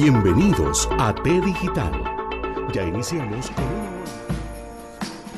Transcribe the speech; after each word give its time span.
Bienvenidos 0.00 0.88
a 1.00 1.12
T 1.12 1.40
Digital. 1.40 1.90
Ya 2.72 2.84
iniciamos 2.84 3.50
con. 3.50 3.64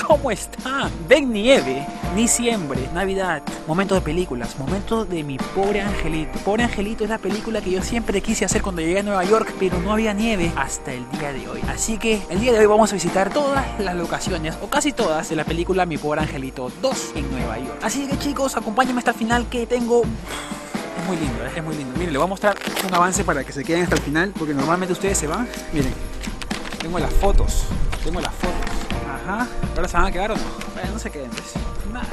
¿Cómo 0.06 0.30
están? 0.30 0.92
Ven 1.08 1.32
nieve, 1.32 1.86
diciembre, 2.14 2.86
Navidad, 2.92 3.42
momento 3.66 3.94
de 3.94 4.02
películas, 4.02 4.58
momento 4.58 5.06
de 5.06 5.24
mi 5.24 5.38
pobre 5.38 5.80
angelito. 5.80 6.38
Pobre 6.40 6.64
angelito 6.64 7.04
es 7.04 7.10
la 7.10 7.16
película 7.16 7.62
que 7.62 7.70
yo 7.70 7.82
siempre 7.82 8.20
quise 8.20 8.44
hacer 8.44 8.60
cuando 8.60 8.82
llegué 8.82 8.98
a 8.98 9.02
Nueva 9.02 9.24
York, 9.24 9.54
pero 9.58 9.80
no 9.80 9.92
había 9.94 10.12
nieve 10.12 10.52
hasta 10.56 10.92
el 10.92 11.10
día 11.12 11.32
de 11.32 11.48
hoy. 11.48 11.62
Así 11.66 11.96
que 11.96 12.20
el 12.28 12.38
día 12.40 12.52
de 12.52 12.58
hoy 12.58 12.66
vamos 12.66 12.92
a 12.92 12.96
visitar 12.96 13.32
todas 13.32 13.64
las 13.80 13.96
locaciones, 13.96 14.58
o 14.60 14.66
casi 14.66 14.92
todas, 14.92 15.30
de 15.30 15.36
la 15.36 15.44
película 15.44 15.86
Mi 15.86 15.96
pobre 15.96 16.20
angelito 16.20 16.70
2 16.82 17.12
en 17.14 17.30
Nueva 17.30 17.58
York. 17.58 17.78
Así 17.80 18.06
que 18.06 18.18
chicos, 18.18 18.58
acompáñenme 18.58 18.98
hasta 18.98 19.12
el 19.12 19.16
final 19.16 19.48
que 19.48 19.66
tengo 19.66 20.02
es 21.00 21.06
muy 21.06 21.16
lindo, 21.16 21.44
es 21.44 21.64
muy 21.64 21.76
lindo. 21.76 21.92
Miren, 21.94 22.12
les 22.12 22.18
voy 22.18 22.26
a 22.26 22.28
mostrar 22.28 22.56
un 22.86 22.94
avance 22.94 23.24
para 23.24 23.44
que 23.44 23.52
se 23.52 23.64
queden 23.64 23.84
hasta 23.84 23.96
el 23.96 24.02
final, 24.02 24.32
porque 24.38 24.54
normalmente 24.54 24.92
ustedes 24.92 25.18
se 25.18 25.26
van. 25.26 25.48
Miren, 25.72 25.92
tengo 26.78 26.98
las 26.98 27.12
fotos, 27.14 27.64
tengo 28.04 28.20
las 28.20 28.34
fotos. 28.34 28.54
Ajá, 29.08 29.48
¿ahora 29.76 29.88
se 29.88 29.96
van 29.96 30.06
a 30.06 30.12
quedar 30.12 30.32
o 30.32 30.36
no? 30.36 30.42
Bueno, 30.74 30.92
no 30.92 30.98
se 30.98 31.10
queden, 31.10 31.30
pues. 31.30 31.54
Nada. 31.92 32.06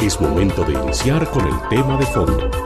Es 0.00 0.20
momento 0.20 0.64
de 0.64 0.72
iniciar 0.72 1.30
con 1.30 1.46
el 1.46 1.68
tema 1.68 1.96
de 1.96 2.04
fondo. 2.06 2.61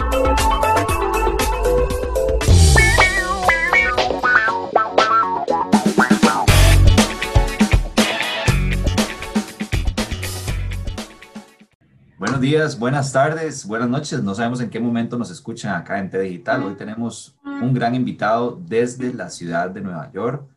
Días, 12.47 12.79
buenas 12.79 13.13
tardes, 13.13 13.67
buenas 13.67 13.89
noches. 13.89 14.23
No 14.23 14.33
sabemos 14.33 14.61
en 14.61 14.71
qué 14.71 14.79
momento 14.79 15.19
nos 15.19 15.33
escuchan 15.33 15.75
acá 15.75 15.99
en 15.99 16.09
T 16.09 16.21
Digital. 16.21 16.63
Hoy 16.63 16.77
tenemos 16.77 17.37
un 17.45 17.75
gran 17.75 17.97
invitado 17.97 18.63
desde 18.69 19.13
la 19.13 19.31
ciudad 19.31 19.69
de 19.69 19.81
Nueva 19.81 20.13
York, 20.13 20.49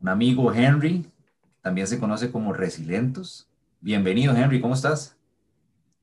un 0.00 0.08
amigo 0.08 0.54
Henry, 0.54 1.04
también 1.62 1.88
se 1.88 1.98
conoce 1.98 2.30
como 2.30 2.52
Resilentos. 2.52 3.50
Bienvenido 3.80 4.36
Henry, 4.36 4.60
¿cómo 4.60 4.74
estás? 4.74 5.16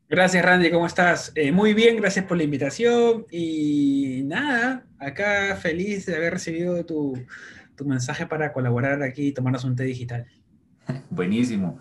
Gracias 0.10 0.44
Randy, 0.44 0.70
¿cómo 0.70 0.88
estás? 0.88 1.32
Eh, 1.36 1.54
muy 1.54 1.74
bien, 1.74 1.96
gracias 1.96 2.26
por 2.26 2.36
la 2.36 2.44
invitación 2.44 3.26
y 3.32 4.24
nada, 4.26 4.86
acá 5.00 5.56
feliz 5.56 6.06
de 6.06 6.18
haber 6.18 6.34
recibido 6.34 6.86
tu, 6.86 7.14
tu 7.78 7.86
mensaje 7.86 8.26
para 8.26 8.52
colaborar 8.52 9.02
aquí 9.04 9.28
y 9.28 9.32
tomarnos 9.32 9.64
un 9.64 9.74
té 9.74 9.86
digital. 9.86 10.28
Buenísimo. 11.10 11.80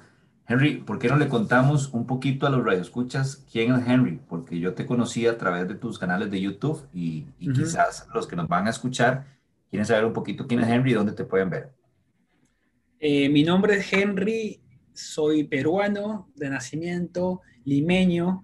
Henry, 0.50 0.78
¿por 0.78 0.98
qué 0.98 1.06
no 1.06 1.16
le 1.16 1.28
contamos 1.28 1.90
un 1.92 2.06
poquito 2.06 2.44
a 2.44 2.50
los 2.50 2.64
radioescuchas 2.64 3.46
quién 3.52 3.72
es 3.72 3.86
Henry? 3.86 4.18
Porque 4.28 4.58
yo 4.58 4.74
te 4.74 4.84
conocí 4.84 5.24
a 5.28 5.38
través 5.38 5.68
de 5.68 5.76
tus 5.76 5.96
canales 5.96 6.28
de 6.28 6.40
YouTube 6.40 6.88
y, 6.92 7.22
quizás 7.38 8.08
los 8.12 8.26
que 8.26 8.34
nos 8.34 8.48
van 8.48 8.66
a 8.66 8.70
escuchar 8.70 9.26
quieren 9.70 9.86
saber 9.86 10.06
un 10.06 10.12
poquito 10.12 10.48
quién 10.48 10.58
es 10.58 10.68
Henry 10.68 10.90
y 10.90 10.94
dónde 10.94 11.12
te 11.12 11.22
pueden 11.22 11.50
ver. 11.50 11.70
Eh, 12.98 13.28
mi 13.28 13.44
nombre 13.44 13.76
es 13.76 13.92
Henry, 13.92 14.60
soy 14.92 15.44
peruano 15.44 16.28
de 16.34 16.50
nacimiento, 16.50 17.42
limeño, 17.64 18.42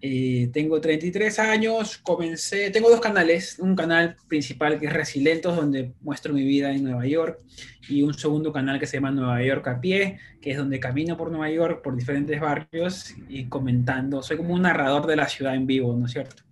eh, 0.00 0.50
tengo 0.52 0.80
33 0.80 1.38
años, 1.38 1.98
comencé, 1.98 2.70
tengo 2.70 2.90
dos 2.90 3.00
canales, 3.00 3.58
un 3.58 3.74
canal 3.74 4.16
principal 4.28 4.78
que 4.78 4.86
es 4.86 4.92
Resilentos, 4.92 5.56
donde 5.56 5.92
muestro 6.00 6.32
mi 6.32 6.44
vida 6.44 6.72
en 6.72 6.84
Nueva 6.84 7.06
York, 7.06 7.40
y 7.88 8.02
un 8.02 8.14
segundo 8.14 8.52
canal 8.52 8.78
que 8.78 8.86
se 8.86 8.98
llama 8.98 9.10
Nueva 9.10 9.42
York 9.42 9.66
a 9.68 9.80
pie, 9.80 10.18
que 10.40 10.52
es 10.52 10.58
donde 10.58 10.78
camino 10.78 11.16
por 11.16 11.30
Nueva 11.30 11.50
York, 11.50 11.82
por 11.82 11.96
diferentes 11.96 12.40
barrios 12.40 13.14
y 13.28 13.46
comentando, 13.46 14.22
soy 14.22 14.36
como 14.36 14.54
un 14.54 14.62
narrador 14.62 15.06
de 15.06 15.16
la 15.16 15.28
ciudad 15.28 15.54
en 15.54 15.66
vivo, 15.66 15.96
¿no 15.96 16.06
es 16.06 16.12
cierto? 16.12 16.42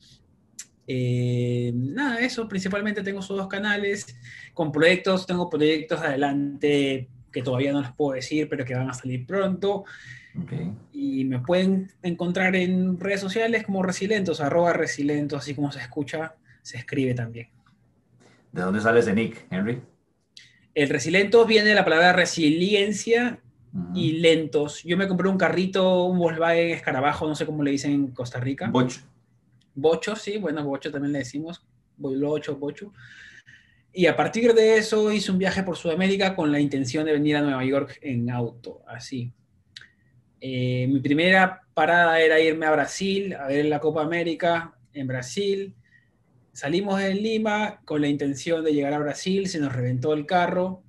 Eh, 0.88 1.72
nada, 1.74 2.20
eso, 2.20 2.48
principalmente 2.48 3.02
tengo 3.02 3.20
esos 3.20 3.36
dos 3.36 3.48
canales, 3.48 4.06
con 4.54 4.72
proyectos, 4.72 5.26
tengo 5.26 5.50
proyectos 5.50 6.00
adelante 6.00 7.08
que 7.32 7.42
todavía 7.42 7.72
no 7.72 7.82
les 7.82 7.92
puedo 7.92 8.14
decir, 8.14 8.48
pero 8.48 8.64
que 8.64 8.74
van 8.74 8.88
a 8.88 8.94
salir 8.94 9.26
pronto. 9.26 9.84
Y 10.92 11.24
me 11.24 11.40
pueden 11.40 11.90
encontrar 12.02 12.56
en 12.56 12.98
redes 12.98 13.20
sociales 13.20 13.64
como 13.64 13.82
Resilentos, 13.82 14.40
arroba 14.40 14.72
Resilentos, 14.72 15.40
así 15.40 15.54
como 15.54 15.72
se 15.72 15.80
escucha, 15.80 16.34
se 16.62 16.78
escribe 16.78 17.14
también. 17.14 17.48
¿De 18.52 18.62
dónde 18.62 18.80
sale 18.80 19.00
ese 19.00 19.14
nick, 19.14 19.46
Henry? 19.50 19.80
El 20.74 20.88
Resilentos 20.88 21.46
viene 21.46 21.70
de 21.70 21.74
la 21.74 21.84
palabra 21.84 22.12
resiliencia 22.12 23.40
y 23.94 24.12
lentos. 24.18 24.82
Yo 24.82 24.96
me 24.96 25.08
compré 25.08 25.28
un 25.28 25.38
carrito, 25.38 26.04
un 26.04 26.18
Volkswagen 26.18 26.70
Escarabajo, 26.70 27.26
no 27.26 27.34
sé 27.34 27.46
cómo 27.46 27.62
le 27.62 27.70
dicen 27.72 27.92
en 27.92 28.06
Costa 28.08 28.40
Rica. 28.40 28.68
Bocho. 28.68 29.00
Bocho, 29.74 30.16
sí, 30.16 30.38
bueno, 30.38 30.64
Bocho 30.64 30.90
también 30.90 31.12
le 31.12 31.18
decimos, 31.20 31.66
Bocho, 31.96 32.56
Bocho. 32.56 32.92
Y 33.92 34.06
a 34.06 34.16
partir 34.16 34.52
de 34.54 34.76
eso 34.76 35.10
hice 35.10 35.32
un 35.32 35.38
viaje 35.38 35.62
por 35.62 35.76
Sudamérica 35.76 36.34
con 36.34 36.52
la 36.52 36.60
intención 36.60 37.06
de 37.06 37.12
venir 37.12 37.36
a 37.36 37.42
Nueva 37.42 37.64
York 37.64 37.98
en 38.02 38.30
auto, 38.30 38.82
así. 38.86 39.32
Eh, 40.48 40.86
mi 40.86 41.00
primera 41.00 41.60
parada 41.74 42.20
era 42.20 42.38
irme 42.38 42.66
a 42.66 42.70
Brasil, 42.70 43.34
a 43.34 43.48
ver 43.48 43.64
la 43.64 43.80
Copa 43.80 44.02
América 44.02 44.78
en 44.92 45.08
Brasil. 45.08 45.74
Salimos 46.52 47.00
de 47.00 47.14
Lima 47.14 47.80
con 47.84 48.00
la 48.00 48.06
intención 48.06 48.62
de 48.62 48.72
llegar 48.72 48.92
a 48.92 49.00
Brasil, 49.00 49.48
se 49.48 49.58
nos 49.58 49.72
reventó 49.72 50.12
el 50.12 50.24
carro. 50.24 50.84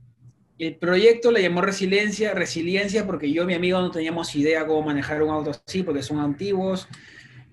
El 0.60 0.76
proyecto 0.76 1.32
le 1.32 1.42
llamó 1.42 1.62
Resiliencia, 1.62 2.36
Resiliencia 2.36 3.08
porque 3.08 3.32
yo 3.32 3.44
y 3.44 3.46
mi 3.48 3.56
amigo 3.56 3.80
no 3.82 3.90
teníamos 3.90 4.36
idea 4.36 4.68
cómo 4.68 4.84
manejar 4.84 5.24
un 5.24 5.32
auto 5.32 5.50
así, 5.66 5.82
porque 5.82 6.04
son 6.04 6.20
antiguos, 6.20 6.88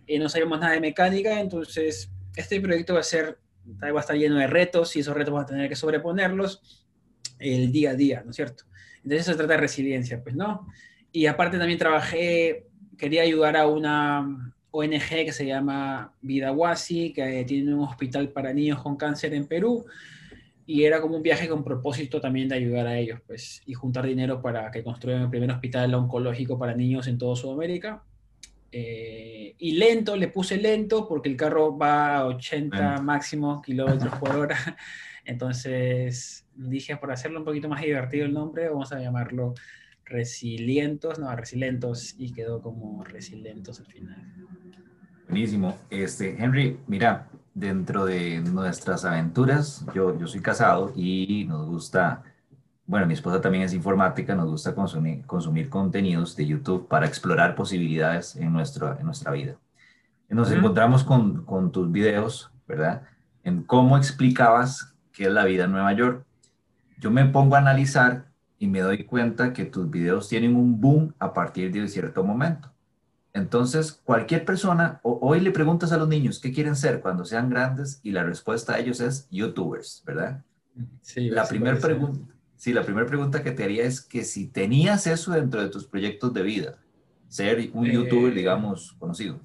eh, 0.07 0.19
no 0.19 0.29
sabíamos 0.29 0.61
nada 0.61 0.75
de 0.75 0.81
mecánica, 0.81 1.41
entonces 1.41 2.11
este 2.37 2.61
proyecto 2.61 2.93
va 2.93 3.01
a 3.01 3.05
ser, 3.05 3.39
va 3.83 3.99
a 3.99 4.01
estar 4.01 4.17
lleno 4.17 4.37
de 4.37 4.47
retos 4.47 4.95
y 4.97 5.01
esos 5.01 5.17
retos 5.17 5.33
vamos 5.33 5.49
a 5.49 5.55
tener 5.55 5.71
que 5.71 5.77
sobreponerlos 5.77 6.85
el 7.39 7.73
día 7.73 7.93
a 7.93 7.95
día, 7.95 8.21
¿no 8.23 8.31
es 8.31 8.37
cierto? 8.37 8.65
Entonces 9.03 9.25
se 9.25 9.35
trata 9.37 9.55
de 9.55 9.61
resiliencia, 9.61 10.23
pues, 10.23 10.35
¿no? 10.35 10.67
Y 11.15 11.27
aparte 11.27 11.59
también 11.59 11.79
trabajé, 11.79 12.67
quería 12.99 13.23
ayudar 13.23 13.57
a 13.57 13.69
una 13.69 14.53
ONG 14.73 15.09
que 15.09 15.31
se 15.31 15.47
llama 15.47 16.13
Vidahuasi, 16.21 17.13
que 17.13 17.45
tiene 17.45 17.73
un 17.73 17.85
hospital 17.85 18.31
para 18.31 18.53
niños 18.53 18.83
con 18.83 18.97
cáncer 18.97 19.33
en 19.33 19.47
Perú, 19.47 19.85
y 20.67 20.83
era 20.83 21.01
como 21.01 21.17
un 21.17 21.23
viaje 21.23 21.49
con 21.49 21.63
propósito 21.63 22.21
también 22.21 22.49
de 22.49 22.57
ayudar 22.57 22.89
a 22.89 22.99
ellos, 22.99 23.21
pues, 23.29 23.63
y 23.65 23.75
juntar 23.75 24.05
dinero 24.05 24.43
para 24.43 24.73
que 24.73 24.83
construyan 24.83 25.23
el 25.23 25.31
primer 25.31 25.53
hospital 25.53 25.95
oncológico 25.95 26.59
para 26.59 26.75
niños 26.75 27.07
en 27.07 27.17
toda 27.17 27.37
Sudamérica. 27.37 28.03
Eh, 28.73 29.55
y 29.57 29.73
lento, 29.75 30.17
le 30.17 30.27
puse 30.27 30.57
lento 30.57 31.07
porque 31.07 31.29
el 31.29 31.37
carro 31.37 31.79
va 31.79 32.17
a 32.17 32.27
80 32.27 32.77
Lento. 32.77 33.03
máximo 33.05 33.63
kilómetros 33.63 34.13
por 34.19 34.35
hora. 34.35 34.59
Entonces 35.25 36.45
dije, 36.57 36.97
por 36.97 37.13
hacerlo 37.13 37.39
un 37.39 37.45
poquito 37.45 37.69
más 37.69 37.83
divertido 37.83 38.27
el 38.27 38.33
nombre, 38.33 38.69
vamos 38.69 38.91
a 38.91 38.99
llamarlo 38.99 39.55
Resilientos, 40.07 41.19
no, 41.19 41.35
Resilentos, 41.35 42.15
y 42.19 42.33
quedó 42.33 42.61
como 42.61 43.03
Resilientos 43.05 43.81
al 43.81 43.87
final. 43.87 44.35
Buenísimo. 45.29 45.79
Este, 45.91 46.37
Henry, 46.43 46.79
mira, 46.87 47.29
dentro 47.55 48.05
de 48.05 48.41
nuestras 48.41 49.05
aventuras, 49.05 49.85
yo, 49.95 50.19
yo 50.19 50.27
soy 50.27 50.41
casado 50.41 50.93
y 50.95 51.47
nos 51.49 51.67
gusta, 51.67 52.23
bueno, 52.87 53.07
mi 53.07 53.15
esposa 53.15 53.41
también 53.41 53.65
es 53.65 53.73
informática, 53.73 54.35
nos 54.35 54.51
gusta 54.51 54.75
consumir, 54.75 55.25
consumir 55.25 55.71
contenidos 55.71 56.37
de 56.37 56.47
YouTube 56.47 56.87
para 56.89 57.07
explorar 57.07 57.55
posibilidades 57.55 58.37
en, 58.37 58.53
nuestro, 58.53 58.99
en 58.99 59.07
nuestra 59.07 59.33
vida. 59.33 59.57
Nos 60.29 60.51
encontramos 60.51 61.05
con, 61.05 61.45
con 61.45 61.71
tus 61.71 61.93
videos, 61.93 62.51
¿verdad? 62.67 63.03
En 63.45 63.63
cómo 63.63 63.97
explicabas 63.97 64.95
qué 65.13 65.25
es 65.27 65.31
la 65.31 65.45
vida 65.45 65.65
en 65.65 65.73
Nueva 65.73 65.93
York. 65.93 66.27
Yo 66.99 67.11
me 67.13 67.25
pongo 67.27 67.55
a 67.55 67.59
analizar 67.59 68.34
y 68.59 68.67
me 68.67 68.81
doy 68.81 69.05
cuenta 69.05 69.53
que 69.53 69.65
tus 69.65 69.91
videos 69.91 70.29
tienen 70.29 70.57
un 70.57 70.81
boom 70.81 71.15
a 71.19 71.33
partir 71.33 71.73
de 71.73 71.89
cierto 71.89 72.25
momento. 72.25 72.73
Entonces, 73.33 73.93
cualquier 73.93 74.45
persona, 74.45 75.01
hoy 75.03 75.41
le 75.41 75.51
preguntas 75.51 75.91
a 75.93 75.97
los 75.97 76.09
niños 76.09 76.39
qué 76.39 76.53
quieren 76.53 76.77
ser 76.77 77.01
cuando 77.01 77.25
sean 77.25 77.51
grandes 77.51 78.01
y 78.05 78.13
la 78.13 78.23
respuesta 78.23 78.75
a 78.75 78.79
ellos 78.79 79.01
es 79.01 79.29
YouTubers, 79.31 80.03
¿verdad? 80.07 80.45
Sí, 81.03 81.31
La 81.31 81.47
primera 81.49 81.79
pregunta, 81.79 82.33
sí, 82.57 82.73
la 82.73 82.85
primera 82.85 83.07
pregunta 83.07 83.43
que 83.43 83.51
te 83.51 83.65
haría 83.65 83.85
es 83.85 84.01
que 84.01 84.25
si 84.25 84.47
tenías 84.47 85.07
eso 85.09 85.33
dentro 85.33 85.61
de 85.63 85.69
tus 85.69 85.85
proyectos 85.87 86.33
de 86.33 86.43
vida, 86.43 86.79
ser 87.29 87.71
un 87.73 87.87
Eh, 87.87 87.95
YouTuber, 87.95 88.33
digamos, 88.33 88.93
conocido. 88.99 89.41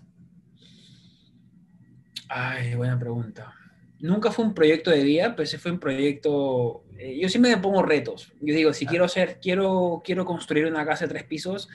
Ay, 2.28 2.76
buena 2.76 3.00
pregunta. 3.00 3.54
Nunca 4.00 4.32
fue 4.32 4.46
un 4.46 4.54
proyecto 4.54 4.92
de 4.92 5.04
vida, 5.04 5.36
pero 5.36 5.48
sí 5.48 5.58
fue 5.58 5.72
un 5.72 5.80
proyecto. 5.80 6.84
Eh, 7.00 7.18
yo 7.18 7.30
siempre 7.30 7.56
me 7.56 7.62
pongo 7.62 7.82
retos. 7.82 8.34
Yo 8.42 8.54
digo, 8.54 8.74
si 8.74 8.86
quiero 8.86 9.06
hacer, 9.06 9.40
quiero, 9.42 10.02
quiero 10.04 10.26
construir 10.26 10.66
una 10.66 10.86
casa 10.86 11.06
de 11.06 11.10
tres 11.10 11.24
pisos, 11.24 11.70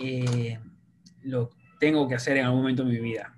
eh, 0.00 0.60
lo 1.22 1.50
tengo 1.80 2.06
que 2.06 2.14
hacer 2.14 2.36
en 2.36 2.44
algún 2.44 2.60
momento 2.60 2.84
de 2.84 2.92
mi 2.92 3.00
vida. 3.00 3.34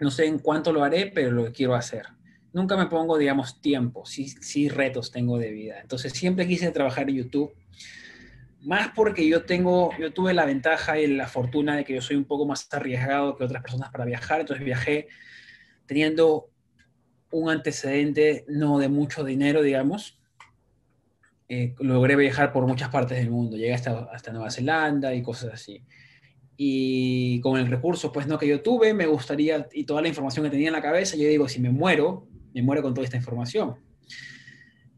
No 0.00 0.10
sé 0.10 0.26
en 0.26 0.40
cuánto 0.40 0.72
lo 0.72 0.82
haré, 0.82 1.06
pero 1.14 1.30
lo 1.30 1.52
quiero 1.52 1.76
hacer. 1.76 2.06
Nunca 2.52 2.76
me 2.76 2.86
pongo, 2.86 3.16
digamos, 3.16 3.60
tiempo, 3.60 4.04
sí, 4.06 4.26
sí 4.28 4.68
retos 4.68 5.12
tengo 5.12 5.38
de 5.38 5.52
vida. 5.52 5.80
Entonces 5.80 6.12
siempre 6.12 6.48
quise 6.48 6.70
trabajar 6.72 7.08
en 7.08 7.16
YouTube. 7.16 7.54
más 8.62 8.90
porque 8.94 9.28
yo 9.28 9.44
tengo, 9.44 9.90
yo 10.00 10.12
tuve 10.12 10.34
la 10.34 10.46
ventaja 10.46 10.98
y 10.98 11.06
la 11.06 11.28
fortuna 11.28 11.76
de 11.76 11.84
que 11.84 11.94
yo 11.94 12.00
soy 12.00 12.16
un 12.16 12.24
poco 12.24 12.44
más 12.44 12.66
arriesgado 12.72 13.36
que 13.36 13.44
otras 13.44 13.62
personas 13.62 13.90
para 13.90 14.04
viajar, 14.04 14.40
entonces 14.40 14.64
viajé 14.64 15.08
teniendo 15.86 16.50
un 17.30 17.50
antecedente 17.50 18.44
no 18.48 18.78
de 18.78 18.88
mucho 18.88 19.22
dinero, 19.22 19.62
digamos. 19.62 20.18
Eh, 21.56 21.74
logré 21.78 22.16
viajar 22.16 22.52
por 22.52 22.66
muchas 22.66 22.88
partes 22.88 23.16
del 23.16 23.30
mundo, 23.30 23.56
llegué 23.56 23.74
hasta, 23.74 24.08
hasta 24.12 24.32
Nueva 24.32 24.50
Zelanda 24.50 25.14
y 25.14 25.22
cosas 25.22 25.54
así. 25.54 25.84
Y 26.56 27.40
con 27.42 27.58
el 27.60 27.68
recurso 27.68 28.10
pues 28.10 28.26
no 28.26 28.38
que 28.38 28.48
yo 28.48 28.60
tuve, 28.60 28.92
me 28.92 29.06
gustaría, 29.06 29.68
y 29.72 29.84
toda 29.84 30.02
la 30.02 30.08
información 30.08 30.44
que 30.44 30.50
tenía 30.50 30.68
en 30.68 30.72
la 30.72 30.82
cabeza, 30.82 31.16
yo 31.16 31.28
digo, 31.28 31.48
si 31.48 31.60
me 31.60 31.70
muero, 31.70 32.26
me 32.54 32.62
muero 32.62 32.82
con 32.82 32.92
toda 32.92 33.04
esta 33.04 33.16
información. 33.16 33.76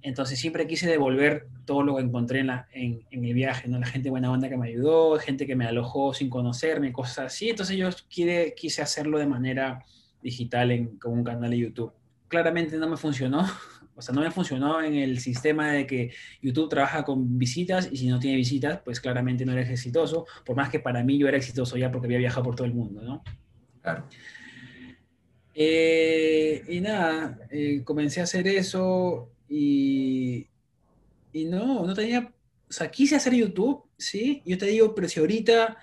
Entonces 0.01 0.39
siempre 0.39 0.67
quise 0.67 0.89
devolver 0.89 1.47
todo 1.67 1.83
lo 1.83 1.97
que 1.97 2.03
encontré 2.03 2.41
en, 2.41 2.47
la, 2.47 2.69
en, 2.73 3.05
el 3.11 3.35
viaje, 3.35 3.69
¿no? 3.69 3.79
La 3.79 3.87
gente 3.87 4.09
buena 4.09 4.33
onda 4.33 4.49
que 4.49 4.57
me 4.57 4.69
ayudó, 4.69 5.19
gente 5.19 5.47
que 5.47 5.57
me 5.57 5.67
alojó 5.67 6.15
sin 6.15 6.31
conocerme, 6.31 6.91
cosas 6.91 7.27
así. 7.27 7.51
Entonces 7.51 7.77
yo 7.77 7.91
quise, 8.09 8.55
quise 8.57 8.81
hacerlo 8.81 9.19
de 9.19 9.27
manera 9.27 9.85
digital 10.23 10.71
en, 10.71 10.97
con 10.99 11.13
un 11.13 11.25
canal 11.25 11.51
de 11.51 11.59
YouTube. 11.59 11.93
Claramente 12.29 12.79
no 12.79 12.89
me 12.89 12.97
funcionó, 12.97 13.45
o 13.97 14.03
sea, 14.03 14.15
no 14.15 14.21
me 14.21 14.31
funcionó 14.31 14.83
en 14.83 14.95
el 14.95 15.19
sistema 15.21 15.73
de 15.73 15.87
que 15.87 16.13
YouTube 16.43 16.69
trabaja 16.69 17.03
con 17.03 17.39
visitas 17.39 17.89
y 17.91 17.97
si 17.97 18.09
no 18.09 18.21
tiene 18.21 18.37
visitas, 18.37 18.81
pues 18.85 19.01
claramente 19.01 19.47
no 19.47 19.53
eres 19.53 19.71
exitoso, 19.71 20.27
por 20.45 20.55
más 20.55 20.69
que 20.69 20.81
para 20.81 21.03
mí 21.03 21.19
yo 21.19 21.27
era 21.27 21.39
exitoso 21.39 21.79
ya 21.79 21.91
porque 21.91 22.07
había 22.07 22.19
viajado 22.19 22.45
por 22.45 22.57
todo 22.57 22.67
el 22.67 22.75
mundo, 22.75 23.01
¿no? 23.03 23.25
Claro. 23.81 24.07
Eh, 25.55 26.63
y 26.69 26.81
nada, 26.81 27.39
eh, 27.51 27.83
comencé 27.85 28.21
a 28.21 28.25
hacer 28.25 28.47
eso 28.47 29.31
y, 29.49 30.47
y 31.33 31.47
no, 31.47 31.87
no 31.87 31.95
tenía, 31.95 32.31
o 32.69 32.73
sea, 32.73 32.91
quise 32.91 33.17
hacer 33.17 33.33
YouTube, 33.33 33.83
sí, 33.97 34.43
yo 34.45 34.59
te 34.59 34.67
digo, 34.67 34.95
pero 34.95 35.09
si 35.09 35.21
ahorita 35.21 35.79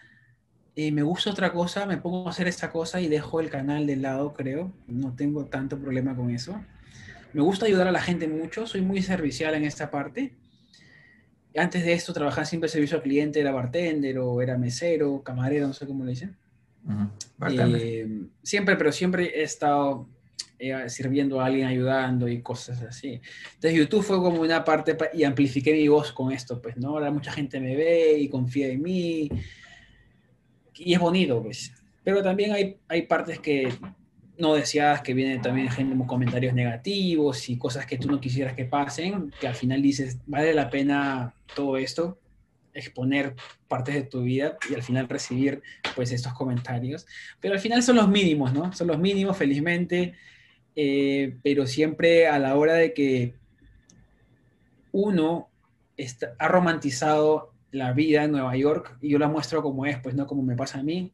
eh, 0.75 0.91
me 0.91 1.01
gusta 1.01 1.31
otra 1.31 1.51
cosa, 1.51 1.87
me 1.87 1.97
pongo 1.97 2.27
a 2.27 2.29
hacer 2.31 2.47
esta 2.47 2.71
cosa 2.71 3.01
y 3.01 3.07
dejo 3.07 3.39
el 3.39 3.49
canal 3.49 3.87
de 3.87 3.95
lado, 3.95 4.33
creo, 4.33 4.71
no 4.85 5.15
tengo 5.15 5.45
tanto 5.45 5.79
problema 5.79 6.15
con 6.15 6.29
eso. 6.29 6.63
Me 7.33 7.41
gusta 7.41 7.65
ayudar 7.65 7.87
a 7.87 7.91
la 7.91 8.01
gente 8.01 8.27
mucho, 8.27 8.67
soy 8.67 8.81
muy 8.81 9.01
servicial 9.01 9.55
en 9.55 9.65
esta 9.65 9.89
parte. 9.89 10.33
Antes 11.55 11.83
de 11.83 11.93
esto 11.93 12.13
trabajaba 12.13 12.45
siempre 12.45 12.69
servicio 12.69 12.97
al 12.97 13.03
cliente, 13.03 13.39
era 13.39 13.51
bartender 13.51 14.17
o 14.19 14.41
era 14.41 14.57
mesero, 14.57 15.21
camarero, 15.23 15.67
no 15.67 15.73
sé 15.73 15.85
cómo 15.85 16.03
le 16.03 16.11
dicen. 16.11 16.35
Uh 16.85 17.07
siempre, 18.41 18.75
pero 18.75 18.91
siempre 18.91 19.39
he 19.39 19.43
estado 19.43 20.07
eh, 20.59 20.89
sirviendo 20.89 21.41
a 21.41 21.47
alguien, 21.47 21.67
ayudando 21.67 22.27
y 22.27 22.41
cosas 22.41 22.81
así. 22.83 23.19
Entonces 23.55 23.77
YouTube 23.77 24.03
fue 24.03 24.17
como 24.17 24.41
una 24.41 24.63
parte 24.63 24.95
y 25.13 25.23
amplifiqué 25.23 25.73
mi 25.73 25.87
voz 25.87 26.11
con 26.11 26.31
esto, 26.31 26.61
pues, 26.61 26.77
¿no? 26.77 26.89
Ahora 26.89 27.11
mucha 27.11 27.31
gente 27.31 27.59
me 27.59 27.75
ve 27.75 28.17
y 28.17 28.29
confía 28.29 28.67
en 28.67 28.81
mí 28.81 29.29
y 30.75 30.93
es 30.93 30.99
bonito, 30.99 31.41
pues. 31.41 31.73
Pero 32.03 32.21
también 32.21 32.53
hay, 32.53 32.77
hay 32.87 33.03
partes 33.03 33.39
que 33.39 33.73
no 34.37 34.55
deseadas, 34.55 35.01
que 35.01 35.13
vienen 35.13 35.41
también 35.41 35.69
gente 35.69 35.95
con 35.95 36.07
comentarios 36.07 36.53
negativos 36.53 37.49
y 37.49 37.57
cosas 37.57 37.85
que 37.85 37.97
tú 37.97 38.07
no 38.07 38.19
quisieras 38.19 38.55
que 38.55 38.65
pasen, 38.65 39.31
que 39.39 39.47
al 39.47 39.55
final 39.55 39.81
dices, 39.81 40.19
vale 40.25 40.53
la 40.53 40.69
pena 40.69 41.33
todo 41.55 41.77
esto, 41.77 42.19
exponer 42.73 43.35
partes 43.67 43.95
de 43.95 44.03
tu 44.03 44.23
vida 44.23 44.57
y 44.69 44.73
al 44.73 44.81
final 44.81 45.07
recibir 45.07 45.61
pues 45.95 46.11
estos 46.11 46.33
comentarios. 46.33 47.05
Pero 47.39 47.53
al 47.53 47.59
final 47.59 47.83
son 47.83 47.97
los 47.97 48.07
mínimos, 48.07 48.53
¿no? 48.53 48.73
Son 48.73 48.87
los 48.87 48.97
mínimos, 48.97 49.37
felizmente. 49.37 50.15
Eh, 50.75 51.37
pero 51.43 51.67
siempre 51.67 52.27
a 52.27 52.39
la 52.39 52.55
hora 52.55 52.73
de 52.73 52.93
que 52.93 53.35
uno 54.91 55.49
está, 55.97 56.33
ha 56.39 56.47
romantizado 56.47 57.53
la 57.71 57.93
vida 57.93 58.23
en 58.23 58.31
Nueva 58.31 58.55
York 58.55 58.97
y 59.01 59.09
yo 59.09 59.19
la 59.19 59.27
muestro 59.27 59.61
como 59.61 59.85
es, 59.85 59.99
pues 59.99 60.15
no 60.15 60.25
como 60.25 60.41
me 60.41 60.55
pasa 60.55 60.79
a 60.79 60.83
mí, 60.83 61.11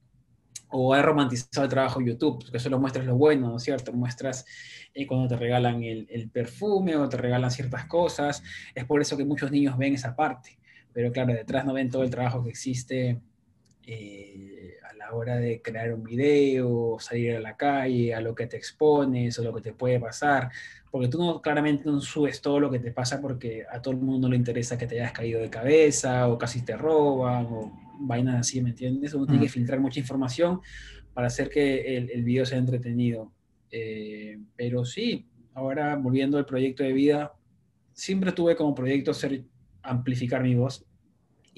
o 0.70 0.94
ha 0.94 1.02
romantizado 1.02 1.64
el 1.64 1.70
trabajo 1.70 2.02
YouTube, 2.02 2.40
porque 2.44 2.60
solo 2.60 2.80
muestras 2.80 3.06
lo 3.06 3.16
bueno, 3.16 3.50
¿no 3.50 3.58
es 3.58 3.64
cierto? 3.64 3.92
Muestras 3.94 4.46
eh, 4.94 5.08
cuando 5.08 5.28
te 5.28 5.36
regalan 5.36 5.84
el, 5.84 6.30
perfume 6.32 6.96
o 6.96 7.10
te 7.10 7.18
regalan 7.18 7.52
ciertas 7.52 7.86
cosas, 7.86 8.44
es 8.76 8.86
por 8.86 9.02
eso 9.02 9.18
que 9.18 9.26
muchos 9.26 9.52
niños 9.52 9.78
ven 9.78 9.94
esa 9.94 10.16
parte, 10.16 10.58
pero 10.94 11.12
claro, 11.12 11.34
detrás 11.34 11.66
no 11.66 11.74
ven 11.74 11.90
todo 11.90 12.04
el 12.04 12.10
trabajo 12.10 12.44
que 12.44 12.50
existe. 12.50 13.20
Eh, 13.86 14.60
hora 15.14 15.38
de 15.38 15.62
crear 15.62 15.94
un 15.94 16.04
video, 16.04 16.98
salir 17.00 17.36
a 17.36 17.40
la 17.40 17.56
calle, 17.56 18.14
a 18.14 18.22
lo 18.22 18.36
que 18.36 18.48
te 18.48 18.58
expones 18.58 19.38
o 19.40 19.44
lo 19.44 19.54
que 19.54 19.62
te 19.62 19.74
puede 19.74 20.00
pasar, 20.00 20.50
porque 20.92 21.08
tú 21.08 21.18
no 21.20 21.42
claramente 21.42 21.84
no 21.86 22.02
subes 22.02 22.42
todo 22.42 22.60
lo 22.60 22.72
que 22.72 22.80
te 22.80 22.92
pasa 22.92 23.22
porque 23.22 23.66
a 23.70 23.82
todo 23.82 23.94
el 23.94 24.00
mundo 24.00 24.28
le 24.28 24.36
interesa 24.36 24.78
que 24.78 24.88
te 24.88 25.00
hayas 25.00 25.14
caído 25.14 25.42
de 25.42 25.50
cabeza 25.50 26.28
o 26.28 26.38
casi 26.38 26.64
te 26.64 26.76
roban 26.76 27.46
o 27.46 27.89
vainas 28.00 28.40
así, 28.40 28.62
¿me 28.62 28.70
entiendes? 28.70 29.14
Uno 29.14 29.26
tiene 29.26 29.44
que 29.44 29.50
filtrar 29.50 29.80
mucha 29.80 30.00
información 30.00 30.62
para 31.14 31.28
hacer 31.28 31.50
que 31.50 31.98
el, 31.98 32.10
el 32.12 32.24
video 32.24 32.46
sea 32.46 32.58
entretenido. 32.58 33.32
Eh, 33.72 34.40
pero 34.56 34.86
sí, 34.86 35.28
ahora 35.54 35.96
volviendo 35.96 36.38
al 36.38 36.46
proyecto 36.46 36.84
de 36.84 36.94
vida, 36.94 37.34
siempre 37.94 38.32
tuve 38.32 38.56
como 38.56 38.74
proyecto 38.74 39.14
ser 39.14 39.44
amplificar 39.82 40.44
mi 40.44 40.56
voz 40.56 40.86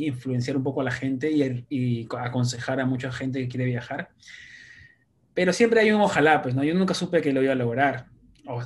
influenciar 0.05 0.57
un 0.57 0.63
poco 0.63 0.81
a 0.81 0.83
la 0.83 0.91
gente 0.91 1.31
y, 1.31 2.07
aconsejar 2.19 2.79
a 2.79 2.85
mucha 2.85 3.11
gente 3.11 3.39
que 3.39 3.47
quiere 3.47 3.65
viajar. 3.65 4.09
Pero 5.33 5.53
siempre 5.53 5.81
hay 5.81 5.91
un 5.91 6.01
ojalá, 6.01 6.41
pues, 6.41 6.55
¿no? 6.55 6.63
Yo 6.63 6.73
nunca 6.73 6.93
supe 6.93 7.21
que 7.21 7.33
lo 7.33 7.41
iba 7.41 7.53
a 7.53 7.55
lograr, 7.55 8.07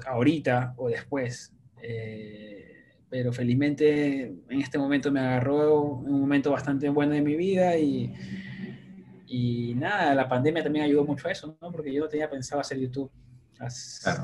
ahorita 0.07 0.73
o 0.77 0.89
después. 0.89 1.53
Eh, 1.81 2.44
pero 3.15 3.31
felizmente 3.31 4.23
en 4.49 4.61
este 4.61 4.77
momento 4.77 5.09
me 5.09 5.21
agarró 5.21 5.83
un 5.83 6.19
momento 6.19 6.51
bastante 6.51 6.89
bueno 6.89 7.13
de 7.13 7.21
mi 7.21 7.37
vida 7.37 7.77
y, 7.77 8.13
y 9.25 9.73
nada, 9.75 10.13
la 10.13 10.27
pandemia 10.27 10.61
también 10.61 10.83
ayudó 10.83 11.05
mucho 11.05 11.29
a 11.29 11.31
eso, 11.31 11.57
¿no? 11.61 11.71
Porque 11.71 11.93
yo 11.93 12.03
no 12.03 12.09
tenía 12.09 12.29
pensado 12.29 12.59
hacer 12.59 12.77
YouTube 12.77 13.09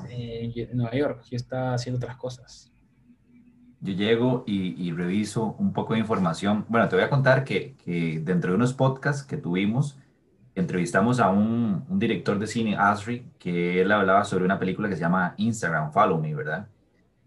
en 0.09 0.75
Nueva 0.75 0.93
York, 0.93 1.23
yo 1.31 1.37
estaba 1.37 1.75
haciendo 1.75 1.99
otras 1.99 2.17
cosas 2.17 2.69
yo 3.79 3.93
llego 3.93 4.43
y, 4.45 4.91
reviso 4.91 5.55
un 5.57 5.73
poco 5.73 5.93
de 5.93 5.99
información. 6.01 6.65
Bueno, 6.67 6.87
te 6.87 6.97
voy 6.97 7.05
a 7.05 7.09
contar 7.09 7.43
que, 7.43 7.75
que 7.83 8.19
dentro 8.19 8.51
de 8.51 8.57
unos 8.57 8.73
podcasts 8.73 9.23
que 9.23 9.37
tuvimos, 9.37 9.97
entrevistamos 10.53 11.19
a 11.19 11.29
un, 11.29 11.85
un, 11.89 11.97
director 11.97 12.37
de 12.37 12.45
cine, 12.45 12.75
Asri, 12.77 13.25
que 13.39 13.81
él 13.81 13.91
hablaba 13.91 14.23
sobre 14.23 14.45
una 14.45 14.59
película 14.59 14.87
que 14.87 14.95
se 14.95 15.01
llama 15.01 15.33
Instagram, 15.37 15.91
Follow 15.93 16.21
Me, 16.21 16.35
¿verdad? 16.35 16.67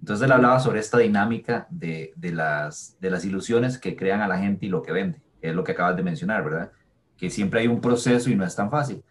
Entonces 0.05 0.27
él 0.27 0.33
hablaba 0.33 0.61
sobre 0.61 0.81
esta 0.81 0.99
dinámica 0.99 1.67
de, 1.71 2.13
de, 2.15 2.31
las, 2.31 2.95
de 3.01 3.09
las 3.09 3.25
ilusiones 3.25 3.79
que 3.79 3.97
crean 3.97 4.21
a 4.21 4.29
la 4.29 4.37
gente 4.37 4.67
y 4.67 4.69
lo 4.69 4.83
que 4.83 4.93
vende, 4.93 5.23
que 5.41 5.49
es 5.49 5.55
lo 5.55 5.65
que 5.65 5.73
acabas 5.73 5.97
de 5.97 6.03
mencionar, 6.03 6.45
¿verdad? 6.45 6.73
Que 7.17 7.31
siempre 7.31 7.61
hay 7.61 7.69
un 7.69 7.81
proceso 7.81 8.29
y 8.29 8.35
no 8.35 8.45
es 8.45 8.55
tan 8.55 8.71
fácil. 8.71 9.03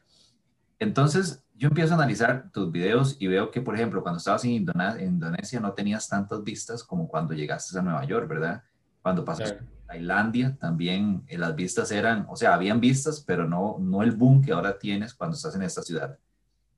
Entonces, 0.77 1.43
yo 1.55 1.69
empiezo 1.69 1.93
a 1.93 1.97
analizar 1.97 2.51
tus 2.51 2.71
videos 2.71 3.17
y 3.19 3.25
veo 3.25 3.49
que, 3.49 3.59
por 3.59 3.73
ejemplo, 3.73 4.03
cuando 4.03 4.19
estabas 4.19 4.45
en 4.45 4.51
Indonesia, 4.51 5.59
no 5.59 5.73
tenías 5.73 6.07
tantas 6.07 6.43
vistas 6.43 6.83
como 6.83 7.07
cuando 7.07 7.33
llegaste 7.33 7.75
a 7.75 7.81
Nueva 7.81 8.05
York, 8.05 8.27
¿verdad? 8.27 8.61
Cuando 9.01 9.25
pasaste 9.25 9.63
a 9.63 9.87
Tailandia, 9.87 10.55
también 10.59 11.23
eh, 11.25 11.39
las 11.39 11.55
vistas 11.55 11.91
eran, 11.91 12.27
o 12.29 12.35
sea, 12.35 12.53
habían 12.53 12.79
vistas, 12.79 13.23
pero 13.25 13.47
no, 13.47 13.77
no 13.79 14.03
el 14.03 14.11
boom 14.11 14.43
que 14.43 14.51
ahora 14.51 14.77
tienes 14.77 15.15
cuando 15.15 15.35
estás 15.35 15.55
en 15.55 15.63
esta 15.63 15.81
ciudad. 15.81 16.19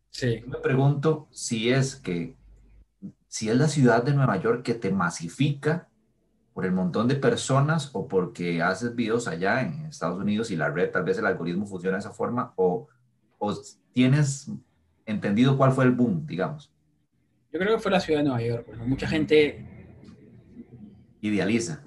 Sí. 0.10 0.42
me 0.48 0.60
pregunto 0.60 1.28
si 1.32 1.70
es 1.70 1.98
que, 1.98 2.38
si 3.36 3.50
es 3.50 3.58
la 3.58 3.68
ciudad 3.68 4.02
de 4.02 4.14
Nueva 4.14 4.38
York 4.38 4.64
que 4.64 4.76
te 4.76 4.92
masifica 4.92 5.90
por 6.54 6.64
el 6.64 6.72
montón 6.72 7.10
de 7.10 7.16
personas 7.16 7.90
o 7.92 8.08
porque 8.08 8.62
haces 8.62 8.96
videos 8.96 9.28
allá 9.28 9.60
en 9.60 9.88
Estados 9.88 10.22
Unidos 10.22 10.52
y 10.52 10.56
la 10.56 10.70
red, 10.70 10.90
tal 10.90 11.04
vez 11.04 11.18
el 11.18 11.26
algoritmo 11.26 11.66
funciona 11.66 11.98
de 11.98 12.00
esa 12.00 12.14
forma, 12.14 12.54
o, 12.56 12.88
o 13.38 13.54
tienes 13.92 14.50
entendido 15.06 15.58
cuál 15.58 15.74
fue 15.74 15.84
el 15.84 15.92
boom, 15.92 16.26
digamos? 16.26 16.72
Yo 17.52 17.60
creo 17.60 17.76
que 17.76 17.82
fue 17.82 17.92
la 17.92 18.00
ciudad 18.00 18.22
de 18.22 18.24
Nueva 18.24 18.42
York. 18.42 18.68
Mucha 18.86 19.06
gente 19.06 19.68
idealiza. 21.20 21.84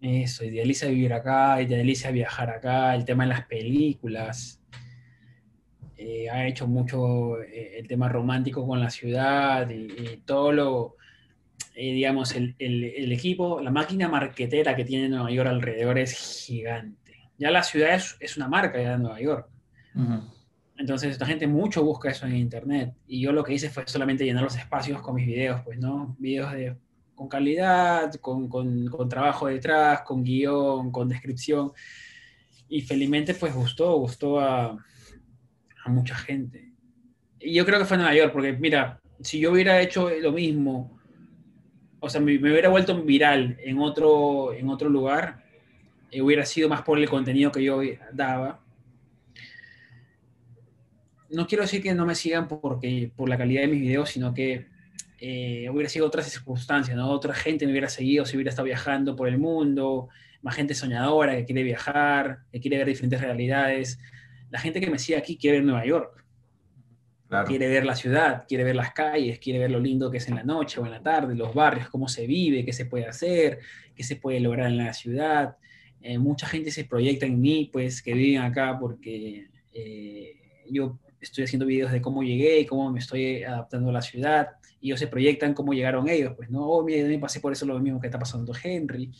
Eso, 0.00 0.44
idealiza 0.44 0.86
vivir 0.86 1.14
acá, 1.14 1.60
idealiza 1.60 2.12
viajar 2.12 2.48
acá, 2.48 2.94
el 2.94 3.04
tema 3.04 3.24
de 3.24 3.30
las 3.30 3.46
películas. 3.46 4.61
Eh, 6.04 6.28
ha 6.28 6.48
hecho 6.48 6.66
mucho 6.66 7.40
eh, 7.40 7.78
el 7.78 7.86
tema 7.86 8.08
romántico 8.08 8.66
con 8.66 8.80
la 8.80 8.90
ciudad 8.90 9.70
y, 9.70 10.16
todo 10.24 10.50
lo, 10.50 10.96
eh, 11.76 11.92
digamos, 11.92 12.34
el, 12.34 12.56
el, 12.58 13.12
equipo, 13.12 13.60
la 13.60 13.70
máquina 13.70 14.08
marquetera 14.08 14.74
que 14.74 14.84
tiene 14.84 15.08
Nueva 15.08 15.30
York 15.30 15.48
alrededor 15.48 15.98
es 15.98 16.44
gigante. 16.44 17.30
Ya 17.38 17.52
la 17.52 17.62
ciudad 17.62 17.94
es, 17.94 18.16
es 18.18 18.36
una 18.36 18.48
marca 18.48 18.82
ya 18.82 18.92
de 18.92 18.98
Nueva 18.98 19.20
York. 19.20 19.48
Entonces, 20.76 21.12
esta 21.12 21.24
gente 21.24 21.46
mucho 21.46 21.84
busca 21.84 22.10
eso 22.10 22.26
en 22.26 22.34
internet. 22.34 22.94
Y 23.06 23.20
yo 23.20 23.30
lo 23.30 23.44
que 23.44 23.54
hice 23.54 23.70
fue 23.70 23.84
solamente 23.86 24.24
llenar 24.24 24.42
los 24.42 24.56
espacios 24.56 25.00
con 25.02 25.14
mis 25.14 25.26
videos, 25.26 25.60
pues, 25.64 25.78
¿no? 25.78 26.16
Videos 26.18 26.52
de, 26.52 26.76
con 27.14 27.28
calidad, 27.28 28.12
con, 28.14 28.48
con, 28.48 28.88
con 28.88 29.08
trabajo 29.08 29.46
detrás, 29.46 30.00
con 30.00 30.24
guion, 30.24 30.90
con 30.90 31.08
descripción. 31.08 31.70
Y 32.68 32.80
felizmente, 32.80 33.34
pues, 33.34 33.54
gustó, 33.54 33.96
gustó 33.98 34.40
a, 34.40 34.84
a 35.84 35.90
mucha 35.90 36.14
gente. 36.14 36.72
Y 37.38 37.54
yo 37.54 37.64
creo 37.66 37.78
que 37.78 37.84
fue 37.84 37.96
en 37.96 38.02
Nueva 38.02 38.16
York, 38.16 38.32
porque 38.32 38.52
mira, 38.52 39.00
si 39.20 39.40
yo 39.40 39.52
hubiera 39.52 39.80
hecho 39.80 40.10
lo 40.20 40.32
mismo, 40.32 40.98
o 42.00 42.08
sea, 42.08 42.20
me, 42.20 42.38
me 42.38 42.50
hubiera 42.50 42.68
vuelto 42.68 43.00
viral 43.02 43.56
en 43.62 43.78
otro, 43.78 44.52
en 44.52 44.68
otro 44.68 44.88
lugar, 44.88 45.42
eh, 46.12 46.20
hubiera 46.20 46.44
sido 46.44 46.68
más 46.68 46.82
por 46.82 46.98
el 46.98 47.08
contenido 47.08 47.50
que 47.50 47.64
yo 47.64 47.80
daba. 48.12 48.60
No 51.30 51.46
quiero 51.46 51.62
decir 51.62 51.82
que 51.82 51.94
no 51.94 52.04
me 52.04 52.14
sigan 52.14 52.46
porque, 52.48 53.10
por 53.16 53.30
la 53.30 53.38
calidad 53.38 53.62
de 53.62 53.68
mis 53.68 53.80
videos, 53.80 54.10
sino 54.10 54.34
que 54.34 54.66
eh, 55.18 55.70
hubiera 55.70 55.88
sido 55.88 56.06
otras 56.06 56.30
circunstancias, 56.30 56.94
¿no? 56.96 57.08
Otra 57.08 57.32
gente 57.32 57.64
me 57.64 57.72
hubiera 57.72 57.88
seguido 57.88 58.26
si 58.26 58.36
hubiera 58.36 58.50
estado 58.50 58.66
viajando 58.66 59.16
por 59.16 59.26
el 59.26 59.38
mundo, 59.38 60.10
más 60.42 60.54
gente 60.54 60.74
soñadora 60.74 61.34
que 61.34 61.46
quiere 61.46 61.62
viajar, 61.62 62.40
que 62.52 62.60
quiere 62.60 62.76
ver 62.76 62.88
diferentes 62.88 63.20
realidades. 63.20 63.98
La 64.52 64.60
gente 64.60 64.80
que 64.80 64.90
me 64.90 64.98
sigue 64.98 65.16
aquí 65.16 65.38
quiere 65.38 65.56
ver 65.56 65.66
Nueva 65.66 65.86
York. 65.86 66.24
Quiere 67.46 67.68
ver 67.68 67.86
la 67.86 67.96
ciudad, 67.96 68.44
quiere 68.46 68.64
ver 68.64 68.76
las 68.76 68.92
calles, 68.92 69.38
quiere 69.38 69.58
ver 69.58 69.70
lo 69.70 69.80
lindo 69.80 70.10
que 70.10 70.18
es 70.18 70.28
en 70.28 70.34
la 70.34 70.44
noche 70.44 70.78
o 70.78 70.84
en 70.84 70.90
la 70.90 71.02
tarde, 71.02 71.34
los 71.34 71.54
barrios, 71.54 71.88
cómo 71.88 72.06
se 72.06 72.26
vive, 72.26 72.62
qué 72.62 72.74
se 72.74 72.84
puede 72.84 73.06
hacer, 73.06 73.60
qué 73.94 74.04
se 74.04 74.16
puede 74.16 74.40
lograr 74.40 74.66
en 74.66 74.76
la 74.76 74.92
ciudad. 74.92 75.56
Eh, 76.02 76.18
mucha 76.18 76.46
gente 76.46 76.70
se 76.70 76.84
proyecta 76.84 77.24
en 77.24 77.40
mí, 77.40 77.70
pues, 77.72 78.02
que 78.02 78.12
viven 78.12 78.42
acá 78.42 78.76
porque 78.78 79.48
eh, 79.72 80.36
yo 80.70 80.98
estoy 81.18 81.44
haciendo 81.44 81.64
videos 81.64 81.90
de 81.90 82.02
cómo 82.02 82.22
llegué 82.22 82.60
y 82.60 82.66
cómo 82.66 82.92
me 82.92 82.98
estoy 82.98 83.42
adaptando 83.44 83.88
a 83.88 83.94
la 83.94 84.02
ciudad. 84.02 84.50
Y 84.82 84.88
ellos 84.88 85.00
se 85.00 85.06
proyectan 85.06 85.54
cómo 85.54 85.72
llegaron 85.72 86.10
ellos, 86.10 86.34
pues, 86.36 86.50
¿no? 86.50 86.68
Oh, 86.68 86.84
mira, 86.84 87.00
yo 87.00 87.06
me 87.08 87.18
pasé 87.18 87.40
por 87.40 87.54
eso 87.54 87.64
lo 87.64 87.80
mismo 87.80 87.98
que 87.98 88.08
está 88.08 88.18
pasando 88.18 88.52
Henry. 88.62 89.10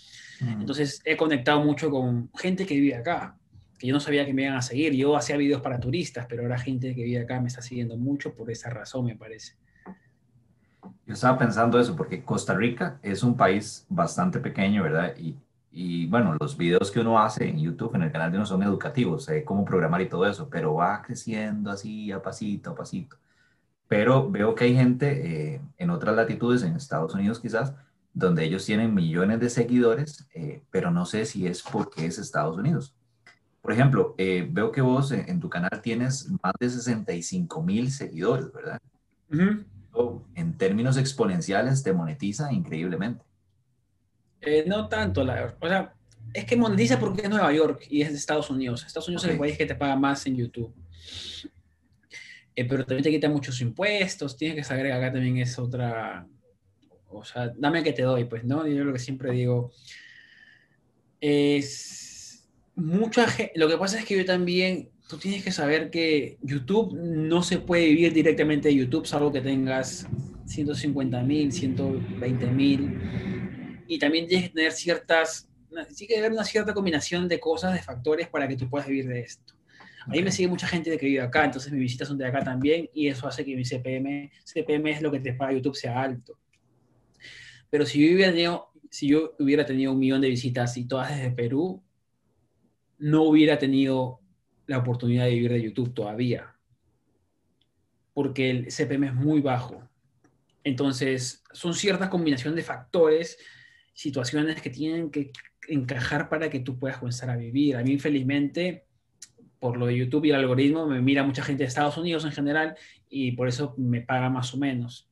Entonces, 0.41 1.01
he 1.07 1.17
conectado 1.17 1.65
mucho 1.65 1.89
con 1.89 2.31
gente 2.35 2.67
que 2.67 2.75
vive 2.75 2.97
acá 2.97 3.39
que 3.83 3.89
yo 3.89 3.95
no 3.95 3.99
sabía 3.99 4.25
que 4.25 4.33
me 4.33 4.43
iban 4.43 4.55
a 4.55 4.63
seguir. 4.63 4.93
Yo 4.93 5.17
hacía 5.17 5.37
videos 5.37 5.61
para 5.61 5.81
turistas, 5.81 6.27
pero 6.29 6.43
ahora 6.43 6.57
gente 6.57 6.95
que 6.95 7.03
vive 7.03 7.21
acá 7.21 7.41
me 7.41 7.49
está 7.49 7.63
siguiendo 7.63 7.97
mucho 7.97 8.33
por 8.33 8.49
esa 8.49 8.71
razón, 8.71 9.07
me 9.07 9.17
parece. 9.17 9.55
Yo 11.05 11.15
estaba 11.15 11.37
pensando 11.37 11.81
eso, 11.81 11.97
porque 11.97 12.23
Costa 12.23 12.55
Rica 12.55 13.01
es 13.03 13.25
un 13.25 13.37
país 13.37 13.85
bastante 13.89 14.39
pequeño, 14.39 14.85
¿verdad? 14.85 15.17
Y, 15.19 15.35
y 15.73 16.07
bueno, 16.07 16.37
los 16.39 16.57
videos 16.57 16.93
que 16.93 17.01
uno 17.01 17.19
hace 17.19 17.49
en 17.49 17.59
YouTube, 17.59 17.97
en 17.97 18.03
el 18.03 18.13
canal 18.13 18.31
de 18.31 18.37
uno, 18.37 18.47
son 18.47 18.63
educativos, 18.63 19.25
sé 19.25 19.43
cómo 19.43 19.65
programar 19.65 20.01
y 20.01 20.09
todo 20.09 20.27
eso, 20.27 20.49
pero 20.49 20.75
va 20.75 21.03
creciendo 21.03 21.69
así, 21.73 22.13
a 22.13 22.23
pasito, 22.23 22.71
a 22.71 22.75
pasito. 22.77 23.17
Pero 23.89 24.31
veo 24.31 24.55
que 24.55 24.63
hay 24.63 24.77
gente 24.77 25.55
eh, 25.55 25.61
en 25.77 25.91
otras 25.91 26.15
latitudes, 26.15 26.63
en 26.63 26.77
Estados 26.77 27.15
Unidos 27.15 27.41
quizás, 27.41 27.75
donde 28.15 28.45
ellos 28.45 28.65
tienen 28.65 28.95
millones 28.95 29.41
de 29.41 29.51
seguidores, 29.51 30.29
eh, 30.35 30.63
pero 30.71 30.93
no 30.93 31.05
sé 31.05 31.25
si 31.25 31.49
es 31.49 31.65
porque 31.65 32.07
es 32.07 32.21
Estados 32.21 32.57
Unidos. 32.57 32.95
Por 33.63 33.73
ejemplo, 33.73 34.15
eh, 34.19 34.47
veo 34.51 34.73
que 34.73 34.81
vos 34.81 35.13
en, 35.13 35.39
tu 35.39 35.49
canal 35.49 35.81
tienes 35.81 36.29
más 36.43 36.53
de 36.59 36.69
65 36.69 37.63
mil 37.63 37.93
seguidores, 37.93 38.53
¿verdad? 38.53 38.81
En 40.35 40.59
términos 40.59 40.97
exponenciales 40.97 41.83
te 41.83 41.93
monetiza 41.93 42.53
increíblemente. 42.53 43.25
Eh, 44.41 44.65
no 44.67 44.89
tanto, 44.89 45.23
la, 45.23 45.55
o 45.61 45.69
sea, 45.69 45.95
es 46.35 46.45
que 46.45 46.57
monetiza 46.57 46.99
porque 46.99 47.23
es 47.23 47.31
Nueva 47.31 47.53
York 47.53 47.87
y 47.89 48.03
es 48.03 48.11
de 48.11 48.17
Estados 48.17 48.51
Unidos. 48.51 48.85
Estados 48.85 49.07
Unidos 49.07 49.25
es 49.25 49.31
el 49.31 49.39
país 49.39 49.57
que 49.57 49.67
te 49.67 49.77
paga 49.77 49.95
más 49.95 50.27
en 50.27 50.37
YouTube. 50.37 50.75
Eh, 52.57 52.67
pero 52.67 52.85
también 52.85 53.05
te 53.05 53.11
quita 53.11 53.29
muchos 53.29 53.61
impuestos, 53.61 54.37
tienes 54.37 54.57
que 54.57 54.65
saber 54.65 54.87
que 54.87 54.93
acá 54.93 55.13
también 55.13 55.39
es 55.39 55.59
otra, 55.59 56.27
o 57.09 57.25
sea, 57.25 57.51
dame 57.57 57.83
que 57.83 57.93
te 57.93 58.03
doy, 58.03 58.25
pues, 58.25 58.45
¿no? 58.45 58.67
Yo 58.67 58.85
lo 58.85 58.93
que 58.93 58.99
siempre 58.99 59.31
digo 59.31 59.73
es 61.19 61.92
mucha 62.83 63.29
gente, 63.29 63.53
lo 63.55 63.69
que 63.69 63.79
pasa 63.79 63.99
es 63.99 64.05
que 64.05 64.17
yo 64.17 64.25
también, 64.25 64.91
tú 65.09 65.17
tienes 65.17 65.45
que 65.45 65.53
saber 65.53 65.91
que 65.91 66.39
YouTube 66.43 66.95
no 66.95 67.43
se 67.43 67.59
puede 67.59 67.87
vivir 67.87 68.13
directamente 68.13 68.69
de 68.69 68.75
YouTube, 68.75 69.07
salvo 69.07 69.33
que 69.33 69.41
tengas 69.41 70.07
150 70.47 71.23
mil, 71.23 71.53
120 71.53 72.47
mil. 72.49 73.85
Y 73.87 73.99
también 73.99 74.27
tienes 74.27 74.49
que 74.49 74.55
tener 74.55 74.73
ciertas, 74.73 75.49
sí 75.91 76.07
que 76.07 76.19
haber 76.19 76.33
una 76.33 76.45
cierta 76.45 76.75
combinación 76.75 77.29
de 77.29 77.39
cosas, 77.39 77.73
de 77.73 77.83
factores 77.83 78.29
para 78.29 78.49
que 78.49 78.57
tú 78.57 78.69
puedas 78.69 78.89
vivir 78.89 79.07
de 79.07 79.21
esto. 79.21 79.55
A 80.05 80.11
mí 80.11 80.23
me 80.23 80.33
sigue 80.33 80.49
mucha 80.49 80.67
gente 80.67 80.91
de 80.91 80.99
que 80.99 81.07
vive 81.07 81.21
acá, 81.21 81.45
entonces 81.45 81.71
mis 81.73 81.83
visitas 81.83 82.09
son 82.09 82.19
de 82.19 82.27
acá 82.27 82.43
también 82.43 82.91
y 82.93 83.07
eso 83.07 83.29
hace 83.29 83.45
que 83.45 83.55
mi 83.55 83.65
CPM, 83.65 84.33
CPM 84.45 84.91
es 84.91 85.03
lo 85.03 85.13
que 85.13 85.21
te 85.21 85.35
paga 85.35 85.53
YouTube, 85.53 85.77
sea 85.77 86.03
alto. 86.03 86.37
Pero 87.71 87.87
si 87.87 88.05
yo 88.05 88.17
hubiera 88.17 88.33
tenido, 88.33 88.73
si 88.91 89.07
yo 89.07 89.37
hubiera 89.39 89.65
tenido 89.65 89.93
un 89.93 90.01
millón 90.01 90.21
de 90.21 90.29
visitas 90.29 90.77
y 90.77 90.89
todas 90.89 91.11
desde 91.17 91.31
Perú, 91.31 91.81
no 93.03 93.25
hubiera 93.25 93.59
tenido 93.59 94.21
la 94.67 94.79
oportunidad 94.79 95.25
de 95.25 95.31
vivir 95.31 95.53
de 95.53 95.63
YouTube 95.63 95.93
todavía, 95.93 96.55
porque 98.15 98.49
el 98.49 98.67
CPM 98.71 99.09
es 99.09 99.15
muy 99.15 99.41
bajo. 99.41 99.83
Entonces, 100.63 101.43
son 101.53 101.75
ciertas 101.75 102.09
combinaciones 102.09 102.55
de 102.55 102.63
factores, 102.63 103.39
situaciones 103.93 104.63
que 104.63 104.71
tienen 104.71 105.11
que 105.11 105.33
encajar 105.67 106.29
para 106.29 106.49
que 106.49 106.61
tú 106.61 106.79
puedas 106.79 106.99
comenzar 106.99 107.29
a 107.29 107.37
vivir. 107.37 107.77
A 107.77 107.83
mí, 107.83 107.91
infelizmente, 107.91 108.87
por 109.59 109.77
lo 109.77 109.87
de 109.87 109.97
YouTube 109.97 110.27
y 110.27 110.31
el 110.31 110.37
algoritmo, 110.37 110.87
me 110.87 111.03
mira 111.03 111.25
mucha 111.25 111.43
gente 111.43 111.65
de 111.65 111.69
Estados 111.69 111.99
Unidos 111.99 112.25
en 112.25 112.31
general 112.31 112.77
y 113.09 113.33
por 113.33 113.49
eso 113.49 113.75
me 113.79 114.01
paga 114.01 114.31
más 114.31 114.55
o 114.55 114.59
menos. 114.59 115.11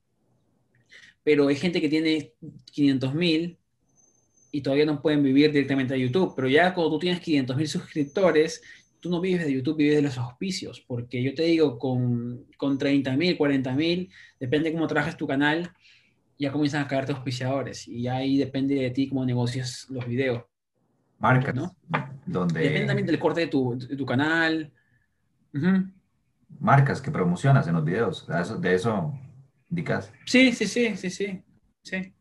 Pero 1.24 1.48
hay 1.48 1.56
gente 1.56 1.80
que 1.80 1.88
tiene 1.88 2.34
500 2.70 3.14
mil 3.14 3.59
y 4.50 4.62
todavía 4.62 4.86
no 4.86 5.00
pueden 5.00 5.22
vivir 5.22 5.52
directamente 5.52 5.94
de 5.94 6.00
YouTube. 6.00 6.34
Pero 6.34 6.48
ya 6.48 6.74
cuando 6.74 6.92
tú 6.92 6.98
tienes 6.98 7.20
500 7.20 7.56
mil 7.56 7.68
suscriptores, 7.68 8.62
tú 9.00 9.10
no 9.10 9.20
vives 9.20 9.44
de 9.44 9.52
YouTube, 9.52 9.76
vives 9.76 9.96
de 9.96 10.02
los 10.02 10.18
auspicios. 10.18 10.80
Porque 10.86 11.22
yo 11.22 11.34
te 11.34 11.44
digo, 11.44 11.78
con, 11.78 12.46
con 12.56 12.78
30 12.78 13.16
mil, 13.16 13.36
40 13.36 13.72
mil, 13.74 14.10
depende 14.38 14.72
cómo 14.72 14.86
trabajes 14.86 15.16
tu 15.16 15.26
canal, 15.26 15.72
ya 16.38 16.52
comienzan 16.52 16.82
a 16.82 16.88
caerte 16.88 17.12
auspiciadores. 17.12 17.86
Y 17.88 18.08
ahí 18.08 18.38
depende 18.38 18.76
de 18.76 18.90
ti 18.90 19.08
cómo 19.08 19.24
negocias 19.24 19.86
los 19.90 20.06
videos. 20.06 20.44
Marcas, 21.18 21.54
¿no? 21.54 21.76
Donde... 22.26 22.60
Depende 22.60 22.86
también 22.86 23.06
del 23.06 23.18
corte 23.18 23.42
de 23.42 23.46
tu, 23.48 23.78
de 23.78 23.96
tu 23.96 24.06
canal. 24.06 24.72
Marcas 26.58 27.00
que 27.00 27.10
promocionas 27.10 27.66
en 27.68 27.74
los 27.74 27.84
videos. 27.84 28.26
De 28.26 28.40
eso, 28.40 28.56
de 28.58 28.74
eso 28.74 29.18
indicas. 29.68 30.12
Sí, 30.24 30.52
sí, 30.52 30.66
sí, 30.66 30.96
sí, 30.96 31.10
sí. 31.10 31.42
Sí. 31.82 32.14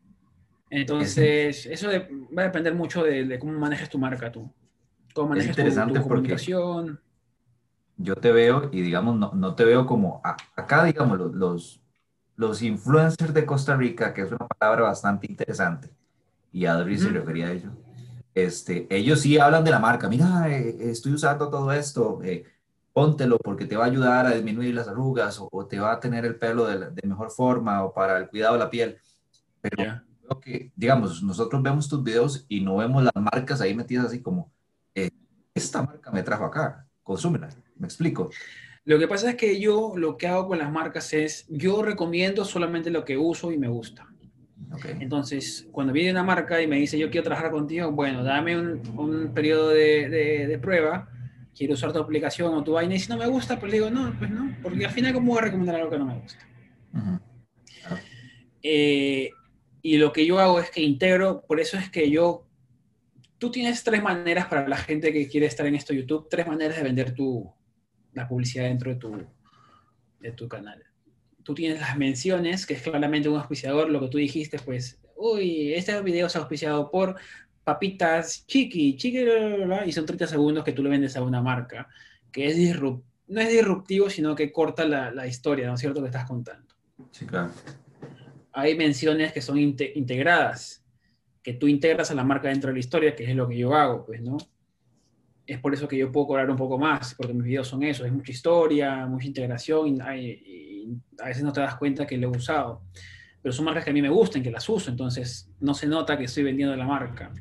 Entonces, 0.69 1.65
eso 1.65 1.87
va 1.87 2.43
a 2.43 2.45
depender 2.45 2.73
mucho 2.75 3.03
de, 3.03 3.39
cómo 3.39 3.53
manejes 3.53 3.89
tu 3.89 3.97
marca 3.97 4.31
tú. 4.31 4.51
Cómo 5.13 5.29
manejes 5.29 5.55
tu, 5.55 6.01
comunicación. 6.01 6.99
Yo 7.97 8.15
te 8.15 8.31
veo 8.31 8.69
y, 8.71 8.81
digamos, 8.81 9.17
no, 9.17 9.31
no 9.33 9.55
te 9.55 9.65
veo 9.65 9.85
como 9.85 10.21
acá, 10.23 10.85
digamos, 10.85 11.19
los, 11.33 11.81
los, 12.35 12.61
influencers 12.61 13.33
de 13.33 13.45
Costa 13.45 13.75
Rica, 13.75 14.13
que 14.13 14.21
es 14.21 14.31
una 14.31 14.47
palabra 14.47 14.83
bastante 14.83 15.27
interesante, 15.29 15.89
y 16.53 16.65
Adri 16.65 16.97
se 16.97 17.09
refería 17.09 17.47
a 17.47 17.51
ello. 17.51 17.71
Este, 18.33 18.87
ellos 18.89 19.19
sí 19.21 19.37
hablan 19.37 19.63
de 19.63 19.71
la 19.71 19.79
marca. 19.79 20.07
Mira, 20.07 20.49
eh, 20.49 20.77
estoy 20.91 21.13
usando 21.13 21.49
todo 21.49 21.73
esto. 21.73 22.21
Eh, 22.23 22.45
póntelo 22.93 23.37
porque 23.37 23.65
te 23.65 23.75
va 23.75 23.85
a 23.85 23.87
ayudar 23.87 24.25
a 24.27 24.31
disminuir 24.31 24.73
las 24.75 24.87
arrugas 24.87 25.39
o, 25.41 25.65
te 25.65 25.79
va 25.79 25.93
a 25.93 25.99
tener 25.99 26.25
el 26.25 26.35
pelo 26.35 26.65
de, 26.67 26.91
de, 26.91 27.07
mejor 27.07 27.31
forma 27.31 27.83
o 27.83 27.93
para 27.93 28.17
el 28.17 28.29
cuidado 28.29 28.53
de 28.53 28.59
la 28.59 28.69
piel. 28.69 28.97
Pero 29.61 30.01
que, 30.39 30.71
digamos, 30.75 31.23
nosotros 31.23 31.61
vemos 31.63 31.89
tus 31.89 32.03
videos 32.03 32.45
y 32.47 32.61
no 32.61 32.77
vemos 32.77 33.03
las 33.03 33.15
marcas 33.15 33.61
ahí 33.61 33.73
metidas 33.73 34.07
así 34.07 34.21
como, 34.21 34.51
eh, 34.93 35.09
esta 35.53 35.81
marca 35.81 36.11
me 36.11 36.23
trajo 36.23 36.45
acá, 36.45 36.85
consúmela. 37.03 37.49
¿Me 37.77 37.87
explico? 37.87 38.29
Lo 38.85 38.99
que 38.99 39.07
pasa 39.07 39.29
es 39.29 39.35
que 39.35 39.59
yo 39.59 39.93
lo 39.95 40.17
que 40.17 40.27
hago 40.27 40.47
con 40.47 40.59
las 40.59 40.71
marcas 40.71 41.13
es, 41.13 41.45
yo 41.49 41.81
recomiendo 41.81 42.45
solamente 42.45 42.89
lo 42.89 43.05
que 43.05 43.17
uso 43.17 43.51
y 43.51 43.57
me 43.57 43.67
gusta. 43.67 44.07
Entonces, 44.99 45.67
cuando 45.71 45.93
viene 45.93 46.11
una 46.11 46.23
marca 46.23 46.61
y 46.61 46.67
me 46.67 46.77
dice, 46.77 46.97
yo 46.97 47.09
quiero 47.09 47.25
trabajar 47.25 47.51
contigo, 47.51 47.91
bueno, 47.91 48.23
dame 48.23 48.57
un, 48.57 48.81
un 48.97 49.33
periodo 49.33 49.69
de, 49.69 50.47
de, 50.47 50.59
prueba, 50.59 51.09
quiero 51.55 51.73
usar 51.73 51.91
tu 51.91 51.99
aplicación 51.99 52.53
o 52.53 52.63
tu 52.63 52.73
vaina, 52.73 52.95
y 52.95 52.99
si 52.99 53.09
no 53.09 53.17
me 53.17 53.27
gusta, 53.27 53.59
pues 53.59 53.71
digo, 53.71 53.89
no, 53.89 54.13
pues 54.17 54.29
no, 54.29 54.55
porque 54.61 54.85
al 54.85 54.91
final, 54.91 55.13
¿cómo 55.13 55.31
voy 55.31 55.39
a 55.39 55.45
recomendar 55.45 55.75
algo 55.75 55.89
que 55.89 55.97
no 55.97 56.05
me 56.05 56.19
gusta? 56.19 56.47
eh, 58.61 59.31
y 59.89 59.97
lo 59.97 60.13
que 60.13 60.23
yo 60.23 60.37
hago 60.37 60.59
es 60.59 60.69
que 60.69 60.81
integro, 60.81 61.43
por 61.47 61.59
eso 61.59 61.75
es 61.75 61.89
que 61.89 62.11
yo, 62.11 62.45
tú 63.39 63.49
tienes 63.49 63.83
tres 63.83 64.03
maneras 64.03 64.45
para 64.45 64.67
la 64.67 64.77
gente 64.77 65.11
que 65.11 65.27
quiere 65.27 65.47
estar 65.47 65.65
en 65.65 65.73
esto 65.73 65.95
YouTube, 65.95 66.27
tres 66.29 66.45
maneras 66.45 66.77
de 66.77 66.83
vender 66.83 67.15
tu, 67.15 67.51
la 68.13 68.27
publicidad 68.27 68.65
dentro 68.65 68.91
de 68.91 68.97
tu, 68.97 69.17
de 70.19 70.31
tu 70.33 70.47
canal. 70.47 70.83
Tú 71.41 71.55
tienes 71.55 71.79
las 71.81 71.97
menciones, 71.97 72.67
que 72.67 72.75
es 72.75 72.83
claramente 72.83 73.29
un 73.29 73.37
auspiciador, 73.37 73.89
lo 73.89 73.99
que 73.99 74.09
tú 74.09 74.19
dijiste, 74.19 74.59
pues, 74.59 75.01
uy, 75.15 75.73
este 75.73 75.99
video 76.03 76.27
es 76.27 76.35
auspiciado 76.35 76.91
por 76.91 77.15
papitas 77.63 78.45
chiqui, 78.45 78.95
chiqui, 78.95 79.25
y 79.87 79.91
son 79.91 80.05
30 80.05 80.27
segundos 80.27 80.63
que 80.63 80.73
tú 80.73 80.83
le 80.83 80.91
vendes 80.91 81.17
a 81.17 81.23
una 81.23 81.41
marca, 81.41 81.87
que 82.31 82.45
es 82.45 82.79
no 82.79 83.41
es 83.41 83.49
disruptivo, 83.49 84.07
sino 84.11 84.35
que 84.35 84.51
corta 84.51 84.85
la, 84.85 85.09
la 85.09 85.25
historia, 85.25 85.65
¿no 85.65 85.73
es 85.73 85.79
cierto?, 85.79 85.99
que 85.99 86.09
estás 86.09 86.27
contando. 86.27 86.75
Sí, 87.09 87.25
hay 88.59 88.75
menciones 88.75 89.33
que 89.33 89.41
son 89.41 89.57
integradas, 89.57 90.83
que 91.41 91.53
tú 91.53 91.67
integras 91.67 92.11
a 92.11 92.15
la 92.15 92.23
marca 92.23 92.49
dentro 92.49 92.69
de 92.69 92.73
la 92.73 92.79
historia, 92.79 93.15
que 93.15 93.23
es 93.23 93.35
lo 93.35 93.47
que 93.47 93.57
yo 93.57 93.73
hago, 93.73 94.05
pues, 94.05 94.21
¿no? 94.21 94.37
Es 95.45 95.59
por 95.59 95.73
eso 95.73 95.87
que 95.87 95.97
yo 95.97 96.11
puedo 96.11 96.27
cobrar 96.27 96.49
un 96.49 96.57
poco 96.57 96.77
más, 96.77 97.15
porque 97.15 97.33
mis 97.33 97.43
videos 97.43 97.67
son 97.67 97.81
eso, 97.83 98.05
es 98.05 98.11
mucha 98.11 98.31
historia, 98.31 99.07
mucha 99.07 99.27
integración, 99.27 99.87
y, 99.87 100.99
a 101.19 101.27
veces 101.27 101.43
no 101.43 101.51
te 101.53 101.61
das 101.61 101.75
cuenta 101.75 102.05
que 102.05 102.17
lo 102.17 102.27
he 102.27 102.37
usado. 102.37 102.83
Pero 103.41 103.53
son 103.53 103.65
marcas 103.65 103.83
que 103.83 103.89
a 103.89 103.93
mí 103.93 104.01
me 104.01 104.09
gustan, 104.09 104.43
que 104.43 104.51
las 104.51 104.67
uso, 104.67 104.91
entonces 104.91 105.49
no 105.59 105.73
se 105.73 105.87
nota 105.87 106.17
que 106.17 106.25
estoy 106.25 106.43
vendiendo 106.43 106.75
la 106.75 106.85
marca. 106.85 107.31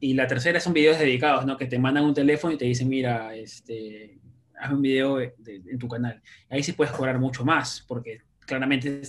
Y 0.00 0.14
la 0.14 0.26
tercera 0.26 0.60
son 0.60 0.72
videos 0.72 0.98
dedicados, 0.98 1.46
¿no? 1.46 1.56
Que 1.56 1.66
te 1.66 1.78
mandan 1.78 2.04
un 2.04 2.14
teléfono 2.14 2.52
y 2.54 2.58
te 2.58 2.64
dicen, 2.64 2.88
mira, 2.88 3.34
este, 3.34 4.18
haz 4.58 4.72
un 4.72 4.82
video 4.82 5.20
en 5.20 5.78
tu 5.78 5.88
canal. 5.88 6.22
Ahí 6.48 6.62
sí 6.62 6.72
puedes 6.72 6.92
cobrar 6.92 7.18
mucho 7.18 7.44
más, 7.44 7.84
porque 7.86 8.22
claramente 8.40 9.02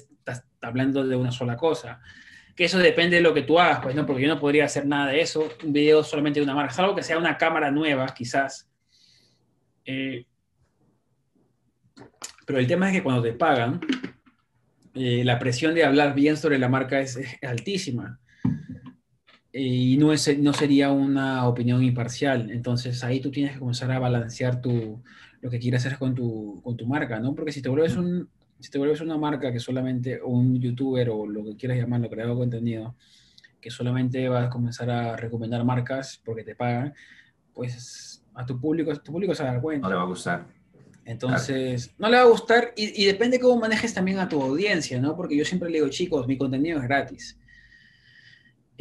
hablando 0.62 1.06
de 1.06 1.15
una 1.15 1.32
sola 1.32 1.56
cosa. 1.56 2.01
Que 2.56 2.65
eso 2.65 2.77
depende 2.77 3.18
de 3.18 3.22
lo 3.22 3.34
que 3.34 3.44
tú 3.44 3.60
hagas, 3.60 3.80
pues, 3.82 3.96
¿no? 3.96 4.06
Porque 4.06 4.24
yo 4.24 4.27
no 4.27 4.39
podría 4.39 4.65
hacer 4.65 4.86
nada 4.86 5.12
de 5.12 5.22
eso, 5.22 5.50
un 5.63 5.74
video 5.74 6.03
solamente 6.03 6.39
de 6.39 6.44
una 6.44 6.56
marca, 6.56 6.74
salvo 6.74 6.96
que 6.96 7.03
sea 7.03 7.18
una 7.18 7.38
cámara 7.38 7.72
nueva, 7.72 8.08
quizás. 8.13 8.70
Eh, 9.86 10.25
pero 12.46 12.60
el 12.60 12.68
tema 12.68 12.88
es 12.89 12.94
que 12.94 13.03
cuando 13.03 13.24
te 13.24 13.34
pagan, 13.34 13.80
eh, 14.94 15.24
la 15.24 15.39
presión 15.39 15.74
de 15.74 15.86
hablar 15.86 16.13
bien 16.13 16.36
sobre 16.38 16.60
la 16.60 16.68
marca 16.68 17.00
es, 17.00 17.18
altísima. 17.41 18.20
y 19.53 19.98
no, 19.98 20.13
es, 20.13 20.38
no 20.39 20.53
sería 20.53 20.91
una 20.91 21.48
opinión 21.48 21.84
imparcial. 21.84 22.51
Entonces 22.51 23.03
ahí 23.03 23.22
tú 23.22 23.32
tienes 23.32 23.53
que 23.53 23.60
comenzar 23.60 23.91
a 23.91 24.00
balancear 24.00 24.62
tu, 24.62 25.01
lo 25.41 25.50
que 25.50 25.60
quieres 25.60 25.86
hacer 25.86 25.98
con 25.98 26.13
tu, 26.15 26.62
con 26.63 26.77
tu 26.77 26.86
marca, 26.86 27.20
¿no? 27.20 27.34
Porque 27.34 27.51
si 27.51 27.62
te 27.62 27.70
vuelves 27.70 27.96
un, 27.96 28.30
si 28.62 28.70
te 28.70 28.77
vuelves 28.77 29.01
una 29.01 29.18
marca 29.18 29.51
que 29.51 29.60
solamente, 29.60 30.22
un 30.22 30.60
youtuber 30.60 31.10
o 31.10 31.25
lo 31.25 31.44
que 31.44 31.58
quieras 31.58 31.77
llamarlo, 31.77 32.10
creador 32.10 32.36
de 32.36 32.41
contenido, 32.41 32.96
que 33.60 33.70
solamente 33.70 34.27
vas 34.30 34.48
a 34.48 34.50
comenzar 34.50 34.89
a 34.89 35.15
recomendar 35.15 35.63
marcas 35.63 36.22
porque 36.24 36.44
te 36.44 36.56
pagan, 36.56 36.94
pues 37.53 38.24
a 38.34 38.46
tu 38.46 38.60
público, 38.60 38.96
tu 38.98 39.12
público 39.12 39.36
se 39.36 39.44
va 39.44 39.50
a 39.50 39.53
dar 39.53 39.62
cuenta. 39.62 39.88
No 39.88 39.89
le 39.89 39.96
va 39.96 40.03
a 40.03 40.08
gustar. 40.08 40.48
Entonces, 41.03 41.94
no 41.98 42.10
le 42.10 42.18
va 42.18 42.24
a 42.24 42.27
gustar 42.27 42.74
y, 42.75 43.01
y, 43.01 43.06
depende 43.06 43.39
cómo 43.39 43.60
manejes 43.60 43.94
también 43.94 44.20
a 44.20 44.30
tu 44.30 44.41
audiencia, 44.41 45.01
¿no? 45.01 45.15
Porque 45.15 45.36
yo 45.36 45.44
siempre 45.44 45.70
le 45.70 45.80
digo, 45.80 45.89
chicos, 45.89 46.27
mi 46.27 46.38
contenido 46.38 46.77
es 46.77 46.84
gratis. 46.84 47.38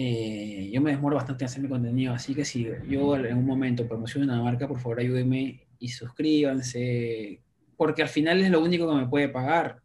Eh, 0.03 0.71
yo 0.73 0.81
me 0.81 0.93
demoro 0.93 1.17
bastante 1.17 1.45
en 1.45 1.47
hacer 1.47 1.63
mi 1.63 1.69
contenido, 1.69 2.15
así 2.15 2.35
que 2.35 2.43
si 2.43 2.67
yo 2.89 3.17
en 3.17 3.37
un 3.37 3.45
momento 3.45 3.87
promociono 3.87 4.33
una 4.33 4.43
marca, 4.43 4.67
por 4.67 4.79
favor 4.79 5.01
ayúdenme 5.01 5.67
y 5.79 5.89
suscríbanse, 5.89 7.43
porque 7.81 8.03
al 8.03 8.11
final 8.11 8.43
es 8.43 8.51
lo 8.51 8.61
único 8.61 8.87
que 8.87 8.95
me 8.95 9.09
puede 9.09 9.31
pagar. 9.31 9.81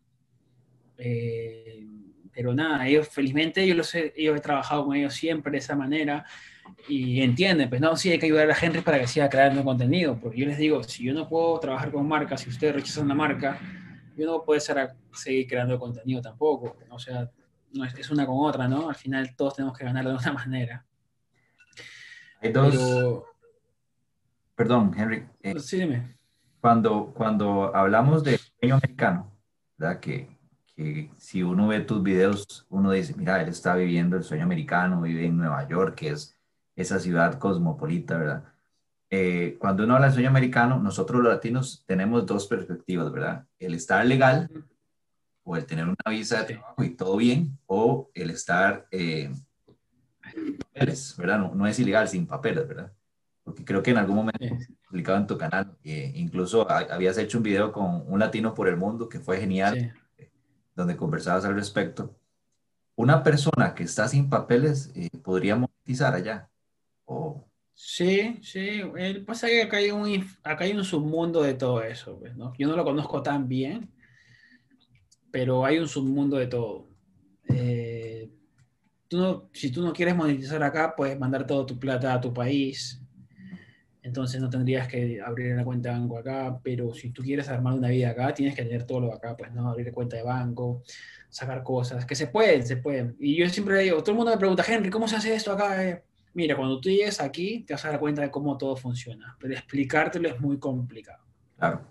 Eh, 0.97 1.87
pero 2.33 2.53
nada, 2.53 2.85
ellos 2.85 3.07
felizmente 3.07 3.65
yo, 3.65 3.73
los 3.73 3.95
he, 3.95 4.13
yo 4.17 4.35
he 4.35 4.41
trabajado 4.41 4.83
con 4.83 4.97
ellos 4.97 5.13
siempre 5.13 5.53
de 5.53 5.59
esa 5.59 5.77
manera 5.77 6.25
y 6.89 7.21
entienden, 7.21 7.69
pues 7.69 7.79
no, 7.79 7.95
sí 7.95 8.11
hay 8.11 8.19
que 8.19 8.25
ayudar 8.25 8.51
a 8.51 8.57
Henry 8.61 8.81
para 8.81 8.99
que 8.99 9.07
siga 9.07 9.29
creando 9.29 9.63
contenido, 9.63 10.19
porque 10.19 10.41
yo 10.41 10.45
les 10.45 10.57
digo, 10.57 10.83
si 10.83 11.05
yo 11.05 11.13
no 11.13 11.29
puedo 11.29 11.57
trabajar 11.57 11.89
con 11.89 12.05
marcas, 12.05 12.41
si 12.41 12.49
ustedes 12.49 12.75
rechazan 12.75 13.05
una 13.05 13.15
marca, 13.15 13.57
yo 14.17 14.25
no 14.25 14.43
puedo 14.43 14.59
ser 14.59 14.89
seguir 15.13 15.47
creando 15.47 15.79
contenido 15.79 16.21
tampoco, 16.21 16.75
o 16.89 16.99
sea, 16.99 17.31
no 17.71 17.85
es, 17.85 17.97
es, 17.97 18.09
una 18.09 18.25
con 18.25 18.35
otra, 18.39 18.67
¿no? 18.67 18.89
Al 18.89 18.95
final 18.95 19.33
todos 19.37 19.55
tenemos 19.55 19.77
que 19.77 19.85
ganar 19.85 20.05
de 20.05 20.15
una 20.15 20.33
manera. 20.33 20.85
Hay 22.41 22.51
dos, 22.51 23.23
Perdón, 24.53 24.93
Henry. 24.97 25.25
Eh, 25.41 25.57
sí, 25.61 25.79
dime. 25.79 26.14
Cuando, 26.65 27.13
cuando 27.13 27.75
hablamos 27.75 28.23
de 28.23 28.39
sueño 28.39 28.77
americano, 28.77 29.31
¿verdad? 29.77 29.99
Que, 29.99 30.35
que, 30.75 31.11
si 31.15 31.43
uno 31.43 31.67
ve 31.67 31.81
tus 31.81 32.01
videos, 32.01 32.65
uno 32.71 32.89
dice, 32.89 33.13
mira, 33.15 33.39
él 33.39 33.49
está 33.49 33.75
viviendo 33.75 34.17
el 34.17 34.23
sueño 34.23 34.45
americano, 34.45 35.03
vive 35.03 35.27
en 35.27 35.37
Nueva 35.37 35.67
York, 35.67 35.93
que 35.93 36.09
es 36.09 36.35
esa 36.75 36.97
ciudad 36.97 37.37
cosmopolita, 37.37 38.17
¿verdad? 38.17 38.45
Eh, 39.11 39.57
cuando 39.59 39.83
uno 39.83 39.93
habla 39.93 40.07
de 40.07 40.13
sueño 40.13 40.29
americano, 40.29 40.79
nosotros 40.79 41.21
los 41.21 41.31
latinos 41.31 41.83
tenemos 41.85 42.25
dos 42.25 42.47
perspectivas, 42.47 43.11
¿verdad? 43.11 43.45
El 43.59 43.75
estar 43.75 44.03
legal 44.03 44.49
o 45.43 45.55
el 45.57 45.67
tener 45.67 45.85
una 45.85 46.09
visa 46.09 46.39
de 46.39 46.55
trabajo 46.55 46.83
y 46.83 46.95
todo 46.95 47.17
bien, 47.17 47.59
o 47.67 48.09
el 48.15 48.31
estar, 48.31 48.87
eh, 48.89 49.31
papeles, 50.73 51.15
¿verdad? 51.15 51.37
No, 51.37 51.53
no 51.53 51.67
es 51.67 51.77
ilegal, 51.77 52.07
sin 52.07 52.25
papeles, 52.25 52.67
¿verdad? 52.67 52.91
porque 53.45 53.63
creo 53.63 53.83
que 53.83 53.91
en 53.91 53.97
algún 53.97 54.17
momento 54.17 54.43
publicado 54.95 55.17
en 55.17 55.27
tu 55.27 55.37
canal, 55.37 55.77
eh, 55.83 56.13
incluso 56.15 56.71
habías 56.71 57.17
hecho 57.17 57.37
un 57.37 57.43
video 57.43 57.73
con 57.73 58.05
un 58.07 58.17
latino 58.17 58.53
por 58.53 58.69
el 58.69 58.77
mundo 58.77 59.09
que 59.09 59.19
fue 59.19 59.37
genial, 59.41 59.93
donde 60.73 60.95
conversabas 60.95 61.43
al 61.43 61.53
respecto. 61.53 62.15
Una 62.95 63.21
persona 63.21 63.75
que 63.75 63.83
está 63.83 64.07
sin 64.07 64.29
papeles 64.29 64.93
eh, 64.95 65.09
podría 65.21 65.57
monetizar 65.57 66.15
allá. 66.15 66.49
O... 67.03 67.45
Sí, 67.73 68.39
sí. 68.41 68.83
El 68.95 69.25
pasa 69.25 69.47
que 69.47 69.63
acá 69.63 69.77
hay, 69.77 69.91
un, 69.91 70.25
acá 70.43 70.63
hay 70.63 70.71
un 70.71 70.85
submundo 70.85 71.41
de 71.41 71.55
todo 71.55 71.83
eso. 71.83 72.17
Pues, 72.17 72.33
¿no? 72.37 72.53
Yo 72.57 72.65
no 72.69 72.77
lo 72.77 72.85
conozco 72.85 73.21
tan 73.21 73.49
bien, 73.49 73.91
pero 75.29 75.65
hay 75.65 75.77
un 75.77 75.89
submundo 75.89 76.37
de 76.37 76.47
todo. 76.47 76.87
Eh, 77.49 78.31
tú 79.09 79.17
no, 79.17 79.49
si 79.51 79.73
tú 79.73 79.81
no 79.83 79.91
quieres 79.91 80.15
monetizar 80.15 80.63
acá, 80.63 80.95
puedes 80.95 81.19
mandar 81.19 81.45
toda 81.45 81.65
tu 81.65 81.77
plata 81.77 82.13
a 82.13 82.21
tu 82.21 82.33
país 82.33 83.04
entonces 84.05 84.39
no 84.39 84.51
tendrías 84.51 84.87
que 84.87 85.19
abrir 85.19 85.53
una 85.53 85.65
cuenta 85.65 85.89
de 85.89 85.95
banco 85.95 86.19
acá, 86.19 86.59
pero 86.61 86.93
si 86.93 87.09
tú 87.09 87.23
quieres 87.23 87.49
armar 87.49 87.73
una 87.73 87.89
vida 87.89 88.11
acá, 88.11 88.35
tienes 88.35 88.53
que 88.53 88.61
tener 88.61 88.83
todo 88.83 88.99
lo 88.99 89.07
de 89.07 89.13
acá, 89.15 89.35
pues 89.35 89.51
no 89.51 89.67
abrir 89.67 89.91
cuenta 89.91 90.15
de 90.15 90.21
banco, 90.21 90.83
sacar 91.27 91.63
cosas, 91.63 92.05
que 92.05 92.13
se 92.13 92.27
pueden, 92.27 92.63
se 92.63 92.77
pueden. 92.77 93.15
Y 93.19 93.35
yo 93.35 93.49
siempre 93.49 93.79
digo, 93.79 93.97
todo 94.03 94.11
el 94.11 94.17
mundo 94.17 94.31
me 94.31 94.37
pregunta, 94.37 94.63
Henry, 94.67 94.91
¿cómo 94.91 95.07
se 95.07 95.15
hace 95.15 95.33
esto 95.33 95.51
acá? 95.51 95.83
Eh, 95.83 96.03
mira, 96.35 96.55
cuando 96.55 96.79
tú 96.79 96.89
llegues 96.89 97.19
aquí, 97.19 97.61
te 97.61 97.73
vas 97.73 97.83
a 97.83 97.89
dar 97.89 97.99
cuenta 97.99 98.21
de 98.21 98.29
cómo 98.29 98.55
todo 98.59 98.75
funciona, 98.75 99.35
pero 99.39 99.55
explicártelo 99.55 100.29
es 100.29 100.39
muy 100.39 100.59
complicado. 100.59 101.25
Claro. 101.57 101.81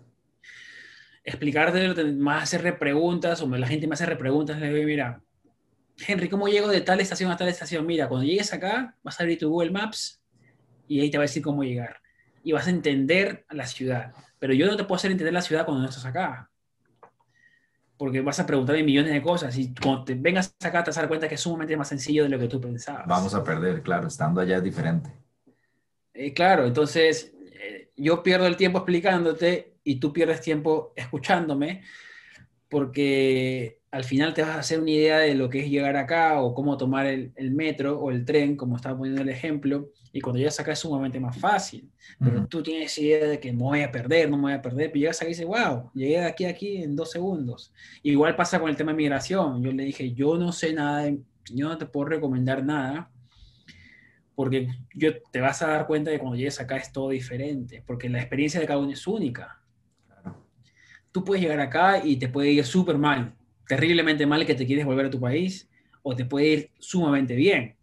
Explicártelo, 1.24 2.14
más 2.14 2.44
hacer 2.44 2.78
preguntas, 2.78 3.42
o 3.42 3.48
la 3.48 3.66
gente 3.66 3.88
me 3.88 3.94
hace 3.94 4.06
preguntas, 4.14 4.60
le 4.60 4.72
digo, 4.72 4.86
mira, 4.86 5.20
Henry, 6.06 6.28
¿cómo 6.28 6.46
llego 6.46 6.68
de 6.68 6.80
tal 6.80 7.00
estación 7.00 7.32
a 7.32 7.36
tal 7.36 7.48
estación? 7.48 7.84
Mira, 7.84 8.08
cuando 8.08 8.24
llegues 8.24 8.52
acá, 8.52 8.96
vas 9.02 9.18
a 9.18 9.24
abrir 9.24 9.36
tu 9.36 9.50
Google 9.50 9.72
Maps 9.72 10.22
y 10.86 11.00
ahí 11.00 11.10
te 11.10 11.18
va 11.18 11.24
a 11.24 11.26
decir 11.26 11.42
cómo 11.42 11.64
llegar 11.64 12.03
y 12.44 12.52
vas 12.52 12.68
a 12.68 12.70
entender 12.70 13.44
la 13.50 13.66
ciudad. 13.66 14.12
Pero 14.38 14.52
yo 14.52 14.66
no 14.66 14.76
te 14.76 14.84
puedo 14.84 14.96
hacer 14.96 15.10
entender 15.10 15.32
la 15.32 15.42
ciudad 15.42 15.64
cuando 15.64 15.82
no 15.82 15.88
estás 15.88 16.04
acá. 16.04 16.50
Porque 17.96 18.20
vas 18.20 18.38
a 18.38 18.46
preguntarme 18.46 18.82
millones 18.82 19.12
de 19.12 19.22
cosas 19.22 19.56
y 19.56 19.74
cuando 19.74 20.04
te 20.04 20.14
vengas 20.14 20.54
acá 20.62 20.84
te 20.84 20.90
vas 20.90 20.98
a 20.98 21.00
dar 21.00 21.08
cuenta 21.08 21.26
que 21.26 21.36
es 21.36 21.40
sumamente 21.40 21.76
más 21.76 21.88
sencillo 21.88 22.24
de 22.24 22.28
lo 22.28 22.38
que 22.38 22.48
tú 22.48 22.60
pensabas. 22.60 23.06
Vamos 23.06 23.34
a 23.34 23.42
perder, 23.42 23.82
claro, 23.82 24.08
estando 24.08 24.40
allá 24.40 24.58
es 24.58 24.62
diferente. 24.62 25.10
Eh, 26.12 26.34
claro, 26.34 26.66
entonces 26.66 27.32
eh, 27.52 27.90
yo 27.96 28.22
pierdo 28.22 28.46
el 28.46 28.56
tiempo 28.56 28.78
explicándote 28.78 29.78
y 29.82 29.96
tú 29.96 30.12
pierdes 30.12 30.40
tiempo 30.42 30.92
escuchándome 30.94 31.82
porque 32.68 33.78
al 33.90 34.04
final 34.04 34.34
te 34.34 34.42
vas 34.42 34.50
a 34.50 34.58
hacer 34.60 34.80
una 34.80 34.90
idea 34.90 35.18
de 35.18 35.34
lo 35.34 35.48
que 35.48 35.60
es 35.60 35.70
llegar 35.70 35.96
acá 35.96 36.40
o 36.40 36.54
cómo 36.54 36.76
tomar 36.76 37.06
el, 37.06 37.32
el 37.36 37.52
metro 37.52 37.98
o 38.00 38.10
el 38.10 38.24
tren, 38.24 38.56
como 38.56 38.76
estaba 38.76 38.96
poniendo 38.98 39.22
el 39.22 39.28
ejemplo, 39.28 39.90
y 40.14 40.20
cuando 40.20 40.38
llegas 40.38 40.60
acá 40.60 40.72
es 40.72 40.78
sumamente 40.78 41.18
más 41.18 41.36
fácil. 41.36 41.90
Pero 42.20 42.46
tú 42.46 42.62
tienes 42.62 42.96
idea 42.98 43.26
de 43.26 43.40
que 43.40 43.52
me 43.52 43.58
voy 43.58 43.82
a 43.82 43.90
perder, 43.90 44.30
no 44.30 44.36
me 44.36 44.44
voy 44.44 44.52
a 44.52 44.62
perder, 44.62 44.92
pero 44.92 45.00
llegas 45.00 45.16
acá 45.16 45.26
y 45.26 45.30
dices, 45.30 45.44
wow, 45.44 45.90
llegué 45.92 46.20
de 46.20 46.24
aquí 46.24 46.44
a 46.44 46.50
aquí 46.50 46.76
en 46.84 46.94
dos 46.94 47.10
segundos. 47.10 47.72
Igual 48.04 48.36
pasa 48.36 48.60
con 48.60 48.70
el 48.70 48.76
tema 48.76 48.92
de 48.92 48.98
migración. 48.98 49.60
Yo 49.60 49.72
le 49.72 49.82
dije, 49.82 50.12
yo 50.12 50.38
no 50.38 50.52
sé 50.52 50.72
nada, 50.72 51.10
yo 51.50 51.68
no 51.68 51.76
te 51.78 51.86
puedo 51.86 52.06
recomendar 52.06 52.64
nada, 52.64 53.10
porque 54.36 54.68
yo, 54.94 55.20
te 55.32 55.40
vas 55.40 55.62
a 55.62 55.66
dar 55.66 55.88
cuenta 55.88 56.12
de 56.12 56.16
que 56.16 56.20
cuando 56.20 56.36
llegues 56.36 56.60
acá 56.60 56.76
es 56.76 56.92
todo 56.92 57.10
diferente, 57.10 57.82
porque 57.84 58.08
la 58.08 58.20
experiencia 58.20 58.60
de 58.60 58.66
cada 58.66 58.78
uno 58.78 58.92
es 58.92 59.04
única. 59.08 59.63
Tú 61.14 61.22
puedes 61.24 61.44
llegar 61.44 61.60
acá 61.60 62.04
y 62.04 62.16
te 62.16 62.28
puede 62.28 62.50
ir 62.50 62.64
súper 62.64 62.98
mal, 62.98 63.36
terriblemente 63.68 64.26
mal 64.26 64.44
que 64.44 64.56
te 64.56 64.66
quieres 64.66 64.84
volver 64.84 65.06
a 65.06 65.10
tu 65.10 65.20
país 65.20 65.70
o 66.02 66.12
te 66.12 66.24
puede 66.24 66.46
ir 66.46 66.70
sumamente 66.80 67.36
bien. 67.36 67.76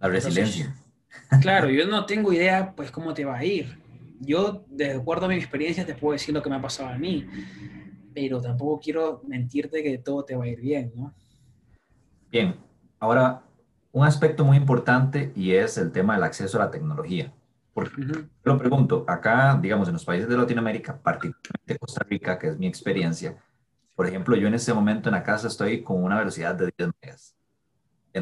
La 0.00 0.08
resiliencia. 0.08 0.74
claro, 1.42 1.68
yo 1.78 1.86
no 1.86 2.06
tengo 2.06 2.32
idea 2.32 2.72
pues 2.74 2.90
cómo 2.90 3.12
te 3.12 3.26
va 3.26 3.36
a 3.36 3.44
ir. 3.44 3.78
Yo, 4.20 4.64
de 4.68 4.92
acuerdo 4.92 5.26
a 5.26 5.28
mi 5.28 5.34
experiencia, 5.34 5.84
te 5.84 5.94
puedo 5.94 6.14
decir 6.14 6.32
lo 6.32 6.42
que 6.42 6.48
me 6.48 6.56
ha 6.56 6.62
pasado 6.62 6.88
a 6.88 6.96
mí, 6.96 7.26
pero 8.14 8.40
tampoco 8.40 8.80
quiero 8.80 9.20
mentirte 9.28 9.82
que 9.82 9.98
todo 9.98 10.24
te 10.24 10.34
va 10.34 10.44
a 10.44 10.48
ir 10.48 10.62
bien, 10.62 10.90
¿no? 10.96 11.12
Bien, 12.30 12.54
ahora 13.00 13.42
un 13.92 14.06
aspecto 14.06 14.46
muy 14.46 14.56
importante 14.56 15.30
y 15.36 15.52
es 15.52 15.76
el 15.76 15.92
tema 15.92 16.14
del 16.14 16.24
acceso 16.24 16.56
a 16.56 16.64
la 16.64 16.70
tecnología. 16.70 17.34
Porque 17.78 18.26
lo 18.42 18.58
pregunto, 18.58 19.04
acá, 19.06 19.56
digamos, 19.60 19.86
en 19.86 19.94
los 19.94 20.04
países 20.04 20.28
de 20.28 20.36
Latinoamérica, 20.36 20.98
particularmente 20.98 21.78
Costa 21.78 22.04
Rica, 22.08 22.36
que 22.36 22.48
es 22.48 22.58
mi 22.58 22.66
experiencia, 22.66 23.36
por 23.94 24.06
ejemplo, 24.06 24.34
yo 24.34 24.48
en 24.48 24.54
este 24.54 24.74
momento 24.74 25.08
en 25.08 25.14
la 25.14 25.22
casa 25.22 25.46
estoy 25.46 25.82
con 25.82 26.02
una 26.02 26.18
velocidad 26.18 26.56
de 26.56 26.72
10 26.76 26.90
megas. 27.00 27.36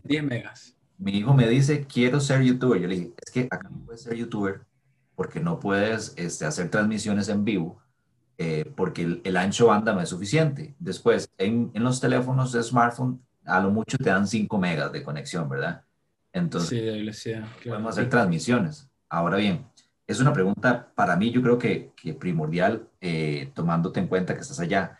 10 0.04 0.24
megas. 0.24 0.76
Mi 0.98 1.12
hijo 1.12 1.32
me 1.32 1.48
dice, 1.48 1.86
quiero 1.86 2.20
ser 2.20 2.42
youtuber. 2.42 2.80
Yo 2.80 2.88
le 2.88 2.96
dije, 2.96 3.14
es 3.24 3.30
que 3.30 3.48
acá 3.50 3.68
no 3.70 3.78
puedes 3.84 4.02
ser 4.02 4.14
youtuber 4.14 4.60
porque 5.14 5.40
no 5.40 5.58
puedes 5.58 6.12
este, 6.16 6.44
hacer 6.44 6.70
transmisiones 6.70 7.28
en 7.30 7.44
vivo 7.44 7.80
eh, 8.36 8.70
porque 8.76 9.20
el, 9.24 9.36
ancho 9.38 9.68
banda 9.68 9.94
no 9.94 10.02
es 10.02 10.10
suficiente. 10.10 10.74
Después, 10.78 11.30
en, 11.38 11.70
en, 11.72 11.82
los 11.82 12.00
teléfonos 12.00 12.52
de 12.52 12.62
smartphone, 12.62 13.22
a 13.46 13.60
lo 13.60 13.70
mucho 13.70 13.96
te 13.96 14.10
dan 14.10 14.26
5 14.26 14.58
megas 14.58 14.92
de 14.92 15.02
conexión, 15.02 15.48
¿verdad? 15.48 15.82
Entonces, 16.32 17.16
sí, 17.16 17.32
podemos 17.64 17.92
hacer 17.92 18.10
transmisiones. 18.10 18.90
Ahora 19.08 19.36
bien, 19.36 19.66
es 20.06 20.20
una 20.20 20.32
pregunta 20.32 20.92
para 20.94 21.16
mí, 21.16 21.30
yo 21.30 21.42
creo 21.42 21.58
que, 21.58 21.92
que 21.96 22.14
primordial, 22.14 22.88
eh, 23.00 23.50
tomándote 23.54 24.00
en 24.00 24.08
cuenta 24.08 24.34
que 24.34 24.40
estás 24.40 24.60
allá 24.60 24.98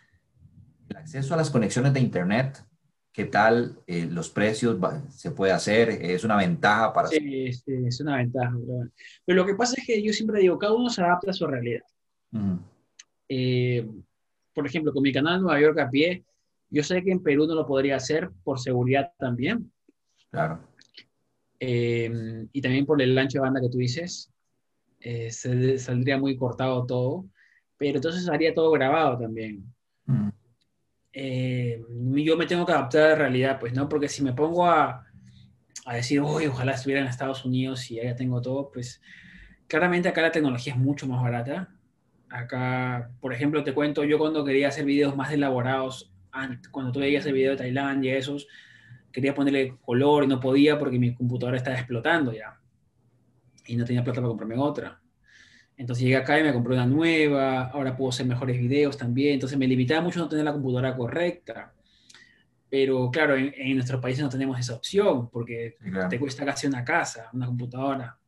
el 0.89 0.97
acceso 0.97 1.33
a 1.33 1.37
las 1.37 1.49
conexiones 1.49 1.93
de 1.93 1.99
Internet, 1.99 2.65
¿Qué 3.17 3.25
tal 3.25 3.79
eh, 3.87 4.05
los 4.05 4.29
precios? 4.29 4.77
¿Se 5.09 5.31
puede 5.31 5.51
hacer? 5.51 5.89
¿Es 5.89 6.23
una 6.23 6.37
ventaja 6.37 6.93
para... 6.93 7.07
Sí, 7.07 7.51
sí, 7.51 7.73
es 7.87 7.99
una 7.99 8.17
ventaja. 8.17 8.55
Pero, 9.25 9.41
lo 9.41 9.43
que 9.43 9.55
pasa 9.55 9.73
es 9.75 9.87
que 9.87 10.03
yo 10.03 10.13
siempre 10.13 10.39
digo, 10.39 10.59
cada 10.59 10.73
uno 10.73 10.87
se 10.91 11.01
adapta 11.01 11.31
a 11.31 11.33
su 11.33 11.47
realidad. 11.47 11.81
Eh, 13.27 13.89
por 14.53 14.67
ejemplo, 14.67 14.93
con 14.93 15.01
mi 15.01 15.11
canal 15.11 15.41
Nueva 15.41 15.59
York 15.59 15.79
a 15.79 15.89
pie, 15.89 16.25
yo 16.69 16.83
sé 16.83 17.03
que 17.03 17.09
en 17.09 17.23
Perú 17.23 17.47
no 17.47 17.55
lo 17.55 17.65
podría 17.65 17.95
hacer 17.95 18.29
por 18.43 18.59
seguridad 18.59 19.11
también. 19.17 19.71
Claro. 20.29 20.59
Eh, 21.59 22.47
y 22.51 22.61
también 22.61 22.85
por 22.85 23.01
el 23.01 23.17
ancho 23.17 23.39
de 23.39 23.41
banda 23.41 23.61
que 23.61 23.69
tú 23.69 23.77
dices, 23.77 24.31
se, 24.99 25.77
saldría 25.77 26.17
muy 26.17 26.35
cortado 26.35 26.85
todo, 26.85 27.25
pero 27.77 27.97
entonces 27.97 28.27
haría 28.29 28.53
todo 28.53 28.71
grabado 28.71 29.17
también. 29.17 29.63
Eh, 31.13 31.81
yo 31.89 32.37
me 32.37 32.45
tengo 32.45 32.65
que 32.65 32.73
adaptar 32.73 33.03
a 33.03 33.09
la 33.09 33.15
realidad, 33.15 33.59
pues, 33.59 33.73
¿no? 33.73 33.89
Porque 33.89 34.07
si 34.07 34.23
me 34.23 34.33
pongo 34.33 34.67
a, 34.67 35.03
a 35.85 35.95
decir, 35.95 36.21
uy, 36.21 36.45
ojalá 36.45 36.73
estuviera 36.73 37.01
en 37.01 37.07
Estados 37.07 37.45
Unidos 37.45 37.89
y 37.89 37.95
ya 37.95 38.15
tengo 38.15 38.41
todo, 38.41 38.69
pues 38.71 39.01
claramente 39.67 40.09
acá 40.09 40.21
la 40.21 40.31
tecnología 40.31 40.73
es 40.73 40.79
mucho 40.79 41.07
más 41.07 41.21
barata. 41.21 41.69
Acá, 42.29 43.09
por 43.21 43.33
ejemplo, 43.33 43.63
te 43.63 43.73
cuento, 43.73 44.03
yo 44.03 44.17
cuando 44.17 44.43
quería 44.43 44.67
hacer 44.67 44.85
videos 44.85 45.15
más 45.15 45.31
elaborados, 45.31 46.11
cuando 46.71 46.91
tú 46.91 46.99
veías 46.99 47.25
el 47.25 47.33
video 47.33 47.51
de 47.51 47.57
Tailandia, 47.57 48.17
esos, 48.17 48.47
quería 49.17 49.33
ponerle 49.33 49.77
color 49.81 50.25
y 50.25 50.27
no 50.27 50.39
podía 50.39 50.77
porque 50.77 50.99
mi 50.99 51.15
computadora 51.15 51.57
estaba 51.57 51.75
explotando 51.75 52.31
ya. 52.31 52.55
Y 53.65 53.75
no 53.75 53.83
tenía 53.83 54.03
plata 54.03 54.21
para 54.21 54.27
comprarme 54.27 54.55
otra. 54.59 55.01
Entonces 55.75 56.03
llegué 56.03 56.17
acá 56.17 56.39
y 56.39 56.43
me 56.43 56.53
compré 56.53 56.75
una 56.75 56.85
nueva, 56.85 57.63
ahora 57.71 57.97
puedo 57.97 58.11
hacer 58.11 58.27
mejores 58.27 58.59
videos 58.59 58.95
también, 58.95 59.33
entonces 59.33 59.57
me 59.57 59.67
limitaba 59.67 60.01
mucho 60.01 60.19
no 60.19 60.29
tener 60.29 60.45
la 60.45 60.53
computadora 60.53 60.95
correcta. 60.95 61.73
Pero 62.69 63.09
claro, 63.09 63.35
en, 63.35 63.51
en 63.57 63.73
nuestros 63.73 63.99
países 63.99 64.23
no 64.23 64.29
tenemos 64.29 64.59
esa 64.59 64.75
opción 64.75 65.31
porque 65.31 65.77
te 66.11 66.19
cuesta 66.19 66.45
casi 66.45 66.67
una 66.67 66.85
casa, 66.85 67.31
una 67.33 67.47
computadora. 67.47 68.19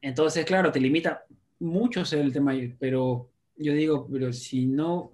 Entonces, 0.00 0.46
claro, 0.46 0.72
te 0.72 0.80
limita 0.80 1.26
mucho 1.58 2.02
ser 2.06 2.20
el 2.20 2.32
tema, 2.32 2.54
pero 2.78 3.30
yo 3.56 3.74
digo, 3.74 4.08
pero 4.10 4.32
si 4.32 4.64
no... 4.64 5.12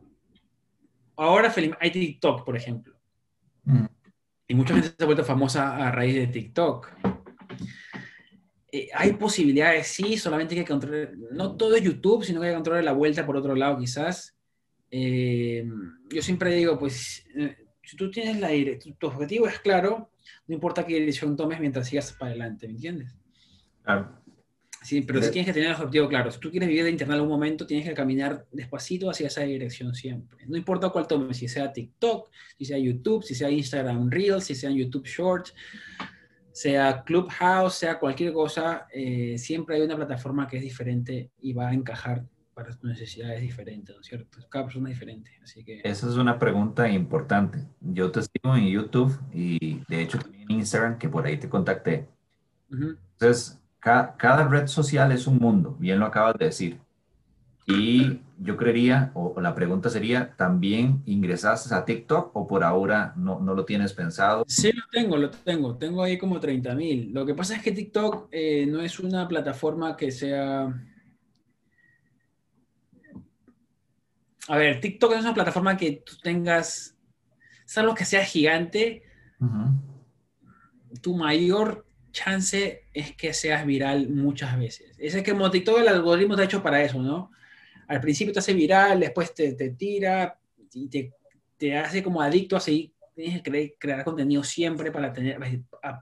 Ahora 1.16 1.52
hay 1.80 1.90
TikTok, 1.90 2.44
por 2.44 2.56
ejemplo. 2.56 2.94
Mm. 3.64 3.87
Y 4.48 4.54
mucha 4.54 4.74
gente 4.74 4.90
se 4.96 5.02
ha 5.02 5.06
vuelto 5.06 5.24
famosa 5.24 5.76
a 5.76 5.90
raíz 5.90 6.14
de 6.14 6.26
TikTok. 6.28 6.92
Eh, 8.70 8.88
hay 8.94 9.14
posibilidades, 9.14 9.88
sí, 9.88 10.16
solamente 10.16 10.54
hay 10.54 10.61
que 10.62 10.70
controlar, 10.70 11.12
no 11.32 11.56
todo 11.56 11.76
es 11.76 11.82
YouTube, 11.82 12.24
sino 12.24 12.40
que 12.40 12.48
hay 12.48 12.52
que 12.52 12.56
controlar 12.56 12.85
la 12.85 12.92
vuelta 12.92 13.24
por 13.24 13.37
otro 13.37 13.54
lado 13.54 13.78
quizás. 13.78 14.37
Eh, 14.90 15.66
yo 16.11 16.22
siempre 16.22 16.54
digo, 16.54 16.78
pues, 16.78 17.24
eh, 17.35 17.56
si 17.82 17.96
tú 17.96 18.11
tienes 18.11 18.38
la 18.38 18.50
tu 18.98 19.06
objetivo 19.06 19.46
es 19.46 19.59
claro, 19.61 20.11
no 20.46 20.54
importa 20.54 20.85
qué 20.85 20.94
dirección 20.94 21.37
tomes 21.37 21.61
mientras 21.61 21.88
sigas 21.88 22.12
para 22.12 22.30
adelante, 22.30 22.66
¿me 22.66 22.74
entiendes? 22.74 23.14
Claro. 23.82 24.25
Sí, 24.87 25.01
pero 25.01 25.20
si 25.20 25.33
tienes 25.33 25.46
que 25.46 25.53
tener 25.53 25.70
el 25.70 25.75
objetivo 25.75 26.09
claro. 26.09 26.31
Si 26.31 26.38
tú 26.38 26.49
quieres 26.49 26.68
vivir 26.68 26.85
de 26.85 26.90
internet 26.90 27.14
en 27.14 27.20
algún 27.20 27.31
momento, 27.31 27.66
tienes 27.66 27.88
que 27.88 27.92
caminar 27.92 28.46
despacito 28.53 29.11
hacia 29.11 29.27
esa 29.27 29.40
dirección 29.40 29.94
siempre. 29.96 30.46
No 30.46 30.57
importa 30.57 30.90
cuál 30.90 31.09
tomes, 31.09 31.38
si 31.38 31.49
sea 31.49 31.72
TikTok, 31.72 32.31
si 32.57 32.64
sea 32.64 32.79
YouTube, 32.79 33.25
si 33.25 33.35
sea 33.35 33.51
Instagram 33.51 34.09
Reels, 34.11 34.44
si 34.44 34.55
sea 34.55 34.70
YouTube 34.70 35.05
Shorts 35.05 35.53
sea 36.53 37.03
Clubhouse, 37.05 37.75
sea 37.75 37.99
cualquier 37.99 38.33
cosa, 38.33 38.87
eh, 38.90 39.37
siempre 39.37 39.77
hay 39.77 39.83
una 39.83 39.94
plataforma 39.94 40.49
que 40.49 40.57
es 40.57 40.62
diferente 40.62 41.31
y 41.38 41.53
va 41.53 41.68
a 41.68 41.75
encajar 41.75 42.25
para 42.55 42.70
tus 42.70 42.88
necesidades 42.88 43.42
diferentes, 43.42 43.94
¿no 43.94 44.01
es 44.01 44.07
cierto? 44.07 44.38
Cada 44.49 44.64
persona 44.64 44.88
es 44.88 44.94
diferente, 44.96 45.33
así 45.42 45.62
que... 45.62 45.83
Esa 45.85 46.09
es 46.09 46.14
una 46.14 46.38
pregunta 46.38 46.88
importante. 46.88 47.59
Yo 47.83 48.11
te 48.11 48.22
sigo 48.22 48.57
en 48.57 48.68
YouTube 48.68 49.14
y 49.35 49.83
de 49.87 50.01
hecho 50.01 50.18
también 50.18 50.51
en 50.51 50.61
Instagram, 50.61 50.96
que 50.96 51.11
por 51.11 51.27
ahí 51.27 51.37
te 51.37 51.51
contacté. 51.51 52.09
Entonces, 52.70 53.61
cada 53.87 54.49
red 54.49 54.66
social 54.66 55.12
es 55.12 55.29
un 55.29 55.38
mundo, 55.38 55.77
bien 55.79 56.01
lo 56.01 56.07
acabas 56.07 56.37
de 56.38 56.46
decir. 56.46 56.81
Y 57.68 58.20
yo 58.38 58.57
creería, 58.57 59.12
o, 59.14 59.40
la 59.40 59.55
pregunta 59.55 59.90
sería, 59.90 60.35
¿también 60.37 61.03
ingresaste 61.07 61.72
a 61.75 61.85
TikTok 61.85 62.35
o 62.35 62.46
por 62.46 62.64
ahora 62.64 63.12
no, 63.16 63.38
no 63.40 63.55
lo 63.55 63.64
tienes 63.64 63.92
pensado? 63.92 64.44
Sí, 64.49 64.72
lo 64.72 64.83
tengo, 64.90 65.16
lo 65.16 65.31
tengo. 65.31 65.77
Tengo 65.77 66.03
ahí 66.03 66.18
como 66.18 66.40
30 66.40 66.75
mil. 66.75 67.12
Lo 67.12 67.25
que 67.25 67.35
pasa 67.35 67.57
es 67.57 67.62
que 67.62 67.72
TikTok 67.72 68.29
eh, 68.33 68.66
no 68.66 68.81
es 68.81 68.99
una 68.99 69.27
plataforma 69.29 69.96
que 69.96 70.11
sea... 70.11 70.72
A 74.49 74.57
ver, 74.57 74.81
TikTok 74.81 75.12
es 75.12 75.20
una 75.20 75.35
plataforma 75.35 75.77
que 75.77 76.03
tú 76.05 76.14
tengas, 76.22 76.96
salvo 77.64 77.94
que 77.94 78.05
sea 78.05 78.25
gigante, 78.25 79.03
tu 81.03 81.16
mayor 81.16 81.85
chance 82.16 82.85
es 82.94 83.14
que 83.14 83.35
seas 83.35 83.66
viral 83.66 84.09
muchas 84.09 84.59
veces. 84.59 84.94
Es 84.98 85.14
que 85.22 85.33
como 85.33 85.50
TikTok 85.50 85.81
el 85.81 85.88
algoritmo 85.88 86.35
está 86.35 86.44
hecho 86.44 86.62
para 86.62 86.83
eso, 86.83 87.00
¿no? 87.02 87.31
al 87.88 88.00
principio 88.00 88.33
te 88.33 88.40
hace 88.40 88.55
viral, 88.55 89.00
después 89.00 89.35
te, 89.35 89.52
te 89.52 89.70
tira 89.70 90.38
y 90.72 90.88
te, 90.88 91.12
te, 91.57 91.76
hace 91.76 92.02
como 92.02 92.20
adicto 92.20 92.57
a 92.57 92.61
seguir, 92.61 92.92
tienes 93.14 93.42
que 93.42 93.76
crear, 93.79 94.05
contenido 94.05 94.42
siempre 94.42 94.90
para 94.90 95.12
tener, 95.12 95.38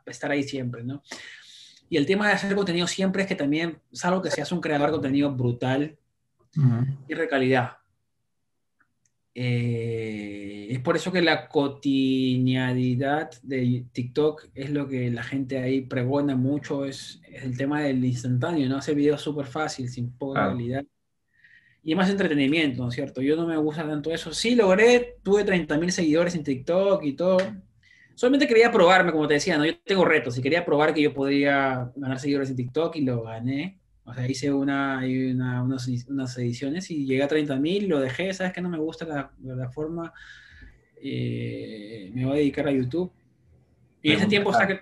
estar 0.07 0.31
ahí 0.31 0.43
siempre, 0.43 0.83
¿no? 0.83 1.03
Y 1.89 1.97
el 1.97 2.07
tema 2.07 2.27
de 2.27 2.33
hacer 2.33 2.55
contenido 2.55 2.87
siempre 2.87 3.23
es 3.23 3.29
que 3.29 3.35
también, 3.35 3.79
salvo 3.93 4.23
que 4.23 4.31
seas 4.31 4.51
un 4.51 4.61
creador 4.61 4.89
de 4.89 4.93
contenido 4.93 5.31
brutal 5.31 5.97
y 7.07 7.15
de 7.15 7.29
calidad. 7.29 7.77
Eh, 9.35 10.69
es 10.71 10.79
por 10.81 10.97
eso 10.97 11.11
que 11.11 11.21
la 11.21 11.49
cotidianidad 11.49 13.31
de 13.43 13.85
TikTok 13.93 14.49
es 14.55 14.71
lo 14.71 14.87
que 14.89 15.11
la 15.11 15.25
gente 15.25 15.59
ahí 15.59 15.81
pregona 15.81 16.37
mucho, 16.37 16.85
es, 16.85 17.21
el 17.33 17.57
tema 17.57 17.83
del 17.83 18.05
instantáneo, 18.05 18.69
¿no? 18.69 18.77
Hacer 18.77 18.95
videos 18.95 19.21
súper 19.23 19.47
fácil, 19.47 19.89
sin 19.89 20.13
poca 20.13 20.49
calidad 20.49 20.85
y 21.85 21.95
más 21.95 22.09
entretenimiento, 22.09 22.83
¿no 22.83 22.89
es 22.89 22.95
cierto? 22.95 23.21
Yo 23.21 23.37
no 23.37 23.47
me 23.47 23.59
gusta 23.59 23.87
tanto 23.87 24.11
eso. 24.11 24.33
Sí, 24.33 24.55
logré, 24.55 25.19
tuve 25.23 25.45
30.000 25.45 25.91
seguidores 25.91 26.35
en 26.35 26.43
TikTok 26.43 27.05
y 27.05 27.13
todo. 27.13 27.37
Solamente 28.15 28.49
quería 28.49 28.73
probarme, 28.73 29.13
como 29.13 29.29
te 29.29 29.35
decía, 29.35 29.59
¿no? 29.59 29.67
Yo 29.67 29.79
tengo 29.85 30.05
retos 30.05 30.39
y 30.39 30.43
quería 30.43 30.65
probar 30.65 30.95
que 30.95 31.03
yo 31.03 31.13
podía 31.13 31.93
ganar 31.95 32.19
seguidores 32.19 32.49
en 32.49 32.57
TikTok 32.57 32.97
y 32.97 33.03
lo 33.03 33.23
gané. 33.23 33.79
O 34.05 34.13
sea, 34.13 34.29
hice 34.29 34.53
una, 34.53 34.99
una 34.99 35.63
unas, 35.63 35.89
unas, 36.09 36.39
ediciones 36.39 36.91
y 36.91 37.07
llegué 37.07 37.23
a 37.23 37.29
30.000, 37.29 37.87
lo 37.87 38.01
dejé, 38.01 38.33
¿sabes 38.35 38.53
que 38.53 38.61
no 38.61 38.69
me 38.69 38.79
gusta 38.79 39.07
la 39.07 39.31
plataforma? 39.31 40.13
Eh, 40.97 42.11
me 42.15 42.25
voy 42.25 42.35
a 42.35 42.37
dedicar 42.37 42.69
a 42.69 42.73
YouTube. 42.73 43.11
Y 44.03 44.13
ese 44.13 44.27
tiempo 44.27 44.51
está 44.51 44.67
que... 44.67 44.81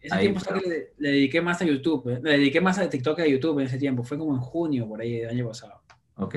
Ese 0.00 0.18
tiempo 0.18 0.38
está 0.38 0.54
que 0.54 0.68
le, 0.68 0.92
le, 0.98 1.08
dediqué 1.10 1.40
más 1.40 1.62
a 1.62 1.64
YouTube, 1.64 2.08
¿eh? 2.08 2.20
le 2.22 2.32
dediqué 2.32 2.60
más 2.60 2.78
a 2.78 2.88
TikTok 2.88 3.16
que 3.16 3.22
a 3.22 3.26
YouTube 3.26 3.58
en 3.60 3.66
ese 3.66 3.78
tiempo, 3.78 4.04
fue 4.04 4.18
como 4.18 4.34
en 4.34 4.40
junio, 4.40 4.86
por 4.86 5.00
ahí, 5.00 5.20
del 5.20 5.30
año 5.30 5.48
pasado. 5.48 5.82
Ok. 6.16 6.36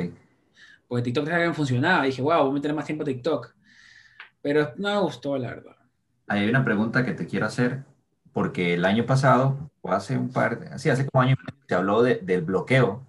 Porque 0.90 1.04
TikTok 1.04 1.28
también 1.28 1.54
funcionaba. 1.54 2.06
Dije, 2.06 2.22
wow, 2.22 2.42
voy 2.42 2.50
a 2.50 2.54
meter 2.54 2.74
más 2.74 2.86
tiempo 2.86 3.04
a 3.04 3.06
TikTok. 3.06 3.56
Pero 4.42 4.74
no 4.78 4.94
me 4.94 5.02
gustó, 5.02 5.38
la 5.38 5.50
verdad. 5.50 5.76
Hay 6.28 6.50
una 6.50 6.66
pregunta 6.66 7.06
que 7.06 7.14
te 7.14 7.28
quiero 7.28 7.46
hacer, 7.46 7.84
porque 8.34 8.74
el 8.76 8.86
año 8.86 9.06
pasado, 9.06 9.72
o 9.82 9.92
hace 9.92 10.18
un 10.18 10.32
par, 10.32 10.80
sí, 10.80 10.90
hace 10.90 11.06
como 11.08 11.22
año, 11.22 11.36
se 11.68 11.76
habló 11.76 12.02
de, 12.02 12.16
del 12.16 12.42
bloqueo 12.42 13.06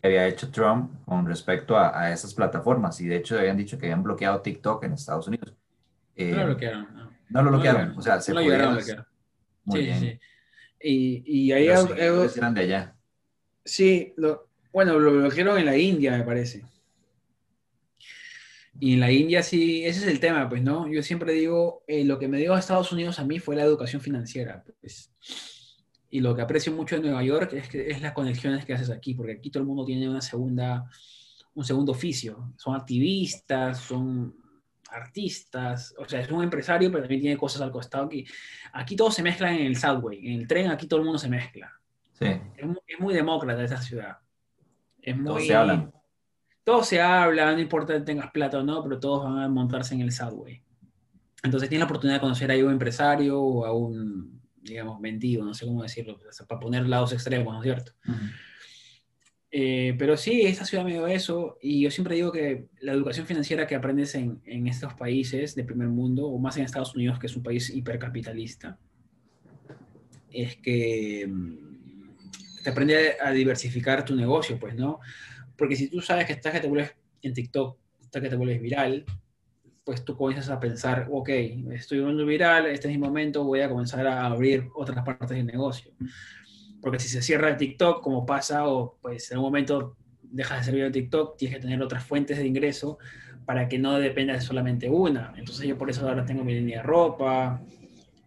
que 0.00 0.06
había 0.08 0.26
hecho 0.26 0.50
Trump 0.50 0.90
con 1.04 1.26
respecto 1.26 1.76
a, 1.76 1.98
a, 1.98 2.12
esas 2.12 2.34
plataformas. 2.34 3.00
Y 3.00 3.06
de 3.06 3.16
hecho 3.16 3.38
habían 3.38 3.56
dicho 3.56 3.78
que 3.78 3.86
habían 3.86 4.02
bloqueado 4.02 4.40
TikTok 4.40 4.84
en 4.84 4.92
Estados 4.94 5.28
Unidos. 5.28 5.54
Eh, 6.16 6.32
no 6.32 6.38
lo 6.38 6.46
bloquearon. 6.46 6.88
No, 6.94 7.10
no 7.28 7.42
lo 7.42 7.50
bloquearon. 7.50 7.98
o 7.98 8.02
sea, 8.02 8.20
se 8.20 8.32
no 8.32 8.42
bloquear. 8.42 9.06
Muy 9.64 9.80
sí, 9.80 9.84
bien. 9.84 10.00
sí. 10.00 10.20
Y, 10.82 11.48
y 11.48 11.52
ahí... 11.52 11.68
Pero 11.94 12.28
sí, 12.28 12.38
eran 12.38 12.54
de 12.54 12.60
allá. 12.62 12.94
Sí, 13.64 14.14
lo, 14.16 14.48
bueno, 14.72 14.98
lo 14.98 15.12
bloquearon 15.12 15.58
en 15.58 15.66
la 15.66 15.76
India, 15.76 16.16
me 16.16 16.24
parece. 16.24 16.64
Y 18.80 18.94
en 18.94 19.00
la 19.00 19.12
India 19.12 19.42
sí, 19.42 19.84
ese 19.84 20.00
es 20.00 20.06
el 20.06 20.20
tema, 20.20 20.48
pues, 20.48 20.62
¿no? 20.62 20.90
Yo 20.90 21.02
siempre 21.02 21.34
digo, 21.34 21.84
eh, 21.86 22.02
lo 22.02 22.18
que 22.18 22.28
me 22.28 22.38
dio 22.38 22.54
a 22.54 22.58
Estados 22.58 22.90
Unidos 22.92 23.18
a 23.18 23.24
mí 23.24 23.38
fue 23.38 23.54
la 23.54 23.62
educación 23.62 24.00
financiera, 24.00 24.64
pues. 24.80 25.12
Y 26.08 26.20
lo 26.20 26.34
que 26.34 26.40
aprecio 26.40 26.72
mucho 26.72 26.96
de 26.96 27.02
Nueva 27.02 27.22
York 27.22 27.52
es, 27.52 27.68
que, 27.68 27.90
es 27.90 28.00
las 28.00 28.12
conexiones 28.12 28.64
que 28.64 28.72
haces 28.72 28.88
aquí, 28.88 29.14
porque 29.14 29.32
aquí 29.32 29.50
todo 29.50 29.62
el 29.62 29.66
mundo 29.66 29.84
tiene 29.84 30.08
una 30.08 30.22
segunda, 30.22 30.86
un 31.54 31.64
segundo 31.64 31.92
oficio. 31.92 32.54
Son 32.56 32.74
activistas, 32.74 33.78
son 33.80 34.34
artistas, 34.90 35.94
o 35.98 36.08
sea, 36.08 36.20
es 36.22 36.30
un 36.30 36.42
empresario, 36.42 36.90
pero 36.90 37.02
también 37.02 37.20
tiene 37.20 37.36
cosas 37.36 37.60
al 37.60 37.70
costado. 37.70 38.06
Aquí, 38.06 38.24
aquí 38.72 38.96
todo 38.96 39.10
se 39.10 39.22
mezcla 39.22 39.54
en 39.54 39.66
el 39.66 39.76
subway, 39.76 40.26
en 40.26 40.40
el 40.40 40.48
tren 40.48 40.70
aquí 40.70 40.88
todo 40.88 41.00
el 41.00 41.04
mundo 41.04 41.18
se 41.18 41.28
mezcla. 41.28 41.70
Sí. 42.12 42.26
Es, 42.56 42.66
muy, 42.66 42.78
es 42.86 42.98
muy 42.98 43.12
demócrata 43.12 43.62
esa 43.62 43.80
ciudad. 43.80 44.16
Es 45.02 45.14
muy, 45.14 45.26
todos 45.26 45.46
se 45.46 45.54
hablan. 45.54 45.92
Todos 46.70 46.86
se 46.86 47.00
hablan, 47.00 47.56
no 47.56 47.60
importa 47.60 47.94
que 47.94 48.00
tengas 48.02 48.30
plata 48.30 48.60
o 48.60 48.62
no, 48.62 48.80
pero 48.80 49.00
todos 49.00 49.24
van 49.24 49.42
a 49.42 49.48
montarse 49.48 49.92
en 49.92 50.02
el 50.02 50.12
subway. 50.12 50.62
Entonces 51.42 51.68
tienes 51.68 51.80
la 51.80 51.86
oportunidad 51.86 52.18
de 52.18 52.20
conocer 52.20 52.48
a 52.52 52.54
un 52.64 52.70
empresario 52.70 53.40
o 53.40 53.66
a 53.66 53.72
un, 53.72 54.40
digamos, 54.62 55.00
mendigo, 55.00 55.44
no 55.44 55.52
sé 55.52 55.66
cómo 55.66 55.82
decirlo, 55.82 56.20
para 56.46 56.60
poner 56.60 56.86
lados 56.86 57.12
extremos, 57.12 57.52
¿no 57.52 57.58
es 57.58 57.64
cierto? 57.64 57.92
Eh, 59.50 59.96
pero 59.98 60.16
sí, 60.16 60.42
esta 60.42 60.64
ciudad 60.64 60.84
me 60.84 60.92
dio 60.92 61.08
eso 61.08 61.58
y 61.60 61.80
yo 61.80 61.90
siempre 61.90 62.14
digo 62.14 62.30
que 62.30 62.68
la 62.78 62.92
educación 62.92 63.26
financiera 63.26 63.66
que 63.66 63.74
aprendes 63.74 64.14
en, 64.14 64.40
en, 64.44 64.68
estos 64.68 64.94
países 64.94 65.56
de 65.56 65.64
primer 65.64 65.88
mundo, 65.88 66.28
o 66.28 66.38
más 66.38 66.56
en 66.56 66.62
Estados 66.62 66.94
Unidos, 66.94 67.18
que 67.18 67.26
es 67.26 67.34
un 67.34 67.42
país 67.42 67.68
hipercapitalista, 67.70 68.78
es 70.30 70.54
que 70.58 71.26
mm, 71.28 72.62
te 72.62 72.70
aprende 72.70 73.16
a 73.20 73.32
diversificar 73.32 74.04
tu 74.04 74.14
negocio, 74.14 74.56
pues, 74.56 74.76
¿no? 74.76 75.00
Porque 75.60 75.76
si 75.76 75.88
tú 75.88 76.00
sabes 76.00 76.26
que 76.26 76.32
estás 76.32 76.52
que 76.52 76.58
te 76.58 76.66
vuelves 76.66 76.96
en 77.22 77.32
TikTok, 77.32 77.78
estás 78.00 78.20
que 78.20 78.28
te 78.28 78.34
vuelves 78.34 78.60
viral, 78.60 79.04
pues 79.84 80.04
tú 80.04 80.16
comienzas 80.16 80.50
a 80.50 80.58
pensar, 80.58 81.06
ok, 81.08 81.28
estoy 81.72 82.00
volviendo 82.00 82.26
viral, 82.26 82.66
este 82.66 82.88
es 82.88 82.94
mi 82.94 82.98
momento, 82.98 83.44
voy 83.44 83.60
a 83.60 83.68
comenzar 83.68 84.04
a 84.08 84.26
abrir 84.26 84.66
otras 84.74 85.04
partes 85.04 85.36
del 85.36 85.46
negocio 85.46 85.92
porque 86.80 86.98
si 86.98 87.08
se 87.08 87.22
cierra 87.22 87.50
el 87.50 87.56
TikTok, 87.56 88.02
como 88.02 88.26
pasa, 88.26 88.66
o 88.66 88.98
pues 89.00 89.30
en 89.30 89.38
un 89.38 89.44
momento 89.44 89.96
dejas 90.22 90.60
de 90.60 90.64
servir 90.64 90.84
el 90.84 90.92
TikTok, 90.92 91.36
tienes 91.36 91.56
que 91.56 91.62
tener 91.62 91.82
otras 91.82 92.04
fuentes 92.04 92.38
de 92.38 92.46
ingreso 92.46 92.98
para 93.44 93.68
que 93.68 93.78
no 93.78 93.98
dependa 93.98 94.34
de 94.34 94.40
solamente 94.40 94.88
una. 94.88 95.32
Entonces 95.36 95.66
yo 95.66 95.76
por 95.76 95.90
eso 95.90 96.08
ahora 96.08 96.24
tengo 96.24 96.44
mi 96.44 96.54
línea 96.54 96.78
de 96.78 96.82
ropa, 96.82 97.62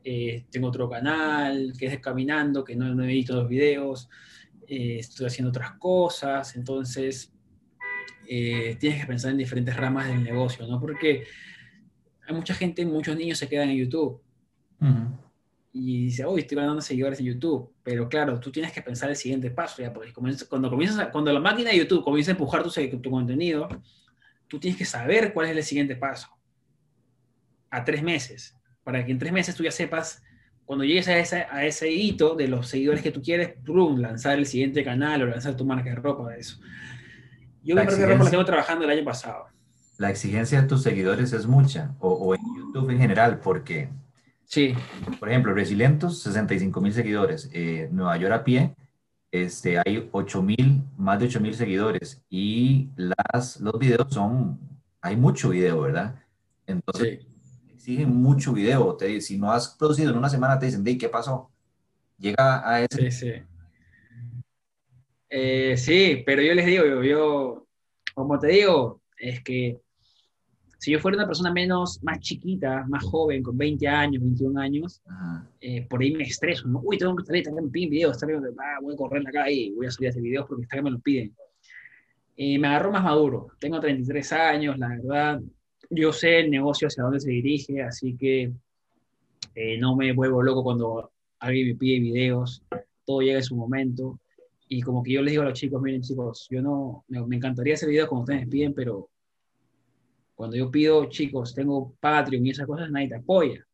eh, 0.04 0.46
tengo 0.52 0.68
otro 0.68 0.90
canal 0.90 1.74
que 1.78 1.88
es 1.88 2.00
Caminando, 2.00 2.64
que 2.64 2.76
no, 2.76 2.94
no 2.94 3.04
edito 3.04 3.36
los 3.36 3.48
videos, 3.48 4.10
eh, 4.76 5.00
estoy 5.00 5.28
haciendo 5.28 5.50
otras 5.50 5.74
cosas, 5.74 6.56
entonces 6.56 7.34
eh, 8.28 8.76
tienes 8.80 9.02
que 9.02 9.08
pensar 9.08 9.32
en 9.32 9.38
diferentes 9.38 9.76
ramas 9.76 10.08
del 10.08 10.24
negocio, 10.24 10.66
¿no? 10.68 10.80
Porque 10.80 11.26
hay 12.28 12.36
mucha 12.36 12.54
gente, 12.54 12.86
muchos 12.86 13.16
niños 13.16 13.38
se 13.38 13.48
quedan 13.48 13.70
en 13.70 13.78
YouTube 13.78 14.22
y 15.76 16.06
dice, 16.06 16.24
hoy 16.24 16.42
estoy 16.42 16.58
ganando 16.58 16.82
seguidores 16.82 17.20
en 17.20 17.26
YouTube. 17.26 17.74
Pero 17.84 18.08
claro, 18.08 18.40
tú 18.40 18.52
tienes 18.52 18.72
que 18.72 18.82
pensar 18.82 19.10
el 19.10 19.16
siguiente 19.16 19.50
paso, 19.50 19.82
ya, 19.82 19.92
porque 19.92 20.14
cuando 20.48 20.70
comienzas, 20.70 21.08
cuando 21.10 21.34
la 21.34 21.40
máquina 21.40 21.72
de 21.72 21.78
YouTube 21.78 22.04
comienza 22.04 22.32
a 22.32 22.34
empujar 22.34 22.64
tu, 22.64 22.70
tu 23.00 23.12
contenido, 23.12 23.68
tú 24.48 24.60
tienes 24.60 24.78
que 24.78 24.86
saber 24.86 25.34
cuál 25.34 25.48
es 25.48 25.58
el 25.58 25.64
siguiente 25.64 25.96
paso. 25.96 26.30
A 27.70 27.84
tres 27.84 28.04
meses, 28.04 28.56
para 28.84 29.04
que 29.04 29.12
en 29.12 29.18
tres 29.18 29.34
meses 29.34 29.56
tú 29.56 29.64
ya 29.64 29.72
sepas, 29.72 30.23
cuando 30.66 30.86
llegues 30.86 31.08
a 31.08 31.18
ese, 31.18 31.46
a 31.50 31.66
ese 31.66 31.92
hito 31.92 32.36
de 32.36 32.48
los 32.48 32.68
seguidores 32.68 33.02
que 33.02 33.12
tú 33.12 33.22
quieres, 33.22 33.54
¡prum! 33.64 34.00
lanzar 34.00 34.38
el 34.38 34.46
siguiente 34.46 34.84
canal 34.84 35.24
o 35.24 35.26
lanzar 35.28 35.56
tu 35.56 35.66
marca 35.66 35.90
de 35.90 35.96
ropa, 35.96 36.32
de 36.32 36.40
eso. 36.40 36.58
Yo 37.64 37.76
mi 37.76 37.82
marca 37.82 37.96
de 37.96 38.06
ropa 38.06 38.24
la 38.24 38.30
tengo 38.30 38.46
trabajando 38.46 38.86
el 38.86 38.92
año 38.92 39.04
pasado. 39.04 39.46
La 39.98 40.10
exigencia 40.10 40.62
de 40.62 40.68
tus 40.68 40.84
seguidores 40.84 41.34
es 41.34 41.46
mucha, 41.46 41.96
o, 42.00 42.10
o 42.10 42.36
en 42.36 42.42
YouTube 42.58 42.90
en 42.90 42.98
general, 42.98 43.40
porque 43.40 43.90
Sí. 44.54 44.76
Por 45.20 45.30
ejemplo, 45.30 45.52
Resilientos, 45.52 46.22
65 46.22 46.80
mil 46.80 46.94
seguidores. 46.94 47.50
Eh, 47.54 47.90
Nueva 47.92 48.18
York 48.18 48.34
a 48.34 48.44
pie, 48.44 48.76
este, 49.32 49.80
hay 49.80 50.08
8 50.12 50.44
mil, 50.44 50.84
más 50.96 51.20
de 51.20 51.26
8 51.26 51.40
mil 51.40 51.56
seguidores. 51.56 52.22
Y 52.30 52.90
las, 52.96 53.60
los 53.60 53.80
videos 53.80 54.14
son, 54.14 54.60
hay 55.02 55.16
mucho 55.16 55.50
video, 55.50 55.82
¿verdad? 55.82 56.16
Entonces, 56.68 57.26
exigen 57.84 58.16
mucho 58.16 58.54
video. 58.54 58.96
Te, 58.96 59.20
si 59.20 59.38
no 59.38 59.52
has 59.52 59.76
producido 59.76 60.12
en 60.12 60.18
una 60.18 60.30
semana, 60.30 60.58
te 60.58 60.68
dicen, 60.68 60.84
¿qué 60.98 61.10
pasó? 61.10 61.52
Llega 62.18 62.68
a 62.68 62.82
ese... 62.82 63.12
Sí, 63.12 63.12
sí. 63.12 63.34
Eh, 65.30 65.76
sí, 65.78 66.24
pero 66.26 66.42
yo 66.42 66.54
les 66.54 66.66
digo, 66.66 66.86
yo, 66.86 67.04
yo, 67.04 67.68
como 68.14 68.40
te 68.40 68.48
digo, 68.48 69.02
es 69.18 69.44
que 69.44 69.80
si 70.78 70.92
yo 70.92 71.00
fuera 71.00 71.18
una 71.18 71.26
persona 71.26 71.52
menos, 71.52 72.02
más 72.04 72.20
chiquita, 72.20 72.86
más 72.88 73.04
joven, 73.04 73.42
con 73.42 73.58
20 73.58 73.88
años, 73.88 74.22
21 74.22 74.62
años, 74.62 75.02
eh, 75.60 75.88
por 75.88 76.02
ahí 76.02 76.12
me 76.12 76.24
estreso, 76.24 76.68
¿no? 76.68 76.82
Uy, 76.84 76.98
tengo 76.98 77.16
que 77.16 77.26
salir, 77.26 77.44
también 77.44 77.66
me 77.66 77.72
piden 77.72 77.90
videos, 77.90 78.22
ah, 78.22 78.80
voy 78.82 78.94
a 78.94 78.98
correr 78.98 79.24
la 79.24 79.32
calle, 79.32 79.74
voy 79.76 79.88
a 79.88 79.92
subir 79.92 80.10
este 80.10 80.22
videos 80.22 80.46
porque 80.48 80.68
que 80.68 80.82
me 80.82 80.92
lo 80.92 81.00
piden. 81.00 81.36
Y 82.36 82.60
me 82.60 82.68
agarró 82.68 82.92
más 82.92 83.04
maduro, 83.04 83.48
tengo 83.60 83.80
33 83.80 84.34
años, 84.34 84.78
la 84.78 84.90
verdad, 84.90 85.42
yo 85.96 86.12
sé 86.14 86.40
el 86.40 86.52
negocio 86.52 86.88
hacia 86.88 87.04
dónde 87.04 87.20
se 87.20 87.30
dirige, 87.30 87.82
así 87.82 88.16
que 88.18 88.52
eh, 89.56 89.78
no 89.78 89.96
me 89.96 90.12
vuelvo 90.14 90.42
loco 90.42 90.64
cuando 90.64 91.12
alguien 91.40 91.70
me 91.70 91.76
pide 91.76 92.00
videos, 92.00 92.64
todo 93.06 93.22
llega 93.22 93.38
en 93.40 93.44
su 93.44 93.56
momento. 93.56 94.20
Y 94.68 94.82
como 94.82 95.04
que 95.04 95.12
yo 95.14 95.22
les 95.22 95.32
digo 95.32 95.44
a 95.44 95.48
los 95.48 95.60
chicos, 95.60 95.82
miren 95.82 96.02
chicos, 96.02 96.48
yo 96.50 96.62
no, 96.62 97.06
me, 97.08 97.36
encantaría 97.36 97.76
hacer 97.76 97.90
videos 97.90 98.10
como 98.10 98.22
ustedes 98.22 98.48
piden, 98.48 98.74
pero 98.74 99.10
cuando 100.36 100.56
yo 100.56 100.72
pido, 100.72 101.06
chicos, 101.06 101.54
tengo 101.54 101.94
Patreon 102.00 102.46
y 102.46 102.50
esas 102.52 102.66
cosas, 102.66 102.90
nadie 102.90 103.10
te 103.10 103.16
apoya. 103.16 103.66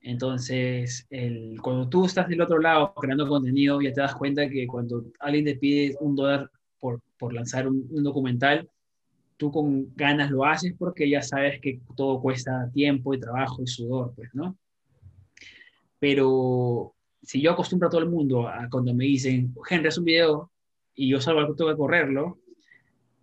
Entonces, 0.00 1.06
el, 1.10 1.60
cuando 1.62 1.88
tú 1.88 2.04
estás 2.04 2.28
del 2.28 2.40
otro 2.40 2.58
lado 2.58 2.94
creando 2.94 3.26
contenido, 3.26 3.80
ya 3.80 3.92
te 3.92 4.00
das 4.00 4.14
cuenta 4.14 4.48
que 4.48 4.66
cuando 4.66 5.04
alguien 5.18 5.44
te 5.44 5.56
pide 5.56 5.96
un 6.00 6.14
dólar 6.14 6.50
por, 6.78 7.00
por 7.18 7.32
lanzar 7.32 7.66
un, 7.66 7.88
documental, 8.04 8.68
tú 9.36 9.50
con 9.50 9.94
ganas 9.94 10.30
lo 10.30 10.44
haces 10.44 10.74
porque 10.78 11.08
ya 11.08 11.22
sabes 11.22 11.60
que 11.60 11.80
todo 11.96 12.20
cuesta 12.20 12.70
tiempo 12.72 13.14
y 13.14 13.20
trabajo 13.20 13.62
y 13.62 13.66
sudor, 13.66 14.12
pues, 14.14 14.30
¿no? 14.34 14.56
Pero 15.98 16.94
si 17.22 17.40
yo 17.40 17.52
acostumbro 17.52 17.88
a 17.88 17.90
todo 17.90 18.00
el 18.00 18.08
mundo 18.08 18.48
a 18.48 18.68
cuando 18.70 18.94
me 18.94 19.04
dicen, 19.04 19.54
Henry, 19.68 19.88
haz 19.88 19.98
un 19.98 20.04
video 20.04 20.50
y 20.94 21.08
yo 21.08 21.20
salgo 21.20 21.54
tengo 21.54 21.70
que 21.70 21.76
correrlo, 21.76 22.38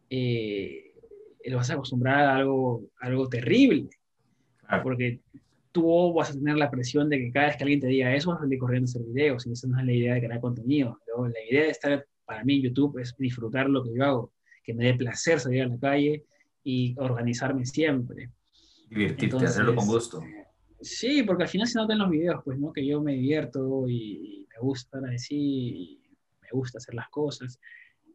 eh, 0.10 0.94
lo 1.46 1.58
vas 1.58 1.70
a 1.70 1.74
acostumbrar 1.74 2.26
a 2.26 2.36
algo, 2.36 2.84
algo 3.00 3.28
terrible. 3.28 3.90
Porque 4.82 5.20
tú 5.72 6.14
vas 6.14 6.32
a 6.32 6.34
tener 6.34 6.56
la 6.56 6.72
presión 6.72 7.10
de 7.10 7.20
que 7.20 7.32
cada 7.32 7.48
vez 7.48 7.58
que 7.58 7.64
alguien 7.64 7.80
te 7.80 7.88
diga 7.88 8.16
eso, 8.16 8.32
vas 8.32 8.40
a 8.40 8.44
salir 8.44 8.60
corriendo 8.60 8.86
a 8.86 8.90
hacer 8.90 9.04
videos. 9.04 9.46
Y 9.46 9.52
esa 9.52 9.68
no 9.68 9.80
es 9.80 9.86
la 9.86 9.94
idea 9.94 10.14
de 10.16 10.22
crear 10.22 10.42
contenido. 10.42 11.00
la 11.08 11.46
idea 11.50 11.64
de 11.64 11.70
estar 11.70 12.06
para 12.26 12.44
mí 12.44 12.56
en 12.56 12.64
YouTube 12.64 13.00
es 13.00 13.16
disfrutar 13.18 13.70
lo 13.70 13.84
que 13.84 13.94
yo 13.94 14.04
hago, 14.04 14.33
que 14.64 14.74
me 14.74 14.86
dé 14.86 14.94
placer 14.94 15.40
salir 15.40 15.64
a 15.64 15.68
la 15.68 15.78
calle 15.78 16.24
y 16.64 16.96
organizarme 16.98 17.66
siempre. 17.66 18.30
Divertirte, 18.90 19.46
hacerlo 19.46 19.76
con 19.76 19.88
gusto. 19.88 20.22
Sí, 20.82 21.24
porque 21.24 21.44
al 21.44 21.50
final 21.50 21.68
se 21.68 21.78
nota 21.78 21.94
en 21.94 22.00
los 22.00 22.10
videos, 22.10 22.42
pues, 22.44 22.60
¿no? 22.60 22.74
Que 22.74 22.86
yo 22.86 23.02
me 23.02 23.14
divierto 23.14 23.88
y, 23.88 24.48
me 24.54 24.62
gusta 24.62 25.00
así, 25.14 26.02
me 26.42 26.50
gusta 26.52 26.78
hacer 26.78 26.94
las 26.96 27.10
cosas. 27.10 27.60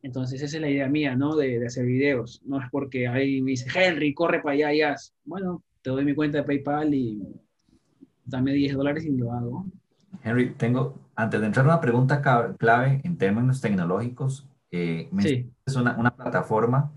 Entonces 0.02 0.40
esa 0.42 0.56
es 0.56 0.60
la 0.60 0.70
idea 0.70 0.88
mía, 0.88 1.16
¿no? 1.16 1.34
De, 1.34 1.64
hacer 1.66 1.86
videos. 1.86 2.40
No 2.44 2.60
es 2.60 2.68
porque 2.70 3.08
ahí 3.08 3.40
me 3.40 3.52
dice, 3.52 3.66
Henry, 3.74 4.14
corre 4.14 4.40
para 4.40 4.54
allá 4.54 4.74
y 4.74 4.82
haz. 4.82 5.14
Bueno, 5.24 5.64
te 5.82 5.90
doy 5.90 6.04
mi 6.04 6.14
cuenta 6.14 6.38
de 6.38 6.44
PayPal 6.44 6.94
y 6.94 7.22
dame 8.24 8.52
10 8.52 8.76
dólares 8.76 9.04
y 9.04 9.16
lo 9.16 9.32
hago. 9.32 9.66
Henry, 10.22 10.54
tengo, 10.54 10.98
antes 11.16 11.40
de 11.40 11.46
entrar 11.46 11.64
una 11.64 11.80
pregunta 11.80 12.22
clave 12.58 13.00
en 13.02 13.16
términos 13.16 13.60
tecnológicos, 13.60 14.46
eh, 14.70 15.08
es 15.68 15.76
una, 15.76 15.96
una, 15.96 16.14
plataforma 16.14 16.92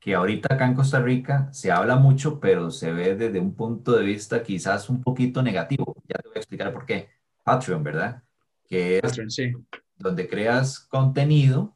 que 0.00 0.14
ahorita 0.14 0.54
acá 0.54 0.66
en 0.66 0.74
Costa 0.74 1.00
Rica 1.00 1.48
se 1.52 1.70
habla 1.70 1.96
mucho, 1.96 2.40
pero 2.40 2.70
se 2.70 2.92
ve 2.92 3.14
desde 3.14 3.40
un 3.40 3.54
punto 3.54 3.92
de 3.92 4.04
vista 4.04 4.42
quizás 4.42 4.88
un 4.88 5.02
poquito 5.02 5.42
negativo. 5.42 5.96
Ya 6.08 6.16
te 6.18 6.28
voy 6.28 6.36
a 6.36 6.40
explicar 6.40 6.72
por 6.72 6.86
qué. 6.86 7.08
Patreon, 7.42 7.82
¿verdad? 7.82 8.22
Que 8.66 8.96
es 8.96 9.02
Patreon, 9.02 9.30
sí. 9.30 9.52
donde 9.96 10.28
creas 10.28 10.80
contenido 10.80 11.74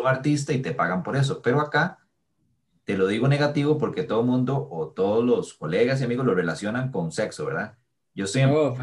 un 0.00 0.06
artista 0.06 0.52
y 0.52 0.62
te 0.62 0.72
pagan 0.72 1.02
por 1.02 1.16
eso. 1.16 1.42
Pero 1.42 1.60
acá 1.60 1.98
te 2.84 2.96
lo 2.96 3.06
digo 3.06 3.28
negativo 3.28 3.78
porque 3.78 4.04
todo 4.04 4.20
el 4.20 4.26
mundo 4.26 4.68
o 4.70 4.88
todos 4.88 5.24
los 5.24 5.54
colegas 5.54 6.00
y 6.00 6.04
amigos 6.04 6.26
lo 6.26 6.34
relacionan 6.34 6.90
con 6.90 7.12
sexo, 7.12 7.46
¿verdad? 7.46 7.76
Yo 8.14 8.26
soy... 8.26 8.44
Oh, 8.44 8.76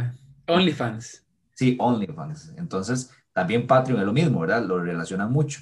OnlyFans. 0.48 1.26
Sí, 1.54 1.78
OnlyFans. 1.80 2.54
Entonces, 2.58 3.12
también 3.32 3.66
Patreon 3.66 4.00
es 4.00 4.06
lo 4.06 4.14
mismo, 4.14 4.42
¿verdad? 4.42 4.64
Lo 4.64 4.80
relacionan 4.80 5.32
mucho, 5.32 5.62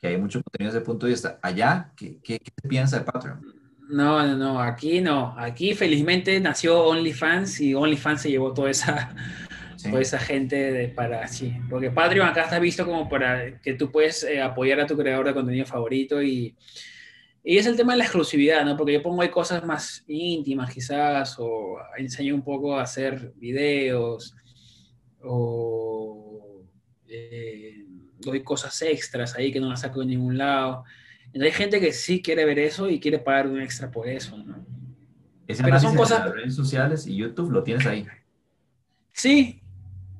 que 0.00 0.08
hay 0.08 0.16
mucho 0.16 0.42
contenido 0.42 0.72
desde 0.72 0.78
ese 0.78 0.86
punto 0.86 1.06
de 1.06 1.12
vista. 1.12 1.38
Allá, 1.42 1.92
¿qué, 1.96 2.18
qué, 2.22 2.38
qué 2.38 2.68
piensa 2.68 2.98
de 2.98 3.04
Patreon? 3.04 3.40
No, 3.88 4.22
no, 4.26 4.36
no, 4.36 4.60
aquí 4.60 5.00
no. 5.00 5.34
Aquí 5.38 5.74
felizmente 5.74 6.38
nació 6.40 6.84
OnlyFans 6.84 7.60
y 7.60 7.74
OnlyFans 7.74 8.22
se 8.22 8.30
llevó 8.30 8.52
toda 8.52 8.70
esa, 8.70 9.14
o 9.90 9.98
esa 9.98 10.18
gente 10.18 10.72
de, 10.72 10.88
para, 10.88 11.26
sí, 11.26 11.54
porque 11.70 11.90
Patreon 11.90 12.28
acá 12.28 12.44
está 12.44 12.58
visto 12.58 12.84
como 12.84 13.08
para 13.08 13.60
que 13.60 13.74
tú 13.74 13.90
puedes 13.90 14.24
eh, 14.24 14.42
apoyar 14.42 14.80
a 14.80 14.86
tu 14.86 14.96
creador 14.96 15.26
de 15.26 15.34
contenido 15.34 15.64
favorito 15.64 16.22
y, 16.22 16.54
y 17.42 17.56
es 17.56 17.66
el 17.66 17.76
tema 17.76 17.92
de 17.92 17.98
la 17.98 18.04
exclusividad, 18.04 18.64
¿no? 18.64 18.76
Porque 18.76 18.92
yo 18.92 19.02
pongo 19.02 19.22
ahí 19.22 19.30
cosas 19.30 19.64
más 19.64 20.04
íntimas 20.06 20.72
quizás, 20.72 21.36
o 21.38 21.78
enseño 21.96 22.34
un 22.34 22.42
poco 22.42 22.76
a 22.76 22.82
hacer 22.82 23.32
videos, 23.36 24.34
o 25.22 26.62
eh, 27.08 27.77
doy 28.20 28.42
cosas 28.42 28.80
extras 28.82 29.34
ahí 29.34 29.52
que 29.52 29.60
no 29.60 29.68
las 29.68 29.80
saco 29.80 30.00
de 30.00 30.06
ningún 30.06 30.38
lado. 30.38 30.84
Entonces 31.26 31.52
hay 31.52 31.52
gente 31.52 31.80
que 31.80 31.92
sí 31.92 32.22
quiere 32.22 32.44
ver 32.44 32.58
eso 32.58 32.88
y 32.88 33.00
quiere 33.00 33.18
pagar 33.18 33.46
un 33.46 33.60
extra 33.60 33.90
por 33.90 34.08
eso, 34.08 34.36
¿no? 34.36 34.64
Pero 35.46 35.80
son 35.80 35.96
cosas... 35.96 36.26
las 36.26 36.34
redes 36.34 36.54
sociales 36.54 37.06
y 37.06 37.16
YouTube 37.16 37.50
lo 37.50 37.62
tienes 37.62 37.86
ahí. 37.86 38.06
Sí, 39.12 39.62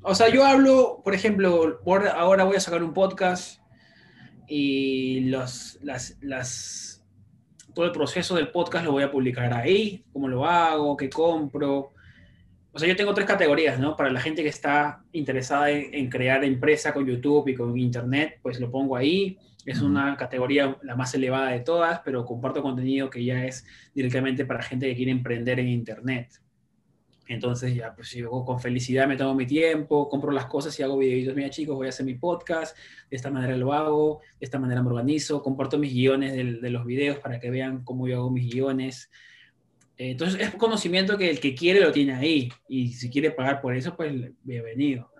o 0.02 0.14
sea, 0.14 0.28
yo 0.28 0.44
hablo, 0.44 1.02
por 1.04 1.14
ejemplo, 1.14 1.80
ahora 2.14 2.44
voy 2.44 2.56
a 2.56 2.60
sacar 2.60 2.82
un 2.82 2.94
podcast 2.94 3.60
y 4.46 5.20
los, 5.28 5.78
las, 5.82 6.16
las, 6.22 7.04
todo 7.74 7.84
el 7.84 7.92
proceso 7.92 8.34
del 8.34 8.50
podcast 8.50 8.86
lo 8.86 8.92
voy 8.92 9.02
a 9.02 9.10
publicar 9.10 9.52
ahí, 9.52 10.04
cómo 10.12 10.28
lo 10.28 10.46
hago, 10.46 10.96
qué 10.96 11.10
compro. 11.10 11.92
O 12.72 12.78
sea, 12.78 12.88
yo 12.88 12.96
tengo 12.96 13.14
tres 13.14 13.26
categorías, 13.26 13.78
¿no? 13.78 13.96
Para 13.96 14.10
la 14.10 14.20
gente 14.20 14.42
que 14.42 14.48
está 14.48 15.02
interesada 15.12 15.70
en, 15.70 16.08
crear 16.10 16.44
empresa 16.44 16.92
con 16.92 17.06
YouTube 17.06 17.48
y 17.48 17.54
con 17.54 17.76
Internet, 17.78 18.38
pues 18.42 18.60
lo 18.60 18.70
pongo 18.70 18.96
ahí. 18.96 19.38
Es 19.64 19.80
una 19.80 20.16
categoría 20.16 20.78
la 20.82 20.94
más 20.96 21.14
elevada 21.14 21.50
de 21.50 21.60
todas, 21.60 22.00
pero 22.04 22.24
comparto 22.24 22.62
contenido 22.62 23.10
que 23.10 23.24
ya 23.24 23.44
es 23.44 23.66
directamente 23.94 24.44
para 24.44 24.62
gente 24.62 24.86
que 24.86 24.96
quiere 24.96 25.10
emprender 25.10 25.60
en 25.60 25.68
Internet. 25.68 26.40
Entonces 27.28 27.74
ya, 27.74 27.94
pues 27.94 28.10
yo 28.12 28.30
con 28.44 28.58
felicidad 28.58 29.06
me 29.06 29.16
tomo 29.16 29.34
mi 29.34 29.46
tiempo, 29.46 30.08
compro 30.08 30.32
las 30.32 30.46
cosas 30.46 30.78
y 30.80 30.82
hago 30.82 30.96
videitos. 30.96 31.34
Mira 31.34 31.50
chicos, 31.50 31.76
voy 31.76 31.86
a 31.86 31.90
hacer 31.90 32.06
mi 32.06 32.14
podcast, 32.14 32.76
de 33.10 33.16
esta 33.16 33.30
manera 33.30 33.54
lo 33.56 33.74
hago, 33.74 34.20
de 34.40 34.46
esta 34.46 34.58
manera 34.58 34.82
me 34.82 34.88
organizo, 34.88 35.42
comparto 35.42 35.78
mis 35.78 35.92
guiones 35.92 36.34
de, 36.34 36.70
los 36.70 36.86
videos 36.86 37.18
para 37.18 37.38
que 37.38 37.50
vean 37.50 37.84
cómo 37.84 38.08
yo 38.08 38.16
hago 38.16 38.30
mis 38.30 38.50
guiones. 38.50 39.10
Eh, 39.98 40.12
Entonces 40.12 40.40
es 40.40 40.54
conocimiento 40.54 41.18
que 41.18 41.28
el 41.28 41.40
que 41.40 41.54
quiere 41.54 41.80
lo 41.80 41.90
tiene 41.90 42.14
ahí 42.14 42.50
y 42.68 42.92
si 42.92 43.10
quiere 43.10 43.32
pagar 43.32 43.60
por 43.60 43.74
eso, 43.76 43.94
pues 43.96 44.14
bienvenido. 44.42 45.12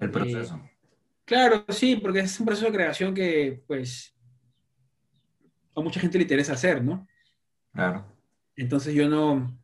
El 0.00 0.10
proceso. 0.10 0.60
Claro, 1.24 1.64
sí, 1.68 1.96
porque 1.96 2.20
es 2.20 2.40
un 2.40 2.46
proceso 2.46 2.66
de 2.66 2.76
creación 2.76 3.14
que 3.14 3.62
pues 3.66 4.14
a 5.74 5.80
mucha 5.80 6.00
gente 6.00 6.18
le 6.18 6.22
interesa 6.22 6.54
hacer, 6.54 6.82
¿no? 6.82 7.06
Claro. 7.72 8.12
Entonces 8.56 8.92
yo 8.92 9.08
no, 9.08 9.56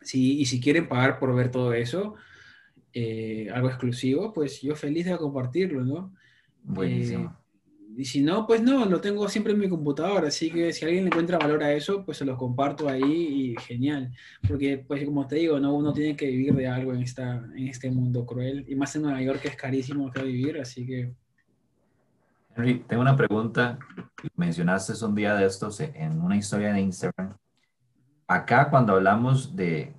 si, 0.00 0.40
y 0.40 0.46
si 0.46 0.58
quieren 0.58 0.88
pagar 0.88 1.18
por 1.18 1.34
ver 1.34 1.50
todo 1.50 1.74
eso, 1.74 2.14
eh, 2.94 3.50
algo 3.52 3.68
exclusivo, 3.68 4.32
pues 4.32 4.62
yo 4.62 4.74
feliz 4.74 5.04
de 5.04 5.18
compartirlo, 5.18 5.84
¿no? 5.84 6.14
Buenísimo. 6.62 7.38
Y 7.96 8.04
si 8.04 8.22
no, 8.22 8.46
pues 8.46 8.60
no, 8.60 8.84
lo 8.86 9.00
tengo 9.00 9.28
siempre 9.28 9.52
en 9.52 9.60
mi 9.60 9.68
computadora, 9.68 10.28
así 10.28 10.50
que 10.50 10.72
si 10.72 10.84
alguien 10.84 11.04
le 11.04 11.08
encuentra 11.08 11.38
valor 11.38 11.62
a 11.62 11.72
eso, 11.72 12.04
pues 12.04 12.18
se 12.18 12.24
lo 12.24 12.36
comparto 12.36 12.88
ahí 12.88 13.02
y 13.54 13.56
genial. 13.60 14.12
Porque, 14.48 14.78
pues 14.78 15.04
como 15.04 15.26
te 15.26 15.36
digo, 15.36 15.60
no, 15.60 15.74
uno 15.74 15.92
tiene 15.92 16.16
que 16.16 16.26
vivir 16.26 16.54
de 16.54 16.66
algo 16.66 16.92
en, 16.92 17.02
esta, 17.02 17.36
en 17.54 17.68
este 17.68 17.90
mundo 17.90 18.26
cruel, 18.26 18.64
y 18.68 18.74
más 18.74 18.96
en 18.96 19.02
Nueva 19.02 19.22
York 19.22 19.40
que 19.40 19.48
es 19.48 19.56
carísimo 19.56 20.08
acá 20.08 20.22
vivir, 20.22 20.58
así 20.60 20.84
que... 20.86 21.14
Henry, 22.56 22.84
tengo 22.86 23.02
una 23.02 23.16
pregunta. 23.16 23.78
Mencionaste 24.36 24.92
un 25.04 25.14
día 25.14 25.34
de 25.34 25.46
estos 25.46 25.80
en 25.80 26.20
una 26.20 26.36
historia 26.36 26.72
de 26.72 26.80
Instagram. 26.80 27.36
Acá 28.26 28.70
cuando 28.70 28.94
hablamos 28.94 29.54
de, 29.54 29.92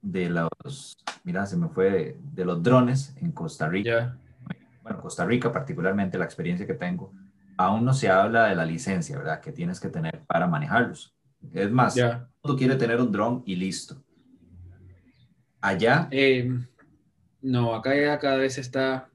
de 0.00 0.30
los, 0.30 0.96
mira, 1.24 1.46
se 1.46 1.56
me 1.56 1.68
fue, 1.68 1.90
de, 1.90 2.16
de 2.32 2.44
los 2.44 2.62
drones 2.62 3.14
en 3.20 3.32
Costa 3.32 3.68
Rica, 3.68 3.90
Ya. 3.90 4.18
bueno, 4.82 5.00
Costa 5.00 5.24
Rica 5.24 5.52
particularmente, 5.52 6.18
la 6.18 6.24
experiencia 6.24 6.66
que 6.66 6.74
tengo, 6.74 7.12
aún 7.56 7.84
no 7.84 7.94
se 7.94 8.08
habla 8.08 8.46
de 8.46 8.56
la 8.56 8.64
licencia, 8.66 9.18
¿verdad? 9.18 9.40
Que 9.40 9.52
tienes 9.52 9.80
que 9.80 9.88
tener 9.88 10.20
para 10.26 10.46
manejarlos. 10.46 11.14
Es 11.52 11.70
más, 11.70 11.94
Ya. 11.94 12.28
tú 12.42 12.56
quieres 12.56 12.78
tener 12.78 13.00
un 13.00 13.10
dron 13.12 13.42
y 13.46 13.56
listo. 13.56 14.02
Allá 15.60 16.08
Eh, 16.10 16.50
no, 17.40 17.74
acá 17.74 17.94
ya 17.94 18.18
cada 18.18 18.36
vez 18.36 18.58
está... 18.58 19.08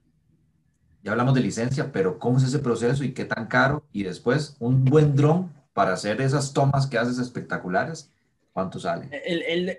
ya 1.02 1.12
hablamos 1.12 1.34
de 1.34 1.40
licencia, 1.40 1.90
pero 1.92 2.18
¿cómo 2.18 2.38
es 2.38 2.44
ese 2.44 2.58
proceso 2.58 3.04
y 3.04 3.12
qué 3.12 3.24
tan 3.24 3.46
caro? 3.46 3.84
Y 3.92 4.02
después, 4.02 4.56
un 4.58 4.84
buen 4.84 5.14
dron 5.14 5.50
para 5.72 5.92
hacer 5.92 6.20
esas 6.20 6.52
tomas 6.52 6.86
que 6.86 6.98
haces 6.98 7.18
espectaculares, 7.18 8.10
¿cuánto 8.52 8.78
sale? 8.80 9.08
El, 9.24 9.42
el, 9.42 9.78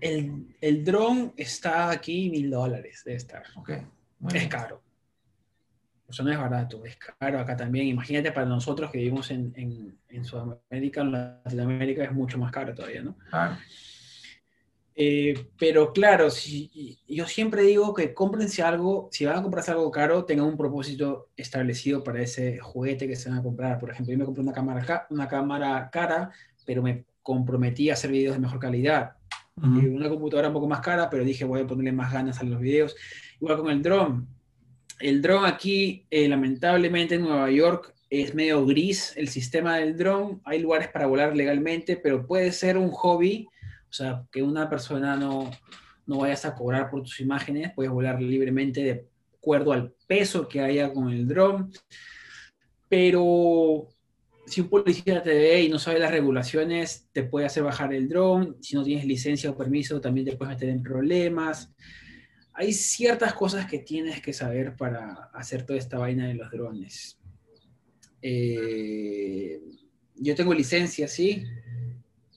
el, 0.00 0.56
el 0.60 0.84
dron 0.84 1.32
está 1.36 1.90
aquí 1.90 2.30
mil 2.30 2.50
dólares 2.50 3.02
de 3.04 3.14
estar. 3.14 3.42
Ok, 3.56 3.70
muy 4.20 4.28
Es 4.28 4.34
bien. 4.34 4.48
caro. 4.48 4.82
O 6.08 6.12
sea, 6.12 6.24
no 6.24 6.32
es 6.32 6.38
barato, 6.38 6.84
es 6.84 6.96
caro 6.96 7.38
acá 7.38 7.56
también. 7.56 7.86
Imagínate 7.86 8.32
para 8.32 8.46
nosotros 8.46 8.90
que 8.90 8.98
vivimos 8.98 9.30
en, 9.30 9.52
en, 9.56 9.98
en 10.08 10.24
Sudamérica, 10.24 11.02
en 11.02 11.12
Latinoamérica 11.12 12.04
es 12.04 12.12
mucho 12.12 12.38
más 12.38 12.50
caro 12.50 12.74
todavía, 12.74 13.02
¿no? 13.02 13.16
Claro, 13.30 13.56
Eh, 15.00 15.50
pero 15.56 15.92
claro, 15.92 16.28
si, 16.28 16.98
yo 17.06 17.26
siempre 17.26 17.62
digo 17.62 17.94
que 17.94 18.12
cómprense 18.14 18.62
algo, 18.62 19.08
si 19.12 19.24
van 19.24 19.38
a 19.38 19.42
comprarse 19.42 19.70
algo 19.70 19.90
caro, 19.92 20.24
tengan 20.24 20.46
un 20.46 20.56
propósito 20.56 21.28
establecido 21.36 22.02
para 22.02 22.20
ese 22.20 22.58
juguete 22.58 23.06
que 23.06 23.14
se 23.14 23.28
van 23.30 23.38
a 23.38 23.42
comprar. 23.42 23.78
Por 23.78 23.90
ejemplo, 23.92 24.12
yo 24.12 24.18
me 24.18 24.24
compré 24.24 24.42
una 24.42 24.52
cámara, 24.52 24.84
ca- 24.84 25.06
una 25.10 25.28
cámara 25.28 25.88
cara, 25.92 26.32
pero 26.66 26.82
me 26.82 27.04
comprometí 27.22 27.90
a 27.90 27.92
hacer 27.92 28.10
videos 28.10 28.34
de 28.34 28.40
mejor 28.40 28.58
calidad. 28.58 29.12
Ujú. 29.56 29.78
Eh, 29.78 29.88
una 29.88 30.08
computadora 30.08 30.48
un 30.48 30.54
poco 30.54 30.66
más 30.68 30.80
cara, 30.80 31.08
pero 31.08 31.22
dije 31.24 31.44
voy 31.44 31.60
a 31.60 31.66
ponerle 31.66 31.92
más 31.92 32.12
ganas 32.12 32.40
a 32.40 32.44
los 32.44 32.58
videos. 32.60 32.96
Igual 33.40 33.58
con 33.58 33.70
el 33.70 33.82
dron. 33.82 34.26
El 34.98 35.22
dron 35.22 35.44
aquí, 35.44 36.06
eh, 36.10 36.28
lamentablemente 36.28 37.14
en 37.16 37.22
Nueva 37.22 37.50
York, 37.50 37.94
es 38.10 38.34
medio 38.34 38.64
gris 38.64 39.12
el 39.16 39.28
sistema 39.28 39.76
del 39.76 39.96
dron. 39.96 40.40
Hay 40.44 40.60
lugares 40.60 40.88
para 40.88 41.06
volar 41.06 41.36
legalmente, 41.36 41.96
pero 41.96 42.26
puede 42.26 42.52
ser 42.52 42.76
un 42.76 42.90
hobby. 42.90 43.46
O 43.88 43.92
sea, 43.92 44.24
que 44.30 44.42
una 44.42 44.68
persona 44.68 45.16
no, 45.16 45.50
no 46.06 46.18
vayas 46.18 46.44
a 46.44 46.54
cobrar 46.54 46.90
por 46.90 47.02
tus 47.02 47.20
imágenes, 47.20 47.72
puedes 47.74 47.92
volar 47.92 48.20
libremente 48.20 48.82
de 48.82 49.06
acuerdo 49.38 49.72
al 49.72 49.92
peso 50.06 50.48
que 50.48 50.60
haya 50.60 50.92
con 50.92 51.10
el 51.10 51.28
dron. 51.28 51.70
Pero 52.88 53.88
si 54.46 54.62
un 54.62 54.68
policía 54.68 55.22
te 55.22 55.34
ve 55.34 55.62
y 55.62 55.68
no 55.68 55.78
sabe 55.78 55.98
las 55.98 56.10
regulaciones, 56.10 57.08
te 57.12 57.22
puede 57.22 57.46
hacer 57.46 57.62
bajar 57.62 57.92
el 57.92 58.08
dron. 58.08 58.56
Si 58.60 58.74
no 58.74 58.82
tienes 58.82 59.04
licencia 59.04 59.50
o 59.50 59.56
permiso, 59.56 60.00
también 60.00 60.26
te 60.26 60.36
puedes 60.36 60.54
meter 60.54 60.70
en 60.70 60.82
problemas. 60.82 61.74
Hay 62.60 62.72
ciertas 62.72 63.34
cosas 63.34 63.66
que 63.66 63.78
tienes 63.78 64.20
que 64.20 64.32
saber 64.32 64.74
para 64.76 65.30
hacer 65.32 65.64
toda 65.64 65.78
esta 65.78 65.96
vaina 65.96 66.26
de 66.26 66.34
los 66.34 66.50
drones. 66.50 67.20
Eh, 68.20 69.60
yo 70.16 70.34
tengo 70.34 70.52
licencia, 70.52 71.06
sí. 71.06 71.44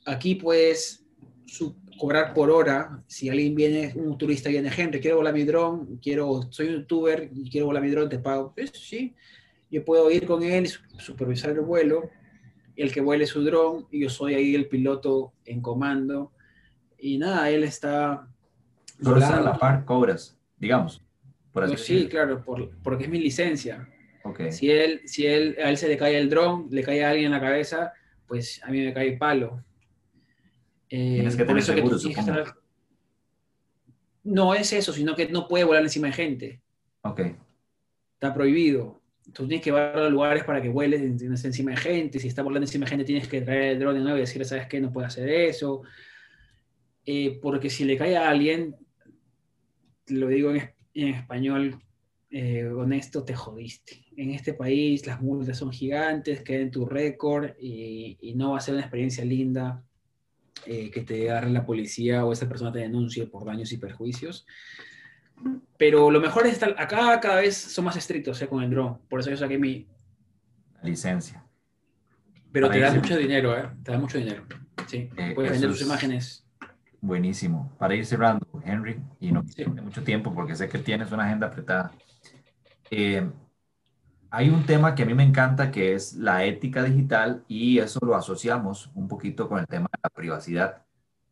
Aquí 0.06 0.36
puedes 0.36 1.04
cobrar 1.98 2.36
por 2.36 2.52
hora. 2.52 3.04
Si 3.08 3.30
alguien 3.30 3.56
viene, 3.56 3.94
un 3.96 4.16
turista 4.16 4.50
viene, 4.50 4.70
Henry, 4.76 5.00
quiero 5.00 5.18
volar 5.18 5.34
mi 5.34 5.44
dron, 5.44 5.98
quiero, 5.98 6.48
soy 6.52 6.68
un 6.68 6.74
youtuber 6.82 7.32
y 7.34 7.50
quiero 7.50 7.66
volar 7.66 7.82
mi 7.82 7.90
dron, 7.90 8.08
te 8.08 8.20
pago. 8.20 8.54
Pues, 8.56 8.72
sí, 8.76 9.16
yo 9.72 9.84
puedo 9.84 10.12
ir 10.12 10.28
con 10.28 10.44
él, 10.44 10.68
su- 10.68 10.82
supervisar 11.00 11.50
el 11.52 11.62
vuelo, 11.62 12.12
el 12.76 12.92
que 12.92 13.02
vuele 13.02 13.26
su 13.26 13.44
dron, 13.44 13.88
y 13.90 14.02
yo 14.02 14.10
soy 14.12 14.36
ahí 14.36 14.54
el 14.54 14.68
piloto 14.68 15.34
en 15.46 15.62
comando. 15.62 16.32
Y 17.00 17.18
nada, 17.18 17.50
él 17.50 17.64
está 17.64 18.31
Solo 19.02 19.18
estás 19.18 19.34
a 19.38 19.42
la 19.42 19.58
par, 19.58 19.86
cobras, 19.86 20.38
digamos. 20.58 21.02
Por 21.52 21.64
así 21.64 21.74
No, 21.74 21.78
sí, 21.80 22.08
claro, 22.08 22.44
por- 22.44 22.70
porque 22.84 23.06
es 23.06 23.10
mi 23.10 23.20
licencia. 23.20 23.88
Si, 24.52 24.70
él, 24.70 25.02
si 25.06 25.26
él, 25.26 25.58
a 25.64 25.70
él 25.70 25.78
se 25.78 25.88
le 25.88 25.98
cae 25.98 26.18
el 26.18 26.30
dron, 26.30 26.68
le 26.70 26.84
cae 26.84 27.04
a 27.04 27.10
alguien 27.10 27.26
en 27.28 27.32
la 27.32 27.40
cabeza, 27.42 27.92
pues 28.28 28.62
a 28.64 28.70
mí 28.70 28.80
me 28.86 28.94
cae 28.94 29.10
el 29.14 29.18
palo. 29.18 29.64
Eh, 30.90 31.14
Tienes 31.16 31.36
que 31.36 31.44
tener 31.44 31.58
eso 31.64 31.74
seguro, 31.74 31.96
que 31.96 32.02
supongo. 32.02 32.32
estar- 32.32 32.56
No 34.24 34.54
es 34.54 34.72
eso, 34.74 34.94
sino 34.94 35.16
que 35.16 35.28
no 35.30 35.48
puede 35.48 35.64
volar 35.64 35.82
encima 35.84 36.08
de 36.08 36.14
gente. 36.14 36.62
ok. 37.02 37.22
Está 38.14 38.34
prohibido. 38.36 39.02
Tú 39.34 39.48
tienes 39.48 39.64
que 39.64 39.72
llevarlo 39.72 40.04
a 40.04 40.10
lugares 40.10 40.44
para 40.44 40.62
que 40.62 40.70
vuele 40.70 40.98
en- 40.98 41.18
encima 41.20 41.72
de 41.72 41.78
gente. 41.78 42.20
Si 42.20 42.28
está 42.28 42.44
volando 42.44 42.66
encima 42.66 42.86
de 42.86 42.90
gente, 42.92 43.06
tienes 43.06 43.28
que 43.28 43.42
traer 43.42 43.64
el 43.74 43.80
dron 43.80 43.96
de 43.96 44.02
nuevo 44.02 44.18
y 44.18 44.22
decirle, 44.22 44.46
¿sabes 44.46 44.68
qué? 44.68 44.80
No 44.80 44.92
puede 44.94 45.08
hacer 45.08 45.28
eso. 45.28 45.82
Eh, 47.04 47.40
porque 47.42 47.72
si 47.72 47.84
le 47.84 47.98
cae 47.98 48.16
a 48.16 48.30
alguien, 48.30 48.76
lo 50.12 50.28
digo 50.28 50.52
en, 50.54 50.72
en 50.94 51.08
español 51.10 51.80
eh, 52.30 52.66
honesto, 52.66 53.24
te 53.24 53.34
jodiste. 53.36 54.06
En 54.16 54.32
este 54.32 54.54
país 54.54 55.06
las 55.08 55.22
multas 55.22 55.58
son 55.58 55.72
gigantes, 55.72 56.44
queda 56.44 56.60
en 56.62 56.72
tu 56.72 56.86
récord 56.86 57.52
y, 57.60 58.18
y 58.22 58.36
no 58.36 58.52
va 58.52 58.58
a 58.58 58.62
ser 58.62 58.74
una 58.76 58.84
experiencia 58.84 59.26
linda 59.26 59.84
eh, 60.66 60.92
que 60.92 61.02
te 61.02 61.30
agarre 61.30 61.50
la 61.50 61.66
policía 61.66 62.24
o 62.26 62.32
esa 62.34 62.48
persona 62.48 62.72
te 62.72 62.80
denuncie 62.80 63.26
por 63.28 63.46
daños 63.46 63.72
y 63.72 63.78
perjuicios. 63.78 64.46
Pero 65.78 66.12
lo 66.12 66.20
mejor 66.22 66.46
es 66.46 66.54
estar 66.54 66.76
acá 66.78 67.20
cada 67.20 67.42
vez 67.42 67.58
son 67.58 67.86
más 67.86 67.96
estrictos 67.98 68.42
eh, 68.42 68.48
con 68.48 68.62
el 68.64 68.70
drone. 68.70 68.98
Por 69.10 69.20
eso 69.20 69.30
yo 69.32 69.38
saqué 69.38 69.58
mi... 69.58 69.88
Licencia. 70.84 71.44
Pero 72.52 72.70
te 72.70 72.80
da 72.80 72.94
mucho 72.94 73.18
dinero, 73.18 73.58
¿eh? 73.58 73.70
Te 73.84 73.92
da 73.92 73.98
mucho 73.98 74.18
dinero. 74.18 74.44
Sí, 74.88 75.10
Eh, 75.18 75.32
puedes 75.34 75.52
vender 75.52 75.70
tus 75.72 75.82
es- 75.82 75.88
imágenes. 75.88 76.46
Buenísimo. 77.02 77.72
Para 77.80 77.96
ir 77.96 78.06
cerrando, 78.06 78.46
Henry, 78.64 79.02
y 79.20 79.32
no 79.32 79.44
Sí. 79.48 79.66
mucho 79.66 80.04
tiempo 80.04 80.34
porque 80.34 80.56
sé 80.56 80.70
que 80.70 80.78
tienes 80.78 81.12
una 81.12 81.26
agenda 81.26 81.48
apretada. 81.48 81.92
Eh, 82.92 83.28
hay 84.30 84.50
un 84.50 84.64
tema 84.66 84.94
que 84.96 85.04
a 85.04 85.06
mí 85.06 85.14
me 85.14 85.24
encanta 85.24 85.72
que 85.72 85.94
es 85.94 86.14
la 86.14 86.46
ética 86.46 86.84
digital 86.84 87.44
y 87.48 87.80
eso 87.80 88.00
lo 88.04 88.16
asociamos 88.16 88.92
un 88.94 89.08
poquito 89.08 89.50
con 89.50 89.60
el 89.60 89.68
tema 89.68 89.90
de 89.92 90.00
la 90.04 90.10
privacidad. 90.10 90.84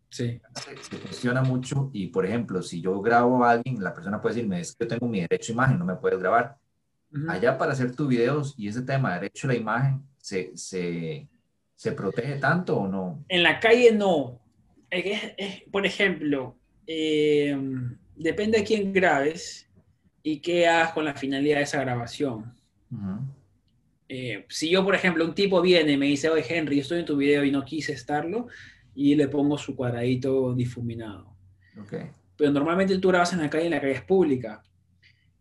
Sí, 0.09 0.41
Se, 0.55 0.81
se 0.83 0.97
cuestiona 0.99 1.43
mucho 1.43 1.91
y, 1.93 2.07
por 2.07 2.25
ejemplo, 2.25 2.63
si 2.63 2.81
yo 2.81 2.99
grabo 2.99 3.43
a 3.45 3.51
alguien, 3.51 3.81
la 3.83 3.93
persona 3.93 4.19
puede 4.19 4.35
decirme, 4.35 4.59
es 4.59 4.75
que 4.75 4.85
yo 4.85 4.87
tengo 4.87 5.07
mi 5.07 5.21
derecho 5.21 5.51
a 5.51 5.53
imagen, 5.53 5.77
no 5.77 5.85
me 5.85 5.95
puedes 5.97 6.17
grabar. 6.19 6.57
Ujú. 7.13 7.29
Allá 7.29 7.57
para 7.59 7.73
hacer 7.73 7.95
tus 7.95 8.07
videos 8.07 8.55
y 8.57 8.67
ese 8.67 8.81
tema 8.81 9.09
de 9.09 9.15
derecho 9.21 9.45
a 9.47 9.51
la 9.51 9.55
imagen, 9.57 10.03
¿se, 10.17 10.51
se, 10.57 11.29
se 11.75 11.91
protege 11.91 12.37
tanto 12.39 12.75
o 12.77 12.87
no? 12.87 13.23
En 13.27 13.43
la 13.43 13.59
calle 13.59 13.91
no. 13.91 14.39
Es 14.91 15.33
es- 15.37 15.63
por 15.71 15.85
ejemplo, 15.85 16.55
eh, 16.87 17.55
depende 18.15 18.59
de 18.59 18.63
quién 18.63 18.91
grabes 18.93 19.69
y 20.23 20.39
qué 20.39 20.67
hagas 20.67 20.93
con 20.93 21.05
la 21.05 21.13
finalidad 21.15 21.57
de 21.57 21.63
esa 21.63 21.79
grabación. 21.81 22.53
Eh, 24.07 24.45
si 24.49 24.69
yo, 24.71 24.83
por 24.83 24.95
ejemplo, 24.95 25.23
un 25.23 25.35
tipo 25.35 25.61
viene 25.61 25.91
y 25.93 25.97
me 25.97 26.07
dice, 26.07 26.29
oye 26.29 26.43
Henry, 26.47 26.77
yo 26.77 26.81
estoy 26.81 26.99
en 26.99 27.05
tu 27.05 27.15
video 27.17 27.43
y 27.43 27.51
no 27.51 27.63
quise 27.63 27.93
estarlo, 27.93 28.47
y 28.95 29.15
le 29.15 29.27
pongo 29.27 29.57
su 29.57 29.75
cuadradito 29.75 30.53
difuminado. 30.55 31.35
Pero 32.35 32.51
normalmente 32.51 32.97
tú 32.97 33.09
grabas 33.09 33.33
en 33.33 33.39
la 33.41 33.49
calle 33.49 33.67
y 33.67 33.69
la 33.69 33.79
calle 33.79 33.93
es 33.93 34.01
pública. 34.01 34.63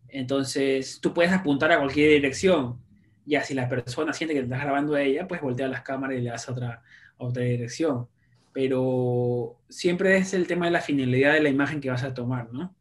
Entonces, 0.07 0.99
tú 1.01 1.13
puedes 1.13 1.31
apuntar 1.31 1.71
a 1.71 1.77
cualquier 1.79 2.09
dirección. 2.11 2.79
Ya 3.25 3.43
si 3.43 3.53
la 3.53 3.67
persona 3.67 4.13
siente 4.13 4.33
que 4.33 4.41
te 4.41 4.45
estás 4.45 4.61
grabando 4.61 4.93
a 4.95 5.01
ella, 5.01 5.27
pues 5.27 5.41
voltea 5.41 5.67
las 5.67 5.81
cámaras 5.81 6.17
y 6.17 6.21
le 6.21 6.29
das 6.29 6.47
otra, 6.49 6.81
otra 7.17 7.43
dirección. 7.43 8.07
Pero 8.53 9.59
siempre 9.69 10.17
es 10.17 10.33
el 10.33 10.47
tema 10.47 10.65
de 10.65 10.71
la 10.71 10.81
finalidad 10.81 11.33
de 11.33 11.41
la 11.41 11.49
imagen 11.49 11.79
que 11.79 11.89
vas 11.89 12.03
a 12.03 12.13
tomar, 12.13 12.51
¿no? 12.51 12.75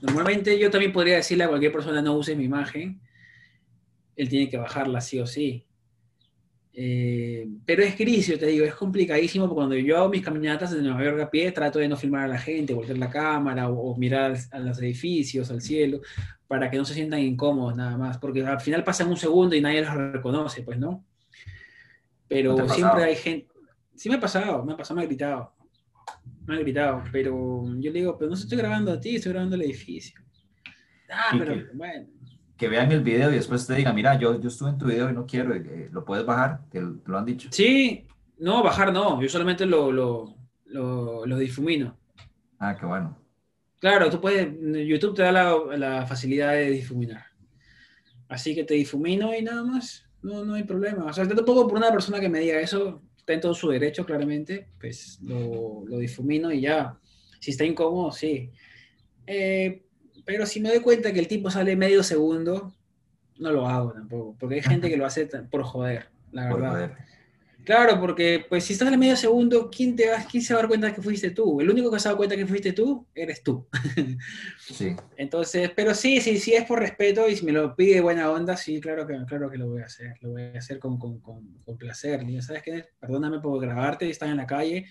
Normalmente 0.00 0.58
yo 0.58 0.70
también 0.70 0.92
podría 0.92 1.16
decirle 1.16 1.44
a 1.44 1.48
cualquier 1.48 1.72
persona 1.72 2.02
no 2.02 2.16
use 2.16 2.34
mi 2.34 2.44
imagen, 2.44 3.00
él 4.16 4.28
tiene 4.28 4.48
que 4.50 4.56
bajarla 4.56 5.00
sí 5.00 5.20
o 5.20 5.26
sí. 5.26 5.64
Eh, 6.74 7.46
pero 7.66 7.82
es 7.82 7.98
gris, 7.98 8.26
yo 8.28 8.38
te 8.38 8.46
digo, 8.46 8.64
es 8.64 8.74
complicadísimo 8.74 9.44
porque 9.44 9.56
cuando 9.56 9.76
yo 9.76 9.98
hago 9.98 10.08
mis 10.08 10.22
caminatas 10.22 10.70
de 10.70 10.80
Nueva 10.80 11.04
York 11.04 11.20
a 11.20 11.30
pie, 11.30 11.52
trato 11.52 11.78
de 11.78 11.88
no 11.88 11.96
filmar 11.96 12.24
a 12.24 12.28
la 12.28 12.38
gente, 12.38 12.72
voltear 12.72 12.96
la 12.96 13.10
cámara 13.10 13.68
o, 13.68 13.94
mirar 13.96 14.36
a 14.50 14.58
los 14.58 14.78
edificios, 14.78 15.50
al 15.50 15.60
cielo, 15.60 16.00
para 16.48 16.70
que 16.70 16.78
no 16.78 16.84
se 16.84 16.94
sientan 16.94 17.20
incómodos 17.20 17.76
nada 17.76 17.96
más, 17.98 18.16
porque 18.18 18.44
al 18.44 18.60
final 18.60 18.84
pasan 18.84 19.08
un 19.08 19.16
segundo 19.16 19.54
y 19.54 19.60
nadie 19.60 19.82
los 19.82 19.94
reconoce, 19.94 20.62
pues, 20.62 20.78
¿no? 20.78 21.04
Pero 22.26 22.66
siempre 22.68 23.04
hay 23.04 23.16
gente... 23.16 23.51
Sí 23.94 24.08
me 24.08 24.16
ha 24.16 24.20
pasado, 24.20 24.64
me 24.64 24.72
ha 24.72 24.76
pasado, 24.76 24.96
me 24.96 25.04
ha 25.04 25.06
gritado. 25.06 25.54
Me 26.46 26.56
ha 26.56 26.58
gritado, 26.58 27.04
pero 27.12 27.64
yo 27.78 27.92
le 27.92 28.00
digo, 28.00 28.18
pero 28.18 28.30
no 28.30 28.36
estoy 28.36 28.58
grabando 28.58 28.92
a 28.92 29.00
ti, 29.00 29.16
estoy 29.16 29.32
grabando 29.32 29.56
el 29.56 29.62
edificio. 29.62 30.20
Ah, 31.10 31.34
pero 31.38 31.54
bueno 31.74 32.06
que 32.62 32.68
vean 32.68 32.92
el 32.92 33.02
video 33.02 33.28
y 33.32 33.34
después 33.34 33.66
te 33.66 33.74
digan, 33.74 33.92
mira, 33.92 34.16
yo, 34.16 34.40
yo 34.40 34.46
estuve 34.46 34.70
en 34.70 34.78
tu 34.78 34.86
video 34.86 35.10
y 35.10 35.12
no 35.12 35.26
quiero, 35.26 35.52
eh, 35.52 35.88
¿lo 35.90 36.04
puedes 36.04 36.24
bajar? 36.24 36.60
¿Te, 36.70 36.80
lo 36.80 37.18
han 37.18 37.24
dicho? 37.24 37.48
Sí, 37.50 38.06
no, 38.38 38.62
bajar 38.62 38.92
no, 38.92 39.20
yo 39.20 39.28
solamente 39.28 39.66
lo, 39.66 39.90
lo, 39.90 40.36
lo, 41.26 41.38
difumino. 41.38 41.98
Ah, 42.60 42.76
qué 42.78 42.86
bueno. 42.86 43.18
Claro, 43.80 44.08
tú 44.10 44.20
puedes, 44.20 44.46
YouTube 44.86 45.16
te 45.16 45.22
da 45.22 45.32
la, 45.32 45.76
la, 45.76 46.06
facilidad 46.06 46.52
de 46.52 46.70
difuminar. 46.70 47.24
Así 48.28 48.54
que 48.54 48.62
te 48.62 48.74
difumino 48.74 49.34
y 49.34 49.42
nada 49.42 49.64
más, 49.64 50.08
no, 50.22 50.44
no 50.44 50.54
hay 50.54 50.62
problema. 50.62 51.06
O 51.06 51.12
sea, 51.12 51.26
te 51.26 51.34
pongo 51.42 51.66
por 51.66 51.78
una 51.78 51.90
persona 51.90 52.20
que 52.20 52.28
me 52.28 52.38
diga 52.38 52.60
eso, 52.60 53.02
está 53.22 53.34
en 53.34 53.40
todo 53.40 53.54
su 53.54 53.68
derecho, 53.68 54.04
claramente, 54.04 54.66
pues 54.80 55.20
lo, 55.22 55.84
lo 55.86 55.98
difumino 55.98 56.52
y 56.52 56.62
ya. 56.62 56.98
Si 57.40 57.52
está 57.52 57.64
incómodo, 57.64 58.10
sí. 58.10 58.50
Eh, 59.26 59.84
pero 60.24 60.44
si 60.44 60.60
me 60.60 60.70
doy 60.70 60.80
cuenta 60.80 61.12
que 61.12 61.20
el 61.20 61.28
tipo 61.28 61.48
sale 61.50 61.76
medio 61.76 62.02
segundo, 62.02 62.72
no 63.38 63.52
lo 63.52 63.68
hago 63.68 63.92
tampoco, 63.92 64.36
porque 64.38 64.56
hay 64.56 64.62
gente 64.62 64.88
que 64.90 64.96
lo 64.96 65.06
hace 65.06 65.26
por 65.26 65.62
joder, 65.62 66.08
la 66.32 66.52
verdad. 66.52 66.96
Claro, 67.64 68.00
porque 68.00 68.44
pues 68.48 68.64
si 68.64 68.72
estás 68.72 68.92
en 68.92 68.98
medio 68.98 69.16
segundo, 69.16 69.70
¿quién, 69.70 69.94
te 69.94 70.10
va, 70.10 70.18
¿quién 70.28 70.42
se 70.42 70.52
va 70.52 70.60
a 70.60 70.62
dar 70.62 70.68
cuenta 70.68 70.92
que 70.92 71.00
fuiste 71.00 71.30
tú? 71.30 71.60
El 71.60 71.70
único 71.70 71.90
que 71.90 72.00
se 72.00 72.08
ha 72.08 72.10
dado 72.10 72.16
cuenta 72.18 72.36
que 72.36 72.46
fuiste 72.46 72.72
tú, 72.72 73.06
eres 73.14 73.42
tú. 73.42 73.66
Sí. 74.58 74.96
Entonces, 75.16 75.70
pero 75.76 75.94
sí, 75.94 76.20
sí, 76.20 76.38
sí 76.38 76.54
es 76.54 76.64
por 76.64 76.78
respeto 76.78 77.28
y 77.28 77.36
si 77.36 77.44
me 77.44 77.52
lo 77.52 77.76
pide 77.76 78.00
buena 78.00 78.30
onda, 78.30 78.56
sí, 78.56 78.80
claro 78.80 79.06
que, 79.06 79.16
claro 79.26 79.50
que 79.50 79.58
lo 79.58 79.68
voy 79.68 79.82
a 79.82 79.84
hacer. 79.84 80.14
Lo 80.22 80.30
voy 80.30 80.42
a 80.42 80.58
hacer 80.58 80.78
con, 80.78 80.98
con, 80.98 81.20
con, 81.20 81.58
con 81.64 81.76
placer. 81.76 82.24
¿Sabes 82.40 82.62
qué? 82.62 82.86
Perdóname 82.98 83.40
por 83.40 83.60
grabarte, 83.60 84.08
estás 84.08 84.30
en 84.30 84.38
la 84.38 84.46
calle 84.46 84.86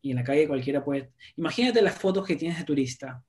y 0.00 0.10
en 0.10 0.16
la 0.16 0.24
calle 0.24 0.48
cualquiera 0.48 0.82
puede... 0.82 1.10
Imagínate 1.36 1.82
las 1.82 1.94
fotos 1.94 2.26
que 2.26 2.36
tienes 2.36 2.58
de 2.58 2.64
turista 2.64 3.22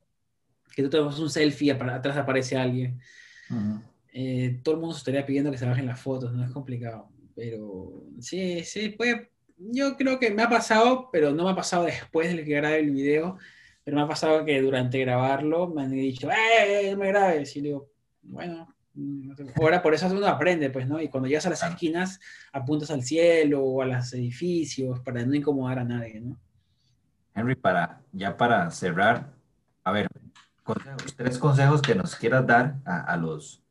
que 0.75 0.83
tú 0.83 0.89
tomas 0.89 1.19
un 1.19 1.29
selfie 1.29 1.67
y 1.67 1.69
atrás 1.71 2.15
aparece 2.15 2.55
alguien. 2.55 2.99
Eh, 4.13 4.61
todo 4.63 4.75
el 4.75 4.81
mundo 4.81 4.95
se 4.95 4.99
estaría 4.99 5.25
pidiendo 5.25 5.51
que 5.51 5.57
se 5.57 5.65
bajen 5.65 5.85
las 5.85 5.99
fotos, 5.99 6.33
no 6.33 6.43
es 6.43 6.51
complicado. 6.51 7.09
Pero 7.39 8.03
sí, 8.19 8.65
sí, 8.65 8.89
pues 8.89 9.15
yo 9.55 9.95
creo 9.95 10.19
que 10.19 10.29
me 10.29 10.43
ha 10.43 10.49
pasado, 10.49 11.07
pero 11.09 11.31
no 11.31 11.45
me 11.45 11.51
ha 11.51 11.55
pasado 11.55 11.85
después 11.85 12.35
de 12.35 12.43
que 12.43 12.55
grabe 12.55 12.79
el 12.79 12.91
video, 12.91 13.37
pero 13.81 13.95
me 13.95 14.03
ha 14.03 14.07
pasado 14.07 14.43
que 14.43 14.61
durante 14.61 14.99
grabarlo 14.99 15.69
me 15.69 15.83
han 15.83 15.91
dicho, 15.91 16.29
¡eh, 16.29 16.89
no 16.91 16.97
me 16.97 17.07
grabes! 17.07 17.55
Y 17.55 17.61
digo, 17.61 17.89
bueno, 18.23 18.75
ahora 19.55 19.81
por 19.81 19.93
eso 19.93 20.07
uno 20.07 20.27
aprende, 20.27 20.69
pues, 20.69 20.85
¿no? 20.85 21.01
Y 21.01 21.07
cuando 21.07 21.29
llegas 21.29 21.45
a 21.45 21.51
las 21.51 21.63
esquinas, 21.63 22.19
apuntas 22.51 22.91
al 22.91 23.03
cielo 23.03 23.63
o 23.63 23.81
a 23.81 23.85
los 23.85 24.11
edificios 24.11 24.99
para 24.99 25.25
no 25.25 25.33
incomodar 25.33 25.79
a 25.79 25.85
nadie, 25.85 26.19
¿no? 26.19 26.37
Henry, 27.33 27.55
para, 27.55 28.01
ya 28.11 28.35
para 28.35 28.69
cerrar, 28.69 29.31
a 29.85 29.93
ver, 29.93 30.07
tres 31.15 31.37
consejos 31.37 31.81
que 31.81 31.95
nos 31.95 32.17
quieras 32.17 32.45
dar 32.45 32.75
a, 32.83 33.15
los, 33.15 33.63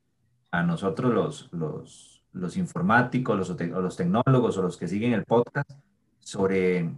a 0.51 0.63
nosotros 0.63 1.13
los, 1.13 1.53
los, 1.53 2.18
los 2.39 2.57
informáticos, 2.57 3.37
los, 3.37 3.61
los 3.61 3.97
tecnólogos 3.97 4.57
o 4.57 4.63
los 4.63 4.77
que 4.77 4.89
siguen 4.89 5.13
el 5.13 5.25
podcast 5.25 5.71
sobre 6.21 6.91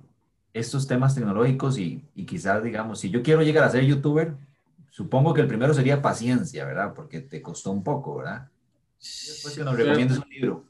estos 0.53 0.87
temas 0.87 1.15
tecnológicos 1.15 1.79
y, 1.79 2.05
y 2.15 2.25
quizás, 2.25 2.63
digamos, 2.63 3.01
si 3.01 3.11
yo 3.11 3.23
quiero 3.23 3.43
llegar 3.43 3.65
a 3.65 3.71
ser 3.71 3.85
youtuber, 3.85 4.35
supongo 4.91 5.33
que 5.33 5.41
el 5.41 5.49
primero 5.49 5.73
sería 5.73 6.03
paciencia, 6.03 6.65
¿verdad? 6.65 6.93
Porque 6.95 7.21
te 7.21 7.41
costó 7.41 7.71
un 7.71 7.83
poco, 7.83 8.17
¿verdad? 8.17 8.49
Después 8.99 9.57
que 9.57 9.65
nos 9.65 9.77
recomiendes 9.77 10.19
un 10.19 10.29
libro. 10.29 10.65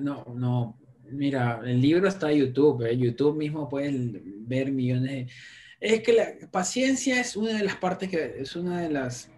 No, 0.00 0.24
no, 0.34 0.78
mira, 1.10 1.60
el 1.64 1.80
libro 1.80 2.08
está 2.08 2.32
en 2.32 2.38
YouTube, 2.38 2.82
¿eh? 2.82 2.96
YouTube 2.96 3.36
mismo 3.36 3.68
puedes 3.68 3.94
ver 4.46 4.72
millones 4.72 5.10
de 5.10 5.28
es 5.80 6.02
que 6.02 6.12
la 6.12 6.26
paciencia 6.50 7.20
es 7.20 7.36
una 7.36 7.52
de 7.52 7.64
las 7.64 7.76
partes 7.76 8.08
que 8.08 8.40
es 8.40 8.56
una 8.56 8.80
de 8.80 8.90
las 8.90 9.30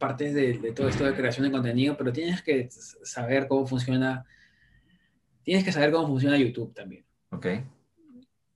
partes 0.00 0.34
de, 0.34 0.72
todo 0.72 0.88
esto 0.88 1.04
de 1.04 1.14
creación 1.14 1.46
de 1.46 1.52
contenido, 1.52 1.96
pero 1.96 2.12
tienes 2.12 2.42
que 2.42 2.68
saber 2.70 3.46
cómo 3.46 3.66
funciona, 3.66 4.24
tienes 5.44 5.62
que 5.62 5.70
saber 5.70 5.92
cómo 5.92 6.08
funciona 6.08 6.38
YouTube 6.38 6.74
también. 6.74 7.04
Ok. 7.30 7.46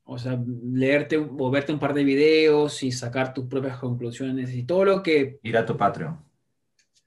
O 0.04 0.18
sea, 0.18 0.42
leerte 0.64 1.16
o 1.16 1.50
verte 1.50 1.72
un 1.72 1.78
par 1.78 1.94
de 1.94 2.02
videos 2.02 2.82
y 2.82 2.90
sacar 2.90 3.32
tus 3.32 3.46
propias 3.46 3.78
conclusiones 3.78 4.52
y 4.54 4.64
todo 4.64 4.84
lo 4.84 5.02
que... 5.02 5.38
Ir 5.42 5.56
a 5.56 5.64
tu 5.64 5.76
Patreon. 5.76 6.18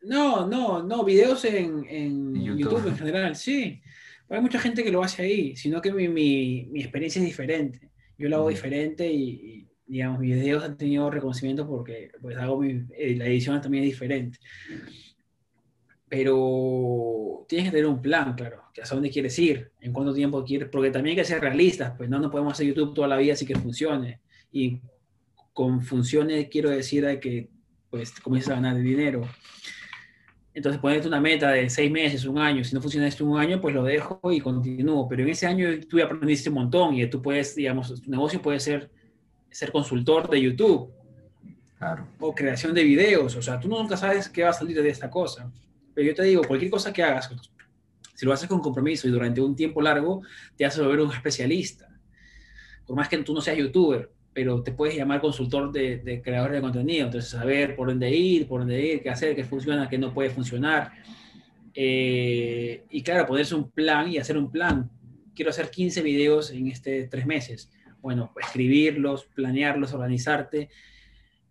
No, 0.03 0.47
no, 0.47 0.83
no, 0.83 1.03
videos 1.03 1.43
en, 1.45 2.33
YouTube. 2.33 2.87
en 2.87 2.95
general, 2.95 3.35
sí. 3.35 3.81
Hay 4.29 4.41
mucha 4.41 4.59
gente 4.59 4.83
que 4.83 4.91
lo 4.91 5.03
hace 5.03 5.23
ahí, 5.23 5.55
sino 5.55 5.81
que 5.81 5.91
mi, 5.91 6.07
mi, 6.07 6.67
mi 6.71 6.81
experiencia 6.81 7.19
es 7.19 7.25
diferente. 7.25 7.89
Yo 8.17 8.29
lo 8.29 8.37
hago 8.37 8.49
diferente 8.49 9.11
y, 9.11 9.67
digamos, 9.87 10.19
mis 10.19 10.35
videos 10.35 10.63
han 10.63 10.77
tenido 10.77 11.09
reconocimiento 11.09 11.65
porque 11.65 12.11
pues 12.21 12.37
hago 12.37 12.63
eh, 12.63 13.15
la 13.17 13.25
edición 13.25 13.61
también 13.61 13.85
es 13.85 13.91
diferente. 13.91 14.39
Pero 16.09 17.45
tienes 17.47 17.67
que 17.67 17.71
tener 17.71 17.87
un 17.87 18.01
plan, 18.01 18.33
claro, 18.35 18.63
que 18.73 18.81
hasta 18.81 18.95
dónde 18.95 19.09
quieres 19.09 19.37
ir, 19.39 19.71
en 19.81 19.91
cuánto 19.91 20.13
tiempo 20.13 20.43
quieres, 20.43 20.69
porque 20.69 20.91
también 20.91 21.17
hay 21.17 21.23
que 21.23 21.27
ser 21.27 21.41
realistas, 21.41 21.93
pues 21.97 22.09
no, 22.09 22.19
no 22.19 22.29
podemos 22.29 22.53
hacer 22.53 22.67
YouTube 22.67 22.93
toda 22.93 23.07
la 23.07 23.17
vida 23.17 23.33
así 23.33 23.45
que 23.45 23.55
funcione. 23.55 24.21
Y 24.51 24.81
con 25.53 25.81
funcione 25.81 26.49
quiero 26.49 26.69
decir 26.69 27.05
de 27.05 27.19
que 27.19 27.49
pues 27.89 28.11
comienzas 28.19 28.51
a 28.51 28.55
ganar 28.55 28.77
dinero. 28.77 29.27
Entonces 30.53 30.81
ponerte 30.81 31.07
una 31.07 31.21
meta 31.21 31.51
de 31.51 31.69
seis 31.69 31.91
meses, 31.91 32.25
un 32.25 32.39
año, 32.39 32.63
si 32.63 32.73
no 32.73 32.81
funciona 32.81 33.07
esto 33.07 33.25
un 33.25 33.39
año, 33.39 33.61
pues 33.61 33.75
lo 33.75 33.83
dejo 33.83 34.19
y 34.31 34.39
continúo. 34.39 35.07
Pero 35.07 35.23
en 35.23 35.29
ese 35.29 35.45
año 35.45 35.67
tú 35.87 36.01
aprendiste 36.01 36.49
un 36.49 36.55
montón 36.55 36.95
y 36.95 37.07
tú 37.07 37.21
puedes, 37.21 37.55
digamos, 37.55 38.01
tu 38.01 38.09
negocio 38.09 38.41
puede 38.41 38.59
ser 38.59 38.89
ser 39.57 39.71
consultor 39.71 40.29
de 40.29 40.39
YouTube. 40.39 40.93
O 42.19 42.35
creación 42.35 42.75
de 42.75 42.83
videos. 42.83 43.35
O 43.35 43.41
sea, 43.41 43.59
tú 43.59 43.67
nunca 43.67 43.97
sabes 43.97 44.29
qué 44.29 44.43
va 44.43 44.51
a 44.51 44.53
salir 44.53 44.79
de 44.83 44.89
esta 44.89 45.09
cosa. 45.09 45.51
Pero 45.95 46.07
yo 46.07 46.13
te 46.13 46.21
digo, 46.21 46.43
cualquier 46.43 46.69
cosa 46.69 46.93
que 46.93 47.01
hagas, 47.01 47.31
si 48.13 48.25
lo 48.27 48.33
haces 48.33 48.47
con 48.47 48.59
compromiso 48.59 49.07
y 49.07 49.11
durante 49.11 49.41
un 49.41 49.55
tiempo 49.55 49.81
largo, 49.81 50.21
te 50.55 50.63
hace 50.63 50.79
volver 50.79 50.99
un 50.99 51.11
especialista. 51.11 51.89
Por 52.85 52.95
más 52.95 53.09
que 53.09 53.17
tú 53.17 53.33
no 53.33 53.41
seas 53.41 53.57
youtuber, 53.57 54.11
pero 54.31 54.61
te 54.61 54.73
puedes 54.73 54.95
llamar 54.95 55.21
consultor 55.21 55.71
de, 55.71 56.21
creador 56.23 56.51
de 56.51 56.61
contenido. 56.61 57.07
Entonces, 57.07 57.31
saber 57.31 57.75
por 57.75 57.87
dónde 57.87 58.11
ir, 58.11 58.47
por 58.47 58.59
dónde 58.59 58.79
ir, 58.79 59.01
qué 59.01 59.09
hacer, 59.09 59.35
qué 59.35 59.43
funciona, 59.43 59.89
qué 59.89 59.97
no 59.97 60.13
puede 60.13 60.29
funcionar. 60.29 60.91
Eh, 61.73 62.83
y 62.91 63.01
claro, 63.01 63.25
ponerse 63.25 63.55
un 63.55 63.71
plan 63.71 64.07
y 64.07 64.19
hacer 64.19 64.37
un 64.37 64.51
plan. 64.51 64.87
Quiero 65.33 65.49
hacer 65.49 65.71
15 65.71 66.03
videos 66.03 66.51
en 66.51 66.67
este 66.67 67.07
tres 67.07 67.25
meses 67.25 67.71
bueno, 68.07 68.31
escribirlos, 68.41 69.25
planearlos, 69.25 69.93
organizarte 69.93 70.69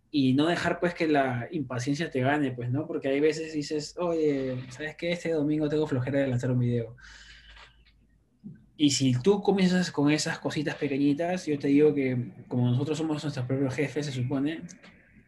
y 0.09 0.33
no 0.33 0.47
dejar 0.47 0.79
pues 0.79 0.95
que 0.95 1.07
la 1.07 1.47
impaciencia 1.51 2.09
te 2.09 2.19
gane, 2.21 2.49
pues, 2.49 2.71
¿no? 2.71 2.87
Porque 2.87 3.09
hay 3.09 3.19
veces 3.19 3.53
dices, 3.53 3.93
oye, 3.99 4.65
¿sabes 4.71 4.95
qué? 4.95 5.11
Este 5.11 5.33
domingo 5.33 5.69
tengo 5.69 5.85
flojera 5.85 6.17
de 6.17 6.25
lanzar 6.25 6.49
un 6.49 6.57
video. 6.57 6.95
Y 8.75 8.89
si 8.89 9.13
tú 9.21 9.43
comienzas 9.43 9.91
con 9.91 10.09
esas 10.09 10.39
cositas 10.39 10.73
pequeñitas, 10.73 11.45
yo 11.45 11.59
te 11.59 11.67
digo 11.67 11.93
que 11.93 12.31
como 12.47 12.71
nosotros 12.71 12.97
somos 12.97 13.23
nuestros 13.23 13.45
propios 13.45 13.75
jefes, 13.75 14.07
se 14.07 14.11
supone, 14.11 14.63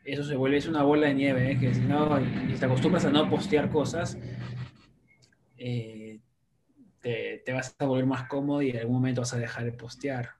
eso 0.03 0.23
se 0.23 0.35
vuelve 0.35 0.57
es 0.57 0.65
una 0.65 0.81
bola 0.81 1.09
de 1.09 1.13
nieve, 1.13 1.51
¿eh? 1.51 1.59
que 1.59 1.75
si 1.75 1.81
no, 1.81 2.19
y 2.19 2.55
te 2.55 2.65
acostumbras 2.65 3.05
a 3.05 3.11
no 3.11 3.29
postear 3.29 3.69
cosas, 3.69 4.17
eh, 5.57 6.21
te, 7.01 7.43
te, 7.45 7.53
vas 7.53 7.75
a 7.77 7.85
volver 7.85 8.07
más 8.07 8.27
cómodo 8.27 8.63
y 8.63 8.71
en 8.71 8.77
algún 8.77 8.95
momento 8.95 9.21
vas 9.21 9.33
a 9.35 9.37
dejar 9.37 9.65
de 9.65 9.73
postear. 9.73 10.38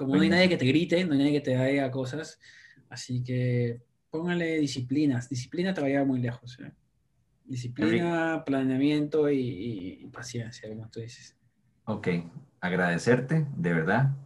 Como 0.00 0.16
no 0.16 0.22
hay 0.22 0.30
nadie 0.30 0.48
que 0.48 0.56
te 0.56 0.64
grite, 0.64 1.04
no 1.04 1.12
hay 1.12 1.18
nadie 1.18 1.32
que 1.32 1.40
te 1.42 1.56
haga 1.56 1.90
cosas, 1.90 2.40
así 2.88 3.22
que 3.22 3.82
póngale 4.08 4.58
disciplinas. 4.58 5.28
Disciplina 5.28 5.74
te 5.74 5.82
va 5.82 5.88
a 5.88 5.90
llevar 5.90 6.06
muy 6.06 6.20
lejos. 6.20 6.58
¿eh? 6.58 6.72
Disciplina, 7.44 8.42
planeamiento 8.46 9.30
y, 9.30 10.08
paciencia, 10.10 10.70
como 10.70 10.88
tú 10.88 11.00
dices. 11.00 11.36
Ok, 11.84 12.08
agradecerte, 12.62 13.46
de 13.54 13.74
verdad. 13.74 14.16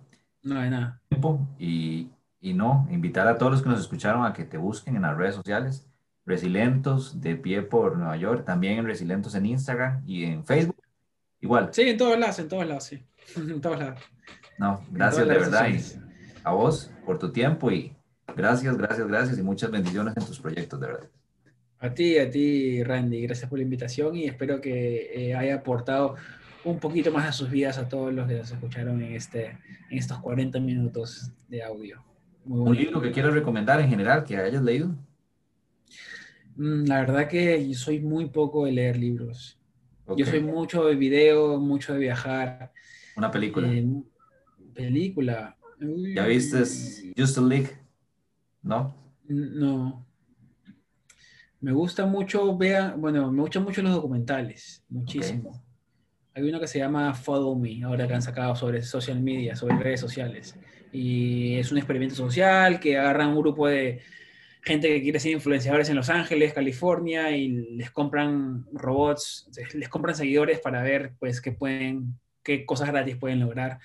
No 0.44 0.60
hay 0.60 0.70
nada. 0.70 1.02
Y, 1.58 2.08
y 2.40 2.52
no, 2.52 2.86
invitar 2.88 3.26
a 3.26 3.36
todos 3.36 3.50
los 3.50 3.62
que 3.62 3.70
nos 3.70 3.80
escucharon 3.80 4.24
a 4.24 4.32
que 4.32 4.44
te 4.44 4.58
busquen 4.58 4.94
en 4.94 5.02
las 5.02 5.16
redes 5.16 5.34
sociales. 5.34 5.88
Resilentos 6.24 7.20
de 7.20 7.34
pie 7.34 7.62
por 7.62 7.96
Nueva 7.96 8.16
York, 8.16 8.44
también 8.44 8.78
en 8.78 8.86
Resilentos 8.86 9.34
en 9.34 9.46
Instagram 9.46 10.04
y 10.06 10.22
en 10.22 10.44
Facebook. 10.44 10.80
Igual. 11.40 11.70
Sí, 11.72 11.82
en 11.82 11.98
todos 11.98 12.16
lados, 12.16 12.38
en 12.38 12.48
todos 12.48 12.64
lados, 12.64 12.84
sí. 12.84 13.04
En 13.36 13.60
todos 13.60 13.78
lados. 13.78 14.00
No, 14.58 14.80
gracias 14.90 15.26
de 15.26 15.34
verdad 15.34 15.68
y 15.68 15.80
a 16.44 16.52
vos 16.52 16.90
por 17.04 17.18
tu 17.18 17.32
tiempo 17.32 17.70
y 17.70 17.92
gracias, 18.36 18.76
gracias, 18.76 19.06
gracias 19.06 19.38
y 19.38 19.42
muchas 19.42 19.70
bendiciones 19.70 20.14
en 20.16 20.24
tus 20.24 20.38
proyectos, 20.38 20.80
de 20.80 20.86
verdad. 20.86 21.10
A 21.80 21.92
ti, 21.92 22.18
a 22.18 22.30
ti, 22.30 22.82
Randy, 22.82 23.22
gracias 23.22 23.48
por 23.48 23.58
la 23.58 23.64
invitación 23.64 24.16
y 24.16 24.24
espero 24.24 24.60
que 24.60 25.10
eh, 25.12 25.34
haya 25.34 25.56
aportado 25.56 26.14
un 26.64 26.78
poquito 26.78 27.12
más 27.12 27.26
a 27.26 27.32
sus 27.32 27.50
vidas 27.50 27.76
a 27.78 27.88
todos 27.88 28.12
los 28.12 28.26
que 28.26 28.34
nos 28.34 28.50
escucharon 28.50 29.02
en, 29.02 29.12
este, 29.12 29.58
en 29.90 29.98
estos 29.98 30.18
40 30.18 30.60
minutos 30.60 31.30
de 31.48 31.62
audio. 31.62 32.02
¿Un 32.46 32.74
libro 32.74 33.00
que 33.00 33.10
quieras 33.10 33.34
recomendar 33.34 33.80
en 33.80 33.88
general 33.88 34.24
que 34.24 34.36
hayas 34.36 34.62
leído? 34.62 34.94
Mm, 36.56 36.84
la 36.86 37.00
verdad 37.00 37.28
que 37.28 37.68
yo 37.68 37.76
soy 37.76 38.00
muy 38.00 38.26
poco 38.26 38.64
de 38.64 38.72
leer 38.72 38.96
libros. 38.96 39.58
Yo 40.16 40.26
soy 40.26 40.40
mucho 40.40 40.84
de 40.84 40.96
video, 40.96 41.58
mucho 41.58 41.94
de 41.94 41.98
viajar. 41.98 42.72
¿Una 43.16 43.30
película? 43.30 43.72
Eh, 43.72 43.86
película. 44.74 45.56
¿Ya 46.14 46.26
viste 46.26 46.58
Just 47.16 47.38
a 47.38 47.40
League? 47.40 47.70
¿No? 48.62 48.94
No. 49.28 50.06
Me 51.60 51.72
gusta 51.72 52.04
mucho, 52.04 52.56
vea, 52.58 52.94
bueno, 52.96 53.32
me 53.32 53.40
gustan 53.40 53.64
mucho 53.64 53.80
los 53.80 53.94
documentales, 53.94 54.84
muchísimo. 54.88 55.64
Hay 56.34 56.42
uno 56.42 56.60
que 56.60 56.66
se 56.66 56.78
llama 56.78 57.14
Follow 57.14 57.56
Me, 57.56 57.82
ahora 57.84 58.06
que 58.06 58.14
han 58.14 58.22
sacado 58.22 58.54
sobre 58.54 58.82
social 58.82 59.20
media, 59.22 59.56
sobre 59.56 59.76
redes 59.78 60.00
sociales. 60.00 60.58
Y 60.92 61.54
es 61.54 61.72
un 61.72 61.78
experimento 61.78 62.14
social 62.14 62.80
que 62.80 62.98
agarran 62.98 63.30
un 63.30 63.38
grupo 63.38 63.66
de 63.66 64.02
gente 64.60 64.88
que 64.88 65.02
quiere 65.02 65.20
ser 65.20 65.32
influenciadores 65.32 65.88
en 65.88 65.96
Los 65.96 66.10
Ángeles, 66.10 66.52
California, 66.52 67.34
y 67.34 67.48
les 67.48 67.90
compran 67.90 68.66
robots, 68.72 69.48
les 69.74 69.88
compran 69.88 70.14
seguidores 70.14 70.60
para 70.60 70.82
ver, 70.82 71.14
pues, 71.18 71.40
qué 71.40 71.52
pueden, 71.52 72.18
qué 72.44 72.64
cosas 72.64 72.88
gratis 72.88 73.16
pueden 73.16 73.40
lograr. 73.40 73.80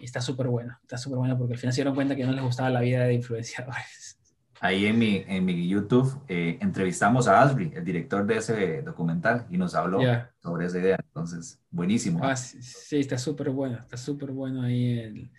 Y 0.00 0.04
está 0.04 0.20
súper 0.20 0.48
bueno, 0.48 0.76
está 0.82 0.98
súper 0.98 1.18
bueno 1.18 1.38
porque 1.38 1.54
al 1.54 1.58
final 1.60 1.72
se 1.72 1.82
dieron 1.82 1.94
cuenta 1.94 2.16
que 2.16 2.24
no 2.24 2.32
les 2.32 2.42
gustaba 2.42 2.70
la 2.70 2.80
vida 2.80 3.04
de 3.04 3.14
influenciadores. 3.14 4.18
Ahí 4.60 4.86
en 4.86 4.98
mi, 4.98 5.24
en 5.26 5.44
mi 5.44 5.68
YouTube 5.68 6.22
eh, 6.28 6.58
entrevistamos 6.60 7.26
a 7.26 7.42
Asbury, 7.42 7.72
el 7.74 7.84
director 7.84 8.24
de 8.24 8.36
ese 8.36 8.82
documental, 8.82 9.44
y 9.50 9.58
nos 9.58 9.74
habló 9.74 9.98
sobre 10.40 10.66
esa 10.66 10.78
idea. 10.78 10.96
Entonces, 11.02 11.60
buenísimo. 11.68 12.20
Ah, 12.22 12.36
sí, 12.36 13.00
está 13.00 13.18
súper 13.18 13.50
bueno, 13.50 13.78
está 13.80 13.96
súper 13.96 14.30
bueno 14.30 14.62
ahí. 14.62 15.00
El, 15.00 15.30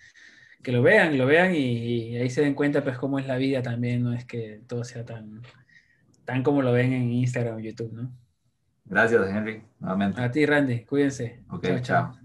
que 0.63 0.71
lo 0.71 0.81
vean, 0.81 1.17
lo 1.17 1.25
vean 1.25 1.53
y, 1.53 2.17
ahí 2.17 2.29
se 2.29 2.41
den 2.41 2.55
cuenta 2.55 2.83
pues 2.83 2.97
cómo 2.97 3.19
es 3.19 3.27
la 3.27 3.35
vida 3.35 3.61
también, 3.61 4.01
no 4.01 4.13
es 4.13 4.25
que 4.25 4.61
todo 4.65 4.83
sea 4.83 5.05
tan, 5.05 5.41
tan 6.23 6.41
como 6.41 6.61
lo 6.61 6.71
ven 6.71 6.93
en 6.93 7.11
Instagram 7.11 7.57
o 7.57 7.59
YouTube, 7.59 7.91
¿no? 7.91 8.11
Gracias, 8.85 9.29
Henry, 9.29 9.61
nuevamente. 9.79 10.21
A 10.21 10.31
ti, 10.31 10.45
Randy, 10.45 10.85
cuídense. 10.85 11.43
Ok, 11.49 11.63
chao. 11.63 11.81
chao. 11.81 12.22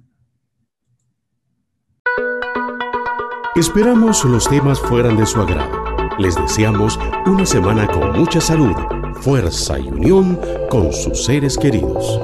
Esperamos 3.58 4.24
los 4.24 4.48
temas 4.48 4.78
fueran 4.78 5.16
de 5.16 5.26
su 5.26 5.40
agrado 5.40 5.88
les 6.18 6.34
deseamos 6.34 6.98
una 7.26 7.46
semana 7.46 7.86
con 7.86 8.18
mucha 8.18 8.40
salud, 8.40 8.74
fuerza 9.20 9.78
y 9.78 9.86
unión 9.88 10.38
con 10.68 10.92
sus 10.92 11.24
seres 11.24 11.56
queridos. 11.56 12.20